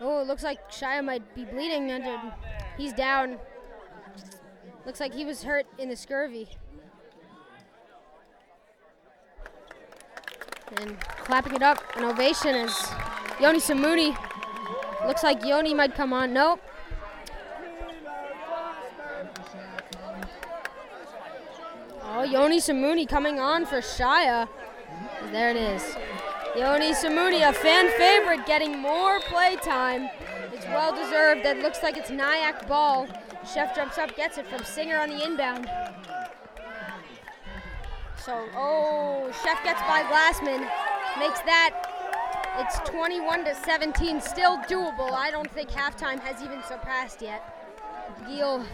Oh, 0.00 0.20
it 0.20 0.28
looks 0.28 0.44
like 0.44 0.70
Shia 0.70 1.04
might 1.04 1.34
be 1.34 1.44
bleeding. 1.44 1.90
He's 2.76 2.92
down. 2.92 3.38
Looks 4.86 5.00
like 5.00 5.12
he 5.12 5.24
was 5.24 5.42
hurt 5.42 5.66
in 5.78 5.88
the 5.88 5.96
scurvy. 5.96 6.48
And 10.76 11.00
clapping 11.00 11.54
it 11.54 11.62
up, 11.62 11.82
an 11.96 12.04
ovation 12.04 12.54
as 12.54 12.92
Yoni 13.40 13.58
Samuni. 13.58 14.16
Looks 15.06 15.22
like 15.22 15.44
Yoni 15.44 15.74
might 15.74 15.94
come 15.94 16.12
on. 16.12 16.32
Nope. 16.32 16.60
Oh, 22.02 22.22
Yoni 22.22 22.58
Samuni 22.58 23.08
coming 23.08 23.38
on 23.38 23.64
for 23.64 23.78
Shia. 23.78 24.48
There 25.30 25.50
it 25.50 25.56
is. 25.56 25.96
Yoni 26.56 26.92
Samuni, 26.92 27.48
a 27.48 27.52
fan 27.52 27.90
favorite, 27.96 28.46
getting 28.46 28.78
more 28.78 29.20
play 29.20 29.56
time. 29.56 30.08
It's 30.52 30.66
well 30.66 30.94
deserved. 30.94 31.44
That 31.44 31.58
looks 31.60 31.82
like 31.82 31.96
it's 31.96 32.10
Nyack 32.10 32.66
ball. 32.66 33.06
Sheff 33.44 33.74
jumps 33.74 33.98
up, 33.98 34.16
gets 34.16 34.38
it 34.38 34.46
from 34.46 34.64
Singer 34.64 34.98
on 34.98 35.10
the 35.10 35.24
inbound. 35.24 35.70
So, 38.24 38.48
oh, 38.56 39.30
Sheff 39.42 39.62
gets 39.64 39.80
by 39.82 40.02
Glassman, 40.02 40.68
makes 41.18 41.40
that. 41.40 41.94
It's 42.58 42.78
21 42.90 43.44
to 43.44 43.54
17, 43.54 44.20
still 44.20 44.58
doable. 44.58 45.12
I 45.12 45.30
don't 45.30 45.50
think 45.50 45.70
halftime 45.70 46.18
has 46.20 46.42
even 46.42 46.60
surpassed 46.64 47.22
yet. 47.22 47.54
Geel, 48.26 48.64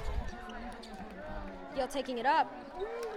Geel 1.76 1.86
taking 1.86 2.18
it 2.18 2.26
up. 2.26 2.50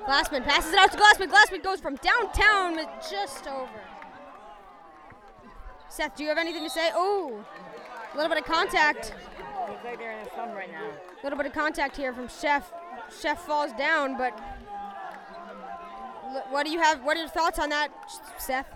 Glassman 0.06 0.44
passes 0.44 0.74
it 0.74 0.80
out 0.80 0.92
to 0.92 0.98
Glassman. 0.98 1.32
Glassman 1.32 1.64
goes 1.64 1.80
from 1.80 1.96
downtown 1.98 2.76
with 2.76 2.88
just 3.10 3.48
over. 3.48 3.70
Seth, 5.90 6.16
do 6.16 6.24
you 6.24 6.30
have 6.30 6.38
anything 6.38 6.64
to 6.64 6.70
say? 6.70 6.92
Oh, 6.94 7.44
a 8.14 8.16
little 8.16 8.30
bit 8.30 8.38
of 8.38 8.46
contact. 8.46 9.14
Looks 9.70 9.84
like 9.84 9.98
they're 9.98 10.12
in 10.12 10.28
a 10.28 10.34
slump 10.34 10.54
right 10.54 10.72
now. 10.72 10.86
A 10.86 11.24
little 11.24 11.38
bit 11.38 11.46
of 11.46 11.54
contact 11.54 11.96
here 11.96 12.14
from 12.14 12.28
Sheff. 12.28 12.64
Sheff 13.10 13.38
falls 13.38 13.72
down, 13.74 14.18
but 14.18 14.38
what 16.50 16.66
do 16.66 16.72
you 16.72 16.80
have? 16.80 17.04
What 17.04 17.18
are 17.18 17.22
your 17.22 17.30
thoughts 17.30 17.60
on 17.60 17.70
that, 17.70 17.90
Seth? 18.38 18.68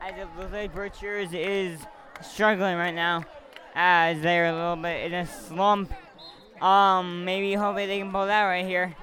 As 0.00 0.12
like 0.52 0.74
Berkshires 0.74 1.32
is 1.32 1.80
struggling 2.22 2.76
right 2.76 2.94
now, 2.94 3.24
as 3.74 4.20
they're 4.20 4.46
a 4.46 4.52
little 4.52 4.76
bit 4.76 5.06
in 5.06 5.14
a 5.14 5.26
slump. 5.26 5.92
Um, 6.60 7.24
maybe 7.24 7.54
hopefully 7.54 7.86
they 7.86 7.98
can 7.98 8.10
pull 8.12 8.26
that 8.26 8.44
right 8.44 8.64
here 8.64 8.94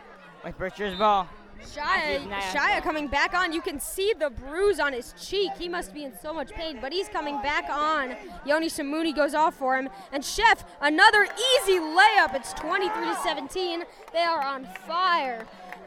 with 0.43 0.57
Berkshire's 0.57 0.97
ball. 0.97 1.28
Shia, 1.66 2.28
Shia 2.51 2.82
coming 2.82 3.07
back 3.07 3.34
on. 3.34 3.53
You 3.53 3.62
can 3.62 3.80
see 3.80 4.14
the 4.18 4.30
bruise 4.30 4.80
on 4.80 4.93
his 4.93 5.14
cheek. 5.22 5.51
He 5.57 5.70
must 5.70 5.93
be 5.93 6.03
in 6.03 6.14
so 6.22 6.34
much 6.34 6.51
pain, 6.51 6.80
but 6.82 6.91
he's 6.91 7.07
coming 7.07 7.39
back 7.41 7.70
on. 7.70 8.16
Yoni 8.45 8.68
Samuni 8.68 9.16
goes 9.16 9.34
off 9.34 9.55
for 9.55 9.78
him. 9.78 9.89
And 10.12 10.24
Sheff, 10.24 10.64
another 10.82 11.24
easy 11.24 11.80
layup. 11.80 12.34
It's 12.34 12.53
23 12.53 13.05
to 13.05 13.16
17. 13.24 13.84
They 14.12 14.20
are 14.20 14.43
on 14.43 14.68
fire. 14.88 15.45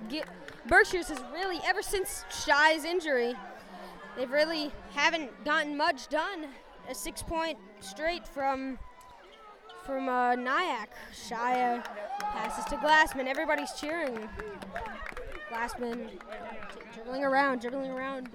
Ge- 0.09 0.23
Berkshire's 0.67 1.09
has 1.09 1.23
really, 1.33 1.61
ever 1.65 1.83
since 1.83 2.25
Shia's 2.31 2.85
injury, 2.85 3.35
they've 4.17 4.31
really 4.31 4.73
haven't 4.95 5.45
gotten 5.45 5.77
much 5.77 6.09
done. 6.09 6.47
A 6.89 6.95
six 6.95 7.23
point 7.23 7.59
straight 7.81 8.27
from 8.29 8.79
from 9.85 10.09
uh, 10.09 10.35
Nyack. 10.35 10.91
Shia 11.13 11.85
passes 12.21 12.65
to 12.67 12.77
Glassman. 12.77 13.27
Everybody's 13.27 13.73
cheering. 13.73 14.29
Glassman 15.51 16.11
dribbling 16.95 17.25
around, 17.25 17.61
dribbling 17.61 17.91
around. 17.91 18.31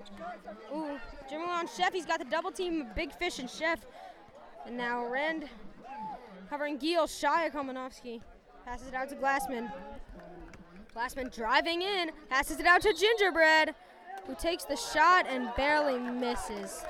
Ooh, 0.73 0.99
dribbling 1.27 1.49
on 1.49 1.67
Sheff. 1.67 1.93
He's 1.93 2.05
got 2.05 2.19
the 2.19 2.25
double 2.25 2.51
team 2.51 2.87
Big 2.95 3.13
Fish 3.13 3.39
and 3.39 3.49
Sheff. 3.49 3.79
And 4.65 4.77
now 4.77 5.05
Rand 5.07 5.47
covering 6.49 6.79
Geel. 6.79 7.07
Shia 7.07 7.51
Kalmanovsky 7.51 8.21
passes 8.65 8.87
it 8.87 8.93
out 8.93 9.09
to 9.09 9.15
Glassman. 9.15 9.71
Glassman 10.95 11.33
driving 11.33 11.81
in, 11.81 12.11
passes 12.29 12.59
it 12.59 12.65
out 12.65 12.81
to 12.81 12.93
Gingerbread, 12.93 13.75
who 14.25 14.35
takes 14.35 14.63
the 14.65 14.75
shot 14.75 15.27
and 15.27 15.49
barely 15.55 15.99
misses. 15.99 16.83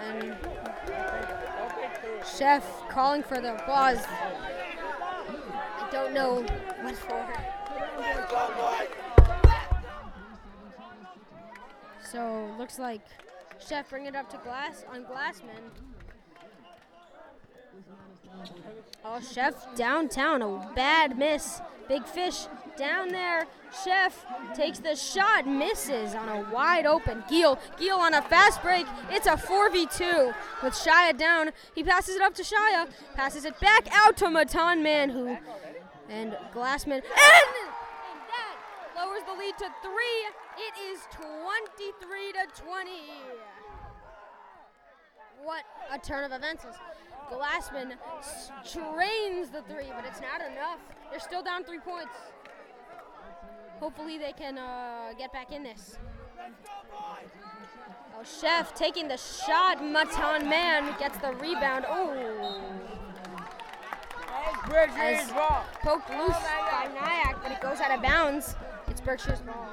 And 0.00 0.36
Sheff 2.22 2.62
calling 2.88 3.22
for 3.22 3.40
the 3.40 3.54
applause. 3.54 3.98
I 4.06 5.88
don't 5.90 6.14
know 6.14 6.42
what 6.82 6.96
for. 6.96 7.26
So 12.10 12.54
looks 12.58 12.78
like 12.78 13.02
Sheff 13.60 13.90
bring 13.90 14.06
it 14.06 14.14
up 14.14 14.30
to 14.30 14.36
Glass 14.38 14.84
on 14.90 15.04
Glassman. 15.04 15.70
Oh, 19.04 19.18
Sheff 19.20 19.76
downtown, 19.76 20.42
a 20.42 20.72
bad 20.74 21.18
miss. 21.18 21.60
Big 21.88 22.06
Fish 22.06 22.46
down 22.78 23.08
there. 23.08 23.46
Sheff 23.84 24.12
takes 24.54 24.78
the 24.78 24.96
shot, 24.96 25.46
misses 25.46 26.14
on 26.14 26.28
a 26.28 26.48
wide 26.50 26.86
open. 26.86 27.22
Geel, 27.28 27.58
Geel 27.78 27.96
on 27.96 28.14
a 28.14 28.22
fast 28.22 28.62
break. 28.62 28.86
It's 29.10 29.26
a 29.26 29.36
4v2 29.36 30.34
with 30.62 30.72
Shia 30.72 31.16
down. 31.16 31.50
He 31.74 31.82
passes 31.82 32.16
it 32.16 32.22
up 32.22 32.34
to 32.34 32.42
Shia, 32.42 32.88
passes 33.14 33.44
it 33.44 33.58
back 33.60 33.88
out 33.92 34.16
to 34.18 34.30
Matan 34.30 34.82
Man, 34.82 35.10
who 35.10 35.36
and 36.08 36.36
Glassman, 36.54 37.02
and, 37.02 37.04
lowers 38.96 39.22
the 39.26 39.32
lead 39.38 39.56
to 39.58 39.68
three. 39.82 40.20
It 40.56 40.74
is 40.92 41.00
23 41.10 42.32
to 42.32 42.62
20. 42.62 42.90
What 45.44 45.64
a 45.92 45.98
turn 45.98 46.24
of 46.24 46.32
events 46.32 46.64
is. 46.64 46.74
Glassman 47.30 47.92
strains 48.62 49.50
the 49.50 49.60
three, 49.62 49.90
but 49.94 50.04
it's 50.06 50.20
not 50.20 50.40
enough. 50.40 50.78
They're 51.10 51.20
still 51.20 51.42
down 51.42 51.64
three 51.64 51.80
points. 51.80 52.14
Hopefully 53.78 54.16
they 54.16 54.32
can 54.32 54.56
uh, 54.56 55.12
get 55.18 55.32
back 55.32 55.52
in 55.52 55.62
this. 55.62 55.98
Oh, 58.16 58.22
Sheff 58.22 58.74
taking 58.74 59.08
the 59.08 59.18
shot. 59.18 59.84
Matan 59.84 60.48
Man 60.48 60.94
gets 60.98 61.18
the 61.18 61.32
rebound. 61.34 61.84
Oh. 61.88 62.62
As 64.66 65.30
poked 65.82 66.10
loose 66.10 66.36
by 66.70 66.88
Nyack, 66.94 67.42
but 67.42 67.52
it 67.52 67.60
goes 67.60 67.80
out 67.80 67.90
of 67.90 68.02
bounds. 68.02 68.56
It's 68.88 69.00
Berkshire's 69.00 69.40
ball. 69.40 69.68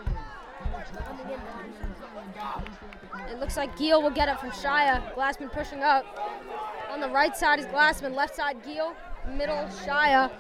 It 3.29 3.39
looks 3.39 3.57
like 3.57 3.77
Giel 3.77 4.01
will 4.01 4.09
get 4.09 4.27
it 4.27 4.39
from 4.39 4.51
Shia. 4.51 5.13
Glassman 5.15 5.51
pushing 5.51 5.81
up. 5.81 6.05
On 6.89 6.99
the 6.99 7.09
right 7.09 7.35
side 7.35 7.59
is 7.59 7.65
Glassman, 7.67 8.13
left 8.13 8.35
side 8.35 8.63
Giel, 8.63 8.93
middle 9.35 9.67
Shia. 9.85 10.31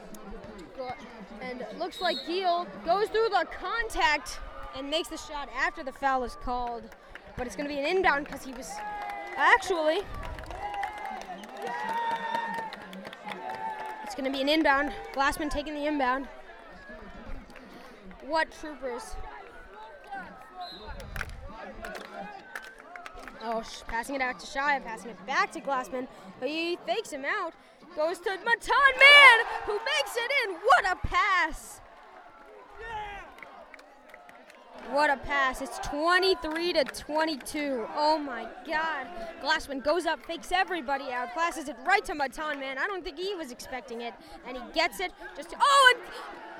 And 1.41 1.65
looks 1.79 2.01
like 2.01 2.17
Giel 2.27 2.67
goes 2.85 3.07
through 3.09 3.29
the 3.29 3.47
contact 3.59 4.39
and 4.75 4.89
makes 4.89 5.09
the 5.09 5.17
shot 5.17 5.49
after 5.57 5.83
the 5.83 5.91
foul 5.91 6.23
is 6.23 6.37
called. 6.43 6.83
But 7.37 7.47
it's 7.47 7.55
going 7.55 7.67
to 7.67 7.73
be 7.73 7.79
an 7.79 7.85
inbound 7.85 8.25
because 8.25 8.43
he 8.43 8.53
was 8.53 8.69
actually. 9.37 10.01
It's 14.03 14.15
going 14.15 14.25
to 14.25 14.31
be 14.31 14.41
an 14.41 14.49
inbound. 14.49 14.91
Glassman 15.13 15.49
taking 15.49 15.73
the 15.73 15.85
inbound. 15.85 16.27
What 18.27 18.51
troopers? 18.51 19.15
Oh, 23.43 23.63
passing 23.87 24.15
it 24.15 24.21
out 24.21 24.39
to 24.39 24.45
Shia, 24.45 24.83
passing 24.83 25.11
it 25.11 25.25
back 25.25 25.51
to 25.53 25.61
Glassman. 25.61 26.07
He 26.43 26.77
fakes 26.85 27.11
him 27.11 27.25
out. 27.25 27.53
Goes 27.95 28.19
to 28.19 28.29
Matan 28.29 28.93
Man, 28.99 29.45
who 29.65 29.73
makes 29.73 30.15
it 30.15 30.31
in. 30.45 30.55
What 30.55 30.85
a 30.91 30.95
pass! 31.07 31.81
What 34.91 35.09
a 35.09 35.17
pass. 35.17 35.61
It's 35.61 35.79
23 35.79 36.73
to 36.73 36.83
22. 36.83 37.85
Oh 37.95 38.17
my 38.17 38.47
god. 38.67 39.07
Glassman 39.41 39.83
goes 39.83 40.05
up, 40.05 40.25
fakes 40.25 40.51
everybody 40.51 41.11
out, 41.11 41.33
passes 41.33 41.69
it 41.69 41.77
right 41.85 42.03
to 42.05 42.15
Matan 42.15 42.59
Man. 42.59 42.77
I 42.77 42.87
don't 42.87 43.03
think 43.03 43.17
he 43.17 43.33
was 43.35 43.51
expecting 43.51 44.01
it. 44.01 44.13
And 44.47 44.57
he 44.57 44.63
gets 44.73 44.99
it 44.99 45.11
just 45.35 45.53
Oh, 45.59 45.95
and 45.95 46.03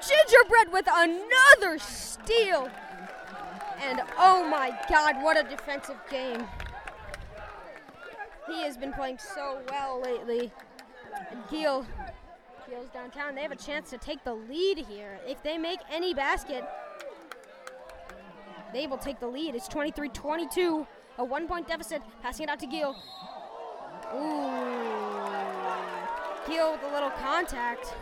Gingerbread 0.02 0.72
with 0.72 0.88
another 0.90 1.78
steal. 1.78 2.70
And 3.82 4.02
oh 4.18 4.48
my 4.48 4.78
god, 4.90 5.22
what 5.22 5.38
a 5.38 5.48
defensive 5.50 5.98
game. 6.10 6.46
He 8.52 8.64
has 8.64 8.76
been 8.76 8.92
playing 8.92 9.18
so 9.18 9.60
well 9.70 10.02
lately. 10.02 10.52
And 11.32 11.40
Geel, 11.50 11.86
Geel's 12.70 12.90
downtown. 12.94 13.34
They 13.34 13.42
have 13.44 13.52
a 13.52 13.56
chance 13.56 13.90
to 13.92 13.98
take 13.98 14.24
the 14.26 14.34
lead 14.34 14.78
here. 14.78 15.20
If 15.26 15.42
they 15.42 15.58
make 15.58 15.80
any 15.90 16.14
basket, 16.14 16.66
they 18.74 18.88
will 18.88 18.98
take 18.98 19.22
the 19.22 19.28
lead. 19.28 19.56
It's 19.56 19.70
23 19.70 20.10
22, 20.10 20.86
a 21.18 21.24
one 21.24 21.48
point 21.48 21.68
deficit. 21.68 22.02
Passing 22.22 22.44
it 22.44 22.50
out 22.50 22.60
to 22.60 22.68
Geel. 22.68 22.96
Ooh. 24.14 24.52
Geel 26.46 26.74
with 26.74 26.84
a 26.84 26.94
little 26.94 27.12
contact. 27.22 27.94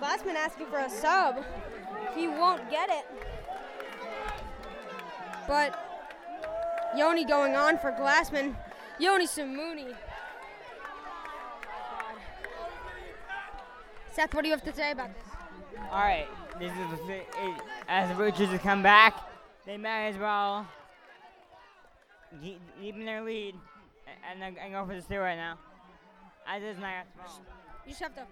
Glassman 0.00 0.34
asking 0.34 0.66
for 0.66 0.78
a 0.78 0.88
sub. 0.90 1.44
He 2.14 2.28
won't 2.28 2.70
get 2.70 2.90
it. 2.90 3.04
But 5.48 5.81
Yoni 6.96 7.24
going 7.24 7.54
on 7.56 7.78
for 7.78 7.92
Glassman. 7.92 8.54
Yoni 8.98 9.26
Samuni. 9.26 9.94
Seth, 14.12 14.34
what 14.34 14.42
do 14.42 14.48
you 14.48 14.54
have 14.54 14.64
to 14.64 14.72
say 14.74 14.90
about 14.90 15.08
this? 15.14 15.24
All 15.90 16.00
right, 16.00 16.28
this 16.58 16.70
is 16.70 16.90
the 16.90 16.96
thi- 17.06 17.12
it, 17.42 17.60
as 17.88 18.08
the 18.10 18.14
Roaches 18.14 18.50
have 18.50 18.60
come 18.60 18.82
back, 18.82 19.14
they 19.64 19.76
might 19.78 20.08
as 20.08 20.18
well 20.18 20.66
keep, 22.42 22.60
keeping 22.80 23.04
their 23.06 23.22
lead 23.22 23.54
and, 24.30 24.42
and, 24.42 24.58
and 24.58 24.72
go 24.72 24.84
for 24.86 24.94
the 24.94 25.00
steal 25.02 25.20
right 25.20 25.36
now. 25.36 25.58
As 26.46 26.62
is 26.62 26.76
Niagara 26.78 27.04
Falls. 27.16 27.40
You 27.86 27.90
just 27.90 28.02
have 28.02 28.14
to. 28.16 28.26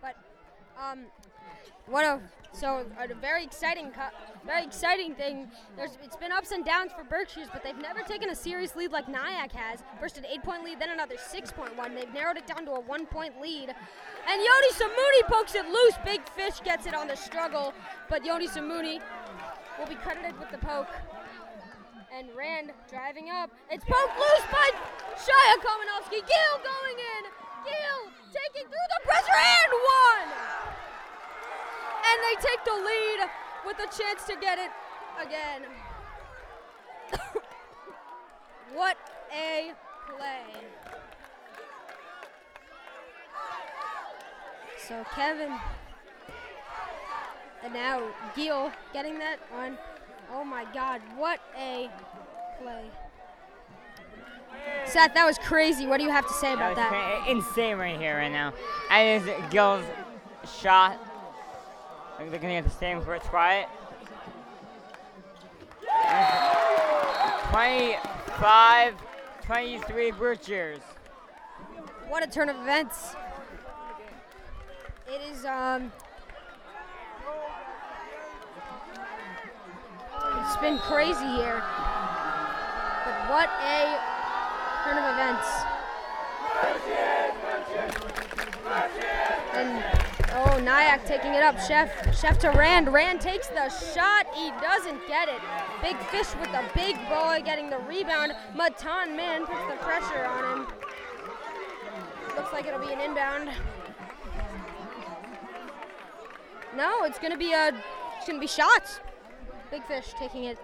But, 0.00 0.16
um, 0.80 1.06
what 1.86 2.04
a 2.04 2.20
so 2.52 2.84
a 2.98 3.14
very 3.14 3.44
exciting, 3.44 3.92
very 4.44 4.64
exciting 4.64 5.14
thing. 5.14 5.50
There's 5.76 5.98
it's 6.02 6.16
been 6.16 6.32
ups 6.32 6.50
and 6.50 6.64
downs 6.64 6.92
for 6.96 7.04
Berkshires, 7.04 7.48
but 7.52 7.62
they've 7.62 7.76
never 7.76 8.00
taken 8.00 8.30
a 8.30 8.34
series 8.34 8.74
lead 8.74 8.90
like 8.90 9.06
Nyack 9.08 9.52
has. 9.52 9.84
First 10.00 10.18
an 10.18 10.24
eight-point 10.26 10.64
lead, 10.64 10.80
then 10.80 10.90
another 10.90 11.16
six-point 11.18 11.76
one. 11.76 11.94
They've 11.94 12.12
narrowed 12.12 12.36
it 12.36 12.46
down 12.46 12.64
to 12.64 12.72
a 12.72 12.80
one-point 12.80 13.40
lead. 13.40 13.68
And 13.68 14.42
Yoni 14.42 14.70
Samuni 14.72 15.28
pokes 15.28 15.54
it 15.54 15.66
loose. 15.66 15.94
Big 16.04 16.26
Fish 16.30 16.60
gets 16.64 16.86
it 16.86 16.94
on 16.94 17.06
the 17.06 17.16
struggle, 17.16 17.74
but 18.08 18.24
Yoni 18.24 18.48
Samuni 18.48 19.00
will 19.78 19.86
be 19.86 19.94
credited 19.96 20.38
with 20.40 20.50
the 20.50 20.58
poke. 20.58 20.88
And 22.12 22.28
Rand 22.34 22.72
driving 22.90 23.30
up. 23.30 23.50
It's 23.70 23.84
poked 23.84 24.18
loose 24.18 24.46
by 24.50 24.70
Shia 25.14 25.54
Kalmanovsky. 25.62 26.26
Gill 26.26 26.54
going 26.64 26.98
in. 26.98 27.22
Gill 27.64 28.10
taking 28.32 28.66
through 28.66 28.88
the 28.96 29.00
pressure 29.04 29.36
and 29.36 29.72
one. 29.72 30.77
And 32.10 32.18
they 32.24 32.34
take 32.40 32.64
the 32.64 32.72
lead 32.72 33.28
with 33.66 33.78
a 33.78 33.86
chance 34.02 34.24
to 34.26 34.36
get 34.40 34.58
it 34.58 34.70
again. 35.20 35.62
what 38.74 38.96
a 39.32 39.72
play. 40.16 40.64
So 44.86 45.04
Kevin 45.14 45.52
and 47.62 47.74
now 47.74 48.02
Gil 48.34 48.70
getting 48.92 49.18
that 49.18 49.38
one. 49.52 49.76
Oh 50.32 50.44
my 50.44 50.64
God, 50.72 51.00
what 51.16 51.40
a 51.58 51.90
play. 52.62 52.84
Seth, 54.86 55.14
that 55.14 55.26
was 55.26 55.38
crazy. 55.38 55.86
What 55.86 55.98
do 55.98 56.04
you 56.04 56.10
have 56.10 56.26
to 56.26 56.32
say 56.34 56.52
about 56.54 56.76
That 56.76 56.90
that? 56.90 57.14
was 57.18 57.24
cra- 57.24 57.30
insane 57.34 57.76
right 57.76 57.98
here, 57.98 58.16
right 58.16 58.32
now. 58.32 58.52
And 58.90 59.22
is 59.28 59.30
Gil's 59.50 59.84
shot. 60.60 60.98
They're 62.18 62.38
gonna 62.38 62.54
get 62.54 62.64
the 62.64 62.70
same 62.70 63.00
for 63.00 63.18
quiet. 63.20 63.68
25, 67.50 68.94
23 69.42 70.10
Berkshires. 70.10 70.80
What 72.08 72.22
a 72.22 72.26
turn 72.26 72.48
of 72.48 72.56
events. 72.56 73.14
It 75.06 75.22
is 75.30 75.44
um 75.44 75.92
It's 80.40 80.56
been 80.58 80.78
crazy 80.78 81.26
here. 81.26 81.62
But 83.04 83.30
what 83.30 83.48
a 83.62 84.00
turn 84.84 84.98
of 84.98 85.04
events. 85.14 85.48
And 89.54 89.97
Nyack 90.62 91.04
taking 91.06 91.34
it 91.34 91.42
up. 91.42 91.56
Sheff 91.56 91.90
Sheff 92.08 92.38
to 92.40 92.50
Rand. 92.50 92.92
Rand 92.92 93.20
takes 93.20 93.48
the 93.48 93.68
shot. 93.68 94.26
He 94.34 94.50
doesn't 94.60 95.06
get 95.06 95.28
it. 95.28 95.40
Big 95.82 95.96
fish 96.08 96.34
with 96.40 96.50
the 96.52 96.64
big 96.74 96.96
boy 97.08 97.42
getting 97.44 97.70
the 97.70 97.78
rebound. 97.78 98.32
Matan 98.54 99.16
man 99.16 99.46
puts 99.46 99.64
the 99.70 99.76
pressure 99.84 100.24
on 100.24 100.60
him. 100.60 100.66
Looks 102.36 102.52
like 102.52 102.66
it'll 102.66 102.80
be 102.80 102.92
an 102.92 103.00
inbound. 103.00 103.50
No, 106.76 107.04
it's 107.04 107.18
gonna 107.18 107.36
be 107.36 107.52
a 107.52 107.68
it's 108.18 108.26
gonna 108.26 108.38
be 108.38 108.46
shots. 108.46 109.00
Big 109.70 109.84
fish 109.84 110.12
taking 110.18 110.44
it. 110.44 110.58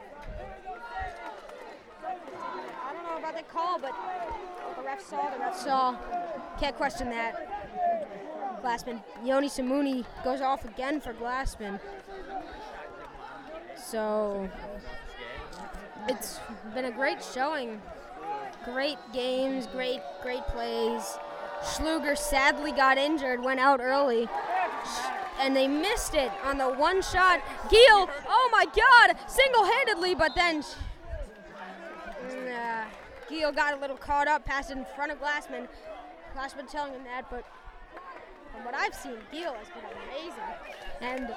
I 2.04 2.92
don't 2.92 3.04
know 3.04 3.18
about 3.18 3.36
the 3.36 3.42
call, 3.44 3.78
but 3.78 3.92
the 4.76 4.82
ref 4.82 5.02
saw, 5.02 5.30
the 5.30 5.38
ref 5.38 5.56
saw. 5.56 5.96
Can't 6.58 6.76
question 6.76 7.10
that. 7.10 8.23
Glassman. 8.64 9.02
Yoni 9.22 9.48
Samuni 9.48 10.06
goes 10.24 10.40
off 10.40 10.64
again 10.64 10.98
for 11.00 11.12
Glassman. 11.12 11.78
So 13.76 14.48
it's 16.08 16.40
been 16.74 16.86
a 16.86 16.90
great 16.90 17.22
showing. 17.22 17.82
Great 18.64 18.96
games, 19.12 19.66
great, 19.66 20.00
great 20.22 20.46
plays. 20.46 21.18
Schluger 21.62 22.16
sadly 22.16 22.72
got 22.72 22.96
injured, 22.96 23.44
went 23.44 23.60
out 23.60 23.80
early. 23.82 24.28
And 25.38 25.54
they 25.54 25.68
missed 25.68 26.14
it 26.14 26.32
on 26.44 26.56
the 26.56 26.70
one 26.70 27.02
shot. 27.02 27.42
Geel, 27.68 28.08
oh 28.28 28.48
my 28.50 28.64
God, 28.64 29.16
single 29.28 29.64
handedly, 29.64 30.14
but 30.14 30.32
then 30.34 30.64
Nah, 32.46 32.84
Geel 33.28 33.52
got 33.52 33.74
a 33.74 33.76
little 33.76 33.98
caught 33.98 34.28
up, 34.28 34.46
passed 34.46 34.70
it 34.70 34.78
in 34.78 34.86
front 34.96 35.12
of 35.12 35.20
Glassman. 35.20 35.68
Glassman 36.34 36.70
telling 36.70 36.94
him 36.94 37.04
that, 37.04 37.28
but 37.30 37.44
from 38.54 38.64
what 38.64 38.74
I've 38.74 38.94
seen, 38.94 39.16
Geel 39.32 39.54
has 39.54 39.68
been 39.68 39.84
amazing. 40.06 40.54
And 41.00 41.34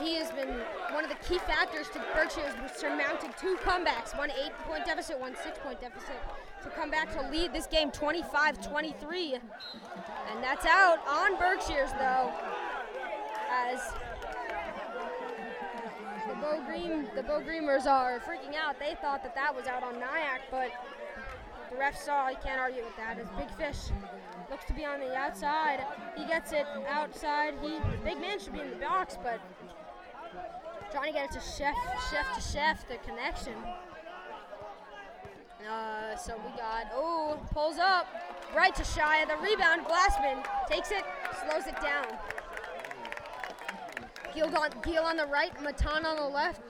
he 0.00 0.16
has 0.16 0.30
been 0.32 0.60
one 0.92 1.04
of 1.04 1.10
the 1.10 1.16
key 1.26 1.38
factors 1.38 1.88
to 1.90 2.02
Berkshire's 2.14 2.52
surmounting 2.76 3.32
two 3.40 3.56
comebacks 3.64 4.16
one 4.18 4.30
eight 4.30 4.52
point 4.68 4.84
deficit, 4.84 5.18
one 5.18 5.34
six 5.42 5.58
point 5.58 5.80
deficit 5.80 6.16
to 6.62 6.70
come 6.70 6.90
back 6.90 7.12
to 7.12 7.30
lead 7.30 7.52
this 7.52 7.66
game 7.66 7.90
25 7.90 8.60
23. 8.60 9.34
And 9.34 10.42
that's 10.42 10.66
out 10.66 10.98
on 11.08 11.38
Berkshire's, 11.38 11.92
though, 11.92 12.32
as 13.50 13.80
the 16.28 16.34
Bo 16.34 16.60
Green, 16.66 17.08
the 17.14 17.22
Bo 17.22 17.40
Greeners 17.40 17.86
are 17.86 18.18
freaking 18.20 18.56
out. 18.56 18.78
They 18.78 18.96
thought 19.00 19.22
that 19.22 19.34
that 19.34 19.54
was 19.54 19.66
out 19.66 19.82
on 19.82 19.94
Nyack, 19.94 20.42
but 20.50 20.70
the 21.70 21.76
ref 21.76 21.96
saw. 21.96 22.28
He 22.28 22.36
can't 22.36 22.60
argue 22.60 22.82
with 22.82 22.96
that. 22.96 23.18
As 23.18 23.28
Big 23.30 23.50
Fish 23.52 23.92
looks 24.50 24.64
to 24.66 24.72
be 24.74 24.84
on 24.84 25.00
the 25.00 25.14
outside, 25.14 25.84
he 26.16 26.24
gets 26.26 26.52
it 26.52 26.66
outside. 26.88 27.54
He, 27.62 27.78
big 28.04 28.20
man 28.20 28.38
should 28.38 28.52
be 28.52 28.60
in 28.60 28.70
the 28.70 28.76
box, 28.76 29.16
but 29.22 29.40
trying 30.90 31.12
to 31.12 31.18
get 31.18 31.24
it 31.26 31.32
to 31.32 31.38
Sheff, 31.38 31.74
Sheff 31.74 32.34
to 32.34 32.40
Sheff, 32.40 32.88
the 32.88 32.96
connection. 32.98 33.54
Uh, 35.68 36.16
so 36.16 36.36
we 36.36 36.56
got, 36.56 36.86
oh, 36.94 37.40
pulls 37.52 37.78
up, 37.78 38.06
right 38.54 38.74
to 38.74 38.82
Shia, 38.82 39.26
the 39.26 39.36
rebound, 39.42 39.84
Glassman 39.84 40.46
takes 40.68 40.90
it, 40.92 41.02
slows 41.42 41.66
it 41.66 41.80
down. 41.80 42.06
Gil 44.32 44.54
on, 44.54 44.70
Gil 44.82 45.02
on 45.02 45.16
the 45.16 45.26
right, 45.26 45.50
Matan 45.62 46.06
on 46.06 46.16
the 46.16 46.28
left, 46.28 46.60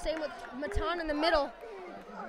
same 0.00 0.20
with 0.20 0.30
Matan 0.56 1.00
in 1.00 1.08
the 1.08 1.14
middle. 1.14 1.50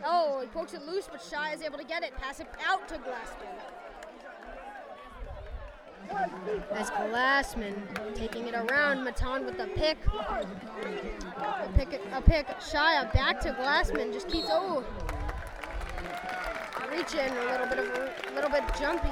Oh, 0.04 0.42
he 0.42 0.48
pokes 0.48 0.74
it 0.74 0.82
loose, 0.84 1.08
but 1.12 1.22
Shia 1.22 1.54
is 1.54 1.62
able 1.62 1.78
to 1.78 1.84
get 1.84 2.02
it, 2.02 2.16
pass 2.16 2.40
it 2.40 2.48
out 2.66 2.88
to 2.88 2.96
Glassman. 2.96 3.75
As 6.72 6.90
Glassman 6.92 7.76
taking 8.14 8.48
it 8.48 8.56
around, 8.56 9.04
Matan 9.04 9.46
with 9.46 9.58
the 9.58 9.68
pick. 9.68 9.98
A 10.08 11.70
pick, 11.76 12.00
a 12.14 12.22
pick, 12.22 12.48
Shia 12.60 13.12
back 13.14 13.40
to 13.42 13.50
Glassman, 13.54 14.14
just 14.14 14.28
keeps, 14.28 14.48
oh. 14.52 14.84
Reaching, 16.92 17.20
a 17.20 17.46
little 17.52 17.68
bit 17.68 17.80
of, 17.80 17.88
a 17.88 18.36
little 18.36 18.50
bit 18.50 18.64
jumpy. 18.80 19.10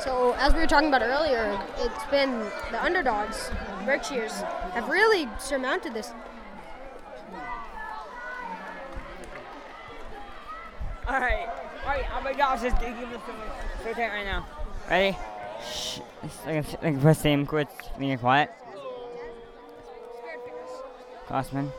So 0.00 0.34
as 0.38 0.52
we 0.52 0.60
were 0.60 0.66
talking 0.66 0.88
about 0.88 1.02
earlier, 1.02 1.58
it's 1.78 2.04
been 2.10 2.40
the 2.70 2.82
underdogs, 2.82 3.50
Berkshires, 3.84 4.32
have 4.74 4.88
really 4.88 5.28
surmounted 5.38 5.94
this. 5.94 6.12
All 11.06 11.20
right. 11.20 11.48
All 11.84 11.88
right. 11.88 12.04
Oh 12.16 12.20
my 12.22 12.32
gosh, 12.32 12.62
just 12.62 12.80
give 12.80 12.96
us 12.96 13.20
so 13.82 13.92
tight 13.92 14.08
right 14.08 14.24
now. 14.24 14.46
Ready? 14.88 15.16
Shh. 15.64 15.98
Just 16.22 16.46
Like, 16.46 16.82
like 16.82 17.00
first 17.00 17.24
name, 17.24 17.44
quit 17.46 17.68
being 17.98 18.16
quiet. 18.18 18.50
Glassman. 21.28 21.72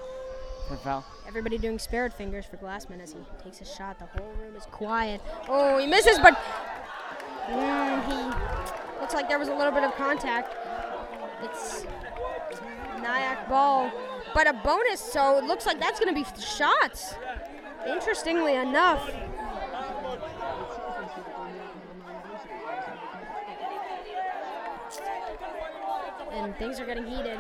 Foul. 0.84 1.06
Everybody 1.28 1.58
doing 1.60 1.78
spared 1.78 2.14
fingers 2.14 2.46
for 2.46 2.58
Glassman 2.58 3.02
as 3.02 3.14
he 3.14 3.20
takes 3.44 3.62
a 3.62 3.66
shot. 3.66 4.00
The 4.00 4.06
whole 4.06 4.32
room 4.42 4.56
is 4.56 4.66
quiet. 4.72 5.22
Oh, 5.48 5.78
he 5.78 5.86
misses, 5.86 6.18
but 6.18 6.36
mm, 7.48 8.06
he 8.08 9.00
looks 9.00 9.14
like 9.14 9.30
there 9.30 9.38
was 9.38 9.50
a 9.50 9.56
little 9.56 9.72
bit 9.72 9.84
of 9.84 9.94
contact. 9.94 10.56
It's 11.44 11.86
Nyack 13.02 13.50
ball, 13.50 13.92
but 14.34 14.48
a 14.48 14.54
bonus, 14.54 15.02
so 15.02 15.38
it 15.38 15.44
looks 15.44 15.66
like 15.66 15.80
that's 15.80 16.00
going 16.00 16.14
to 16.14 16.20
be 16.20 16.26
shots. 16.42 17.16
Interestingly 17.86 18.56
enough. 18.56 19.10
And 26.32 26.56
things 26.58 26.80
are 26.80 26.86
getting 26.86 27.06
heated. 27.06 27.38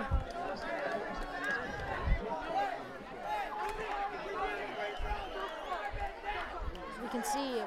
As 6.91 7.01
we 7.01 7.07
can 7.09 7.23
see, 7.23 7.61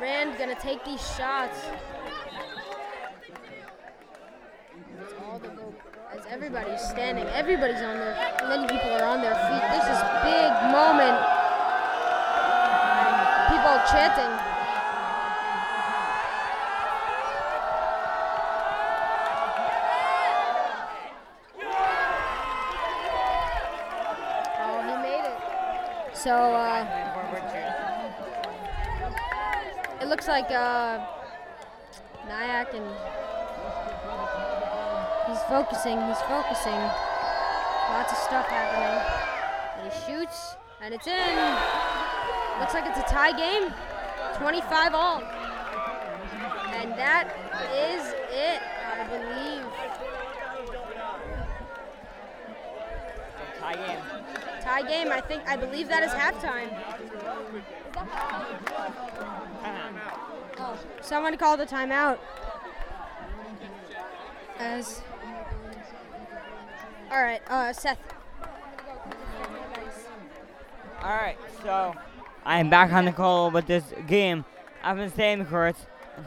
Rand 0.00 0.38
gonna 0.38 0.54
take 0.54 0.84
these 0.84 1.00
shots. 1.16 1.58
It's 5.00 5.14
all 5.22 5.38
the 5.38 5.48
vote. 5.48 5.74
As 6.16 6.24
everybody's 6.30 6.80
standing, 6.80 7.26
everybody's 7.34 7.82
on 7.82 7.98
their, 7.98 8.16
many 8.48 8.66
people 8.66 8.90
are 8.92 9.04
on 9.04 9.20
their 9.20 9.34
feet. 9.34 9.64
This 9.76 9.84
is 9.84 10.00
big 10.24 10.50
moment. 10.72 11.18
People 13.52 13.76
chanting. 13.84 14.32
Oh, 24.62 24.80
he 24.88 24.96
made 25.02 25.26
it. 25.28 26.16
So, 26.16 26.32
uh, 26.32 26.86
it 30.00 30.08
looks 30.08 30.28
like 30.28 30.50
uh, 30.50 30.98
Nyack 32.26 32.72
and 32.72 33.15
focusing, 35.48 36.00
he's 36.06 36.20
focusing. 36.22 36.80
Lots 37.90 38.12
of 38.12 38.18
stuff 38.18 38.46
happening. 38.46 38.98
And 39.78 39.92
he 39.92 39.98
shoots, 40.06 40.56
and 40.82 40.92
it's 40.92 41.06
in. 41.06 41.36
Looks 42.60 42.74
like 42.74 42.86
it's 42.86 42.98
a 42.98 43.12
tie 43.12 43.32
game. 43.36 43.72
25 44.38 44.94
all. 44.94 45.22
And 46.74 46.92
that 46.92 47.28
is 47.72 48.14
it, 48.30 48.60
I 48.92 49.06
believe. 49.08 49.64
Tie 53.60 53.74
game. 53.74 54.00
Tie 54.60 54.82
game, 54.82 55.12
I 55.12 55.20
think, 55.20 55.42
I 55.46 55.56
believe 55.56 55.88
that 55.88 56.02
is 56.02 56.12
halftime. 56.12 56.70
Oh, 60.58 60.78
someone 61.00 61.36
called 61.36 61.60
a 61.60 61.66
timeout. 61.66 62.18
As. 64.58 65.02
All 67.16 67.22
right, 67.22 67.40
uh, 67.48 67.72
Seth. 67.72 67.96
All 71.02 71.16
right. 71.16 71.38
So 71.62 71.94
I 72.44 72.60
am 72.60 72.68
back 72.68 72.92
on 72.92 73.06
the 73.06 73.12
call 73.12 73.50
with 73.50 73.66
this 73.66 73.84
game. 74.06 74.44
Auf 74.84 74.98
dem 74.98 75.08
Stadium 75.08 75.46
Court. 75.46 75.76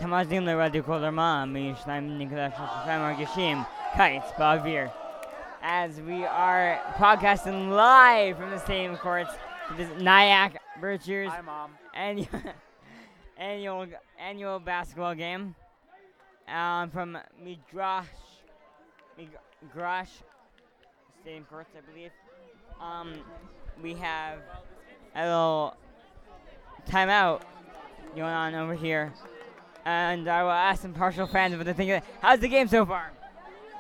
Tamazim 0.02 0.48
Radio 0.58 0.82
Kolarma. 0.82 1.48
Mi 1.48 1.76
Shnaim 1.76 2.18
Nicolas 2.18 2.56
Shafamar 2.56 3.16
Gishim. 3.18 3.68
Kites 3.96 4.32
Bavir. 4.32 4.92
As 5.62 6.02
we 6.02 6.26
are 6.26 6.82
podcasting 6.96 7.70
live 7.70 8.38
from 8.38 8.50
the 8.50 8.58
stadium 8.58 8.98
courts 8.98 9.36
this 9.78 9.90
Nyack 10.02 10.58
Virtues 10.82 11.30
Hi, 11.30 11.42
Mom. 11.42 11.70
annual 11.94 12.28
annual 13.38 13.88
annual 14.20 14.60
basketball 14.60 15.14
game 15.14 15.54
um, 16.48 16.90
from 16.90 17.16
Midrash 17.40 18.08
Midrash 19.16 20.10
Stadium 21.30 21.46
Courts, 21.46 21.70
I 21.78 21.82
believe. 21.92 22.10
Um, 22.82 23.14
we 23.84 23.94
have 23.94 24.40
a 25.16 25.26
little 25.26 25.78
timeout 26.90 27.42
going 28.16 28.34
on 28.34 28.56
over 28.56 28.74
here, 28.74 29.14
and 29.86 30.28
I 30.28 30.42
will 30.42 30.50
ask 30.50 30.82
some 30.82 30.92
partial 30.92 31.28
fans 31.28 31.56
what 31.56 31.68
they 31.68 31.74
think. 31.74 31.92
of 31.92 31.98
it. 31.98 32.04
How's 32.20 32.40
the 32.40 32.48
game 32.48 32.68
so 32.68 32.84
far? 32.84 33.12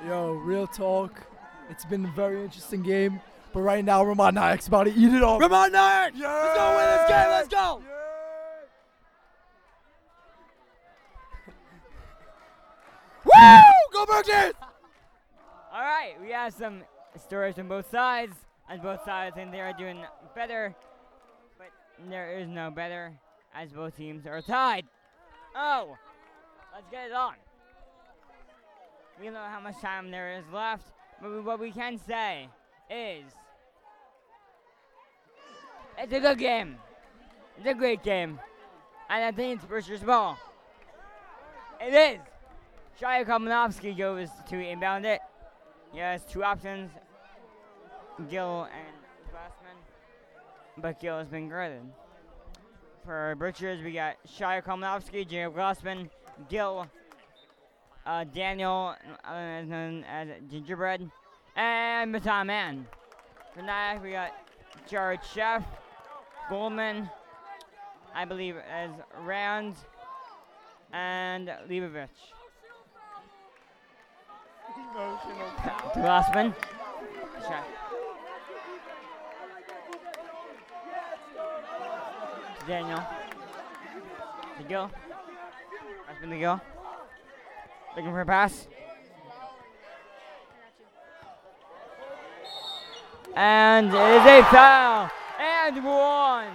Yo, 0.05 0.33
real 0.33 0.67
talk. 0.67 1.21
It's 1.71 1.85
been 1.85 2.05
a 2.05 2.11
very 2.11 2.43
interesting 2.43 2.83
game. 2.83 3.19
But 3.51 3.61
right 3.61 3.83
now, 3.83 4.03
Ramon 4.03 4.35
Nyack's 4.35 4.67
about 4.67 4.83
to 4.83 4.93
eat 4.93 5.11
it 5.11 5.23
all. 5.23 5.39
Ramon 5.39 5.71
Nyack! 5.71 6.13
Yeah! 6.15 6.31
Let's 6.31 6.55
go 6.55 6.77
win 6.77 6.85
this 6.85 7.09
game. 7.09 7.29
Let's 7.31 7.47
go! 7.47 7.81
Woo! 13.25 13.51
Go 13.91 14.05
Berkshires! 14.05 14.53
All 15.73 15.81
right, 15.81 16.13
we 16.21 16.29
have 16.29 16.53
some 16.53 16.83
stories 17.21 17.57
on 17.59 17.67
both 17.67 17.89
sides, 17.89 18.33
and 18.69 18.81
both 18.81 19.03
sides 19.03 19.35
think 19.35 19.51
they 19.51 19.61
are 19.61 19.73
doing 19.73 20.03
better, 20.35 20.75
but 21.57 21.67
there 22.09 22.37
is 22.39 22.47
no 22.47 22.71
better, 22.71 23.13
as 23.55 23.71
both 23.71 23.95
teams 23.97 24.25
are 24.25 24.41
tied. 24.41 24.85
Oh, 25.55 25.97
let's 26.73 26.89
get 26.89 27.07
it 27.07 27.13
on. 27.13 27.33
We 29.19 29.25
don't 29.25 29.33
know 29.33 29.45
how 29.49 29.59
much 29.59 29.79
time 29.81 30.11
there 30.11 30.37
is 30.37 30.45
left, 30.53 30.85
but 31.21 31.43
what 31.43 31.59
we 31.59 31.71
can 31.71 31.97
say 31.97 32.47
is 32.89 33.25
it's 35.97 36.13
a 36.13 36.19
good 36.19 36.37
game. 36.37 36.77
It's 37.57 37.67
a 37.67 37.73
great 37.73 38.03
game, 38.03 38.39
and 39.09 39.23
I 39.23 39.31
think 39.31 39.57
it's 39.57 39.65
Berkshire's 39.65 40.01
ball. 40.01 40.37
It 41.81 41.93
is. 41.93 42.19
Shia 43.01 43.25
Kalmanovsky 43.25 43.97
goes 43.97 44.29
to 44.49 44.57
inbound 44.57 45.05
it. 45.05 45.19
He 45.91 45.99
has 45.99 46.23
two 46.23 46.43
options, 46.43 46.91
Gill 48.27 48.63
and 48.63 49.31
Glassman, 49.31 49.77
but 50.77 50.99
Gill 50.99 51.19
has 51.19 51.27
been 51.27 51.47
guarded. 51.47 51.81
For 53.05 53.35
Berkshires, 53.37 53.81
we 53.81 53.93
got 53.93 54.17
Shia 54.27 54.61
Kalmanovsky, 54.61 55.27
Jacob 55.27 55.55
Glassman, 55.55 56.09
Gill, 56.49 56.85
uh, 58.05 58.25
Daniel, 58.25 58.95
uh, 59.23 59.33
as 59.33 59.67
known 59.67 60.03
as 60.03 60.27
Gingerbread, 60.51 61.09
and 61.55 62.11
Matan 62.11 62.47
Man. 62.47 62.87
For 63.53 63.61
Nyack, 63.61 64.03
we 64.03 64.11
got 64.11 64.31
Jared 64.87 65.21
Sheff, 65.21 65.63
Goldman, 66.49 67.09
I 68.13 68.25
believe 68.25 68.55
as 68.57 68.89
Rand, 69.21 69.75
and 70.91 71.49
Leibovich. 71.69 72.09
Glassman. 75.93 76.53
Daniel. 82.69 83.03
To 84.59 84.63
Gill. 84.67 84.91
Glassman 86.07 86.29
to 86.29 86.37
Gill. 86.37 86.61
Looking 87.95 88.11
for 88.11 88.21
a 88.21 88.25
pass. 88.27 88.67
And 93.35 93.87
it 93.87 93.93
is 93.93 94.25
a 94.27 94.43
foul. 94.51 95.09
And 95.39 95.83
one. 95.83 96.53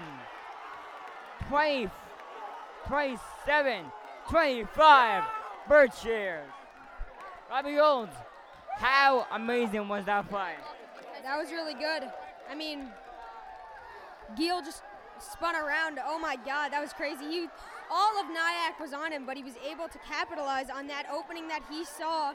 20, 1.49 1.91
27, 2.86 3.85
25. 4.31 5.24
Berkshire. 5.69 6.45
Robbie 7.51 7.78
Olds, 7.81 8.15
how 8.77 9.27
amazing 9.32 9.89
was 9.89 10.05
that 10.05 10.28
play? 10.28 10.53
That 11.24 11.36
was 11.36 11.51
really 11.51 11.74
good. 11.74 12.09
I 12.49 12.55
mean, 12.55 12.86
Gil 14.36 14.62
just 14.62 14.82
spun 15.19 15.57
around. 15.57 15.99
Oh 16.05 16.19
my 16.19 16.36
God, 16.36 16.70
that 16.70 16.81
was 16.81 16.93
crazy. 16.93 17.24
He, 17.24 17.47
all 17.91 18.20
of 18.20 18.27
Nyack 18.27 18.81
was 18.81 18.93
on 18.93 19.12
him, 19.12 19.27
but 19.27 19.36
he 19.36 19.43
was 19.43 19.55
able 19.69 19.89
to 19.89 19.99
capitalize 19.99 20.70
on 20.70 20.86
that 20.89 21.07
opening 21.12 21.49
that 21.49 21.62
he 21.70 21.85
saw. 21.85 22.35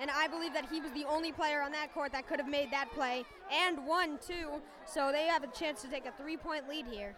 And 0.00 0.10
I 0.10 0.28
believe 0.28 0.54
that 0.54 0.66
he 0.70 0.80
was 0.80 0.92
the 0.92 1.04
only 1.04 1.30
player 1.30 1.60
on 1.60 1.72
that 1.72 1.92
court 1.92 2.12
that 2.12 2.26
could 2.26 2.38
have 2.38 2.48
made 2.48 2.70
that 2.70 2.90
play 2.92 3.24
and 3.52 3.86
won 3.86 4.18
too. 4.18 4.48
So 4.86 5.12
they 5.12 5.26
have 5.26 5.44
a 5.44 5.48
chance 5.48 5.82
to 5.82 5.88
take 5.88 6.06
a 6.06 6.12
three-point 6.12 6.68
lead 6.68 6.86
here. 6.86 7.14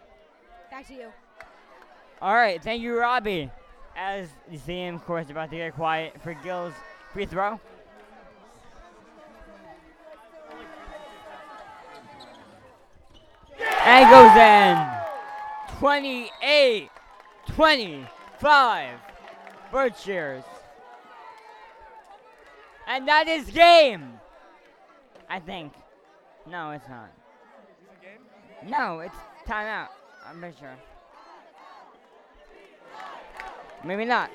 Back 0.69 0.87
to 0.87 0.93
you. 0.93 1.07
All 2.21 2.35
right, 2.35 2.61
thank 2.61 2.81
you, 2.81 2.97
Robbie. 2.97 3.49
As 3.95 4.27
the 4.65 4.87
of 4.87 5.05
course, 5.05 5.29
about 5.29 5.49
to 5.51 5.55
get 5.57 5.75
quiet 5.75 6.19
for 6.21 6.33
Gill's 6.33 6.73
free 7.11 7.25
throw. 7.25 7.59
And 13.85 14.09
goes 14.09 14.35
in. 14.37 15.02
28 15.83 16.89
25 17.45 18.99
Berkshires. 19.69 20.45
And 22.87 23.05
that 23.05 23.27
is 23.27 23.49
game. 23.49 24.13
I 25.29 25.41
think. 25.41 25.73
No, 26.49 26.71
it's 26.71 26.87
not. 26.87 27.11
No, 28.65 29.01
it's 29.01 29.15
timeout. 29.45 29.89
I'm 30.25 30.39
pretty 30.39 30.55
sure. 30.57 30.77
Maybe 33.83 34.05
not. 34.05 34.31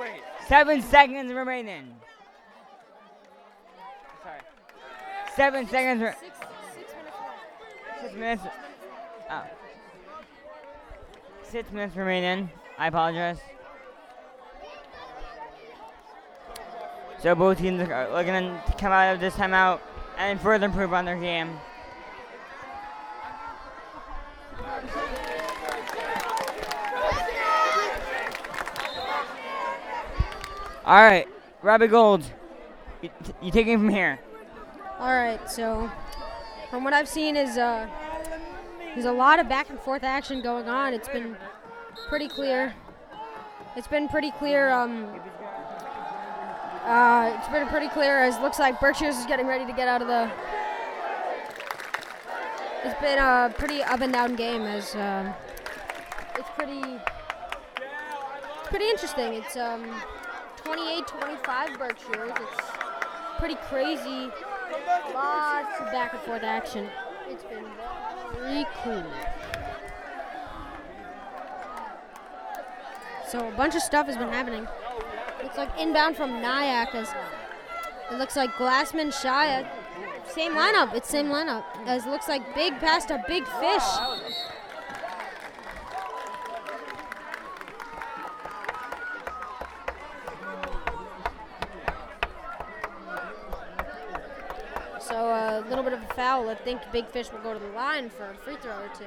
Wait. 0.00 0.22
Seven 0.46 0.80
seconds 0.80 1.30
remaining. 1.30 1.94
Sorry. 4.22 4.40
Seven 5.36 5.68
seconds. 5.68 6.00
Re- 6.00 6.14
six 8.00 8.14
minutes. 8.14 8.44
Oh. 9.30 9.44
Six 11.50 11.72
minutes 11.72 11.96
remaining. 11.96 12.50
I 12.76 12.88
apologize. 12.88 13.38
So 17.22 17.34
both 17.34 17.56
teams 17.58 17.80
are 17.80 18.10
looking 18.12 18.34
to 18.34 18.74
come 18.78 18.92
out 18.92 19.14
of 19.14 19.20
this 19.20 19.32
timeout 19.34 19.80
and 20.18 20.38
further 20.38 20.66
improve 20.66 20.92
on 20.92 21.06
their 21.06 21.16
game. 21.16 21.58
All 30.84 31.02
right, 31.02 31.26
Robbie 31.62 31.86
Gold, 31.86 32.24
you, 33.00 33.10
you 33.42 33.50
take 33.50 33.66
it 33.66 33.76
from 33.76 33.88
here. 33.88 34.18
All 34.98 35.14
right, 35.14 35.50
so 35.50 35.90
from 36.70 36.84
what 36.84 36.92
I've 36.92 37.08
seen 37.08 37.36
is 37.36 37.56
uh, 37.56 37.88
there's 38.98 39.14
a 39.14 39.16
lot 39.16 39.38
of 39.38 39.48
back 39.48 39.70
and 39.70 39.78
forth 39.78 40.02
action 40.02 40.42
going 40.42 40.68
on. 40.68 40.92
It's 40.92 41.08
been 41.08 41.36
pretty 42.08 42.26
clear. 42.26 42.74
It's 43.76 43.86
been 43.86 44.08
pretty 44.08 44.32
clear. 44.32 44.70
Um, 44.70 45.06
uh, 46.84 47.32
it's 47.38 47.46
been 47.46 47.68
pretty 47.68 47.88
clear 47.90 48.18
as 48.18 48.36
looks 48.40 48.58
like 48.58 48.80
Berkshire's 48.80 49.16
is 49.16 49.24
getting 49.26 49.46
ready 49.46 49.64
to 49.66 49.72
get 49.72 49.86
out 49.86 50.02
of 50.02 50.08
the. 50.08 50.28
It's 52.82 53.00
been 53.00 53.20
a 53.20 53.54
pretty 53.56 53.84
up 53.84 54.00
and 54.00 54.12
down 54.12 54.34
game 54.34 54.62
as 54.62 54.96
um, 54.96 55.32
it's 56.36 56.48
pretty. 56.56 56.82
It's 56.82 58.68
pretty 58.68 58.86
interesting. 58.86 59.34
It's 59.34 59.56
um, 59.56 59.84
28-25 60.64 61.78
Berkshires. 61.78 62.32
It's 62.36 63.38
pretty 63.38 63.56
crazy. 63.68 64.28
Lots 65.14 65.80
of 65.80 65.86
back 65.92 66.14
and 66.14 66.22
forth 66.22 66.42
action. 66.42 66.88
It's 67.28 67.44
been 67.44 67.64
very 68.34 68.66
cool. 68.82 69.04
So 73.28 73.46
a 73.46 73.52
bunch 73.52 73.74
of 73.74 73.82
stuff 73.82 74.06
has 74.06 74.16
been 74.16 74.28
happening. 74.28 74.66
Looks 75.42 75.58
like 75.58 75.78
inbound 75.78 76.16
from 76.16 76.40
Nyack 76.40 76.94
as 76.94 77.08
it 78.10 78.16
looks 78.16 78.36
like 78.36 78.50
Glassman 78.52 79.08
Shia. 79.08 79.68
Same 80.28 80.52
lineup. 80.52 80.94
It's 80.94 81.08
same 81.08 81.26
lineup. 81.28 81.64
As 81.86 82.06
looks 82.06 82.28
like 82.28 82.54
big 82.54 82.78
pass 82.78 83.04
to 83.06 83.22
big 83.28 83.44
fish. 83.46 83.82
So 95.00 95.14
a 95.14 95.57
little 95.68 95.84
bit 95.84 95.92
of 95.92 96.02
a 96.02 96.14
foul. 96.14 96.48
I 96.48 96.54
think 96.54 96.80
Big 96.92 97.06
Fish 97.08 97.30
will 97.32 97.40
go 97.40 97.52
to 97.52 97.58
the 97.58 97.72
line 97.72 98.10
for 98.10 98.30
a 98.30 98.34
free 98.34 98.56
throw 98.56 98.72
or 98.72 98.90
two. 98.96 99.04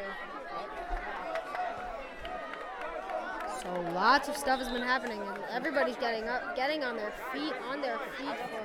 So 3.61 3.69
lots 3.93 4.27
of 4.27 4.35
stuff 4.35 4.59
has 4.59 4.69
been 4.69 4.81
happening, 4.81 5.19
and 5.21 5.39
everybody's 5.51 5.97
getting 5.97 6.27
up, 6.27 6.55
getting 6.55 6.83
on 6.83 6.95
their 6.95 7.13
feet, 7.31 7.53
on 7.69 7.81
their 7.81 7.99
feet 8.17 8.37
for. 8.49 8.61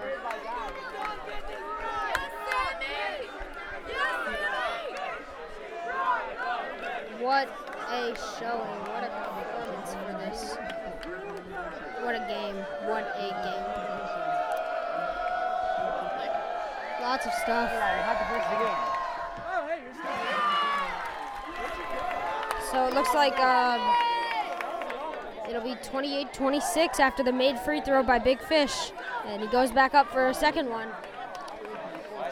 What 7.22 7.48
a 7.90 8.14
showing! 8.38 8.80
What 8.88 9.04
a 9.04 9.10
performance 9.42 9.94
for 9.94 10.12
this! 10.18 10.56
What 12.00 12.14
a 12.14 12.24
game! 12.28 12.56
What 12.88 13.04
a 13.16 13.28
game! 13.42 13.75
Lots 17.06 17.24
of 17.24 17.32
stuff. 17.34 17.70
So 22.72 22.88
it 22.88 22.94
looks 22.94 23.14
like 23.14 23.38
um, 23.38 23.80
it'll 25.48 25.62
be 25.62 25.76
28-26 25.76 26.98
after 26.98 27.22
the 27.22 27.30
made 27.30 27.60
free 27.60 27.80
throw 27.80 28.02
by 28.02 28.18
Big 28.18 28.40
Fish, 28.40 28.90
and 29.24 29.40
he 29.40 29.46
goes 29.46 29.70
back 29.70 29.94
up 29.94 30.10
for 30.10 30.26
a 30.26 30.34
second 30.34 30.68
one. 30.68 30.88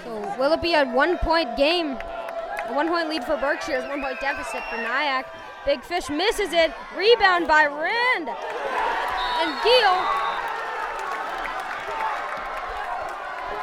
So 0.03 0.35
will 0.41 0.53
it 0.55 0.61
be 0.61 0.75
a 0.75 0.85
one-point 0.87 1.57
game? 1.57 1.93
A 1.93 2.73
one-point 2.75 3.09
lead 3.09 3.23
for 3.23 3.37
Berkshire's 3.37 3.85
one-point 3.85 4.19
deficit 4.21 4.65
for 4.69 4.77
Nyack. 4.79 5.27
Big 5.65 5.85
Fish 5.85 6.11
misses 6.11 6.53
it. 6.53 6.73
Rebound 6.97 7.47
by 7.47 7.67
Rand 7.67 8.29
and 8.29 9.53
Giel. 9.63 9.95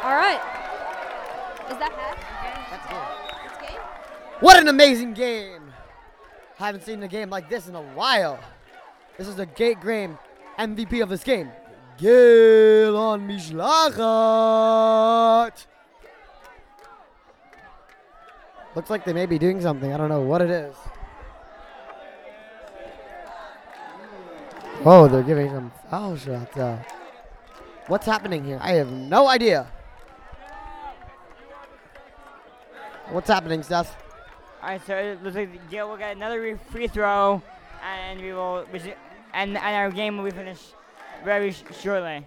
All 0.06 0.16
right. 0.16 0.61
Is 1.72 1.78
that 1.78 1.94
half? 1.94 2.20
That's 2.70 2.86
good. 2.88 2.98
What 4.42 4.60
an 4.60 4.68
amazing 4.68 5.14
game! 5.14 5.72
I 6.60 6.66
Haven't 6.66 6.84
seen 6.84 7.02
a 7.02 7.08
game 7.08 7.30
like 7.30 7.50
this 7.50 7.70
in 7.70 7.76
a 7.76 7.82
while. 7.82 8.38
This 9.18 9.30
is 9.30 9.38
the 9.38 9.46
Gate 9.46 9.82
Game 9.82 10.18
MVP 10.60 11.02
of 11.02 11.08
this 11.08 11.24
game. 11.24 11.50
Gil 11.98 12.98
on 12.98 13.26
Mishlachat. 13.26 13.66
Looks 18.76 18.90
like 18.90 19.06
they 19.06 19.14
may 19.14 19.26
be 19.26 19.40
doing 19.40 19.62
something. 19.62 19.94
I 19.94 19.98
don't 19.98 20.10
know 20.10 20.22
what 20.22 20.42
it 20.42 20.50
is. 20.50 20.76
Oh, 24.84 25.08
they're 25.08 25.24
giving 25.24 25.50
some 25.50 25.72
foul 25.90 26.18
shots. 26.18 26.58
Uh, 26.58 26.84
what's 27.88 28.06
happening 28.06 28.44
here? 28.44 28.60
I 28.62 28.74
have 28.74 28.92
no 28.92 29.30
idea. 29.30 29.68
What's 33.12 33.28
happening, 33.28 33.62
Seth? 33.62 33.94
All 34.64 34.70
right, 34.70 34.82
so 34.88 34.96
it 34.96 35.22
looks 35.22 35.36
like 35.36 35.70
Gil 35.70 35.90
will 35.90 35.98
get 35.98 36.16
another 36.16 36.58
free 36.70 36.88
throw, 36.88 37.44
and 37.84 38.22
we 38.22 38.32
will, 38.32 38.66
and, 39.34 39.58
and 39.58 39.58
our 39.58 39.92
game 39.92 40.16
will 40.16 40.24
be 40.24 40.32
finished 40.32 40.76
very 41.26 41.52
sh- 41.52 41.64
shortly. 41.82 42.26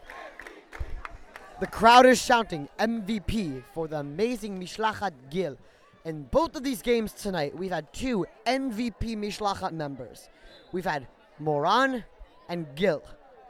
The 1.58 1.66
crowd 1.68 2.04
is 2.04 2.20
shouting 2.20 2.68
MVP 2.78 3.62
for 3.72 3.88
the 3.88 4.00
amazing 4.00 4.60
Mishlachat 4.60 5.12
Gil. 5.30 5.56
In 6.04 6.24
both 6.24 6.54
of 6.54 6.62
these 6.62 6.82
games 6.82 7.14
tonight, 7.14 7.56
we've 7.56 7.70
had 7.70 7.90
two 7.94 8.26
MVP 8.46 9.16
Mishlachat 9.16 9.72
members. 9.72 10.28
We've 10.70 10.84
had 10.84 11.06
Moran 11.38 12.04
and 12.50 12.66
Gil. 12.74 13.02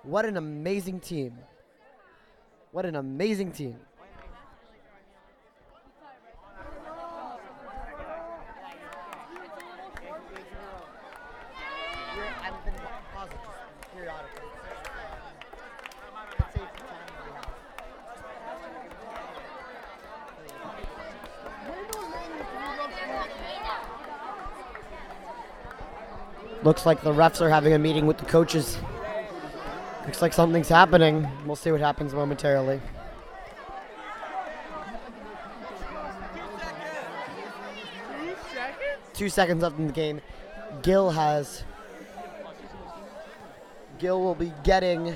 What 0.04 0.24
an 0.24 0.36
amazing 0.36 1.00
team. 1.00 1.36
What 2.70 2.86
an 2.86 2.94
amazing 2.94 3.50
team. 3.50 3.80
Looks 26.64 26.86
like 26.86 27.02
the 27.02 27.12
refs 27.12 27.42
are 27.42 27.50
having 27.50 27.74
a 27.74 27.78
meeting 27.78 28.06
with 28.06 28.16
the 28.16 28.24
coaches. 28.24 28.78
Looks 30.06 30.22
like 30.22 30.32
something's 30.32 30.68
happening. 30.68 31.28
We'll 31.44 31.56
see 31.56 31.70
what 31.70 31.82
happens 31.82 32.14
momentarily. 32.14 32.80
Two 39.12 39.28
seconds 39.28 39.62
left 39.62 39.78
in 39.78 39.88
the 39.88 39.92
game. 39.92 40.22
Gil 40.82 41.10
has. 41.10 41.64
Gil 43.98 44.22
will 44.22 44.34
be 44.34 44.52
getting. 44.64 45.14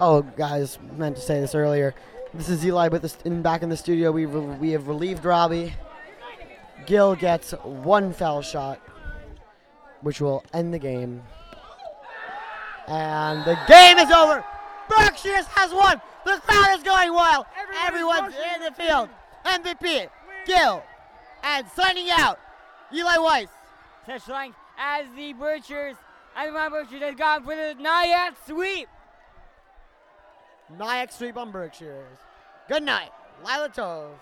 Oh, 0.00 0.22
guys, 0.22 0.78
meant 0.96 1.14
to 1.14 1.22
say 1.22 1.40
this 1.40 1.54
earlier. 1.54 1.94
This 2.34 2.48
is 2.48 2.66
Eli, 2.66 2.88
but 2.88 3.16
in, 3.24 3.42
back 3.42 3.62
in 3.62 3.68
the 3.68 3.76
studio, 3.76 4.10
we 4.10 4.26
we 4.26 4.72
have 4.72 4.88
relieved 4.88 5.24
Robbie. 5.24 5.72
Gill 6.86 7.16
gets 7.16 7.52
one 7.62 8.12
foul 8.12 8.42
shot, 8.42 8.80
which 10.00 10.20
will 10.20 10.44
end 10.52 10.72
the 10.72 10.78
game. 10.78 11.22
And 12.86 13.44
the 13.44 13.58
game 13.66 13.98
is 13.98 14.10
over. 14.12 14.44
Berkshires 14.88 15.46
has 15.46 15.72
won. 15.72 16.00
The 16.24 16.40
crowd 16.44 16.76
is 16.76 16.82
going 16.84 17.12
wild. 17.12 17.46
Everyone's 17.84 18.34
in 18.54 18.62
the 18.62 18.72
field. 18.72 19.08
MVP, 19.44 20.08
Gill, 20.44 20.82
and 21.42 21.66
signing 21.68 22.08
out, 22.10 22.38
Eli 22.92 23.18
Weiss. 23.18 23.48
Touch 24.06 24.28
line 24.28 24.54
as 24.78 25.06
the 25.16 25.32
Berkshires, 25.32 25.96
as 26.36 26.52
my 26.52 26.68
Berkshires 26.68 27.02
has 27.02 27.14
gone 27.14 27.44
for 27.44 27.54
the 27.54 27.74
Nyack 27.80 28.34
sweep. 28.46 28.88
Nyack 30.78 31.12
sweep 31.12 31.36
on 31.36 31.52
Berkshires. 31.52 32.18
Good 32.68 32.82
night. 32.82 33.10
Lila 33.44 33.68
Tove. 33.68 34.18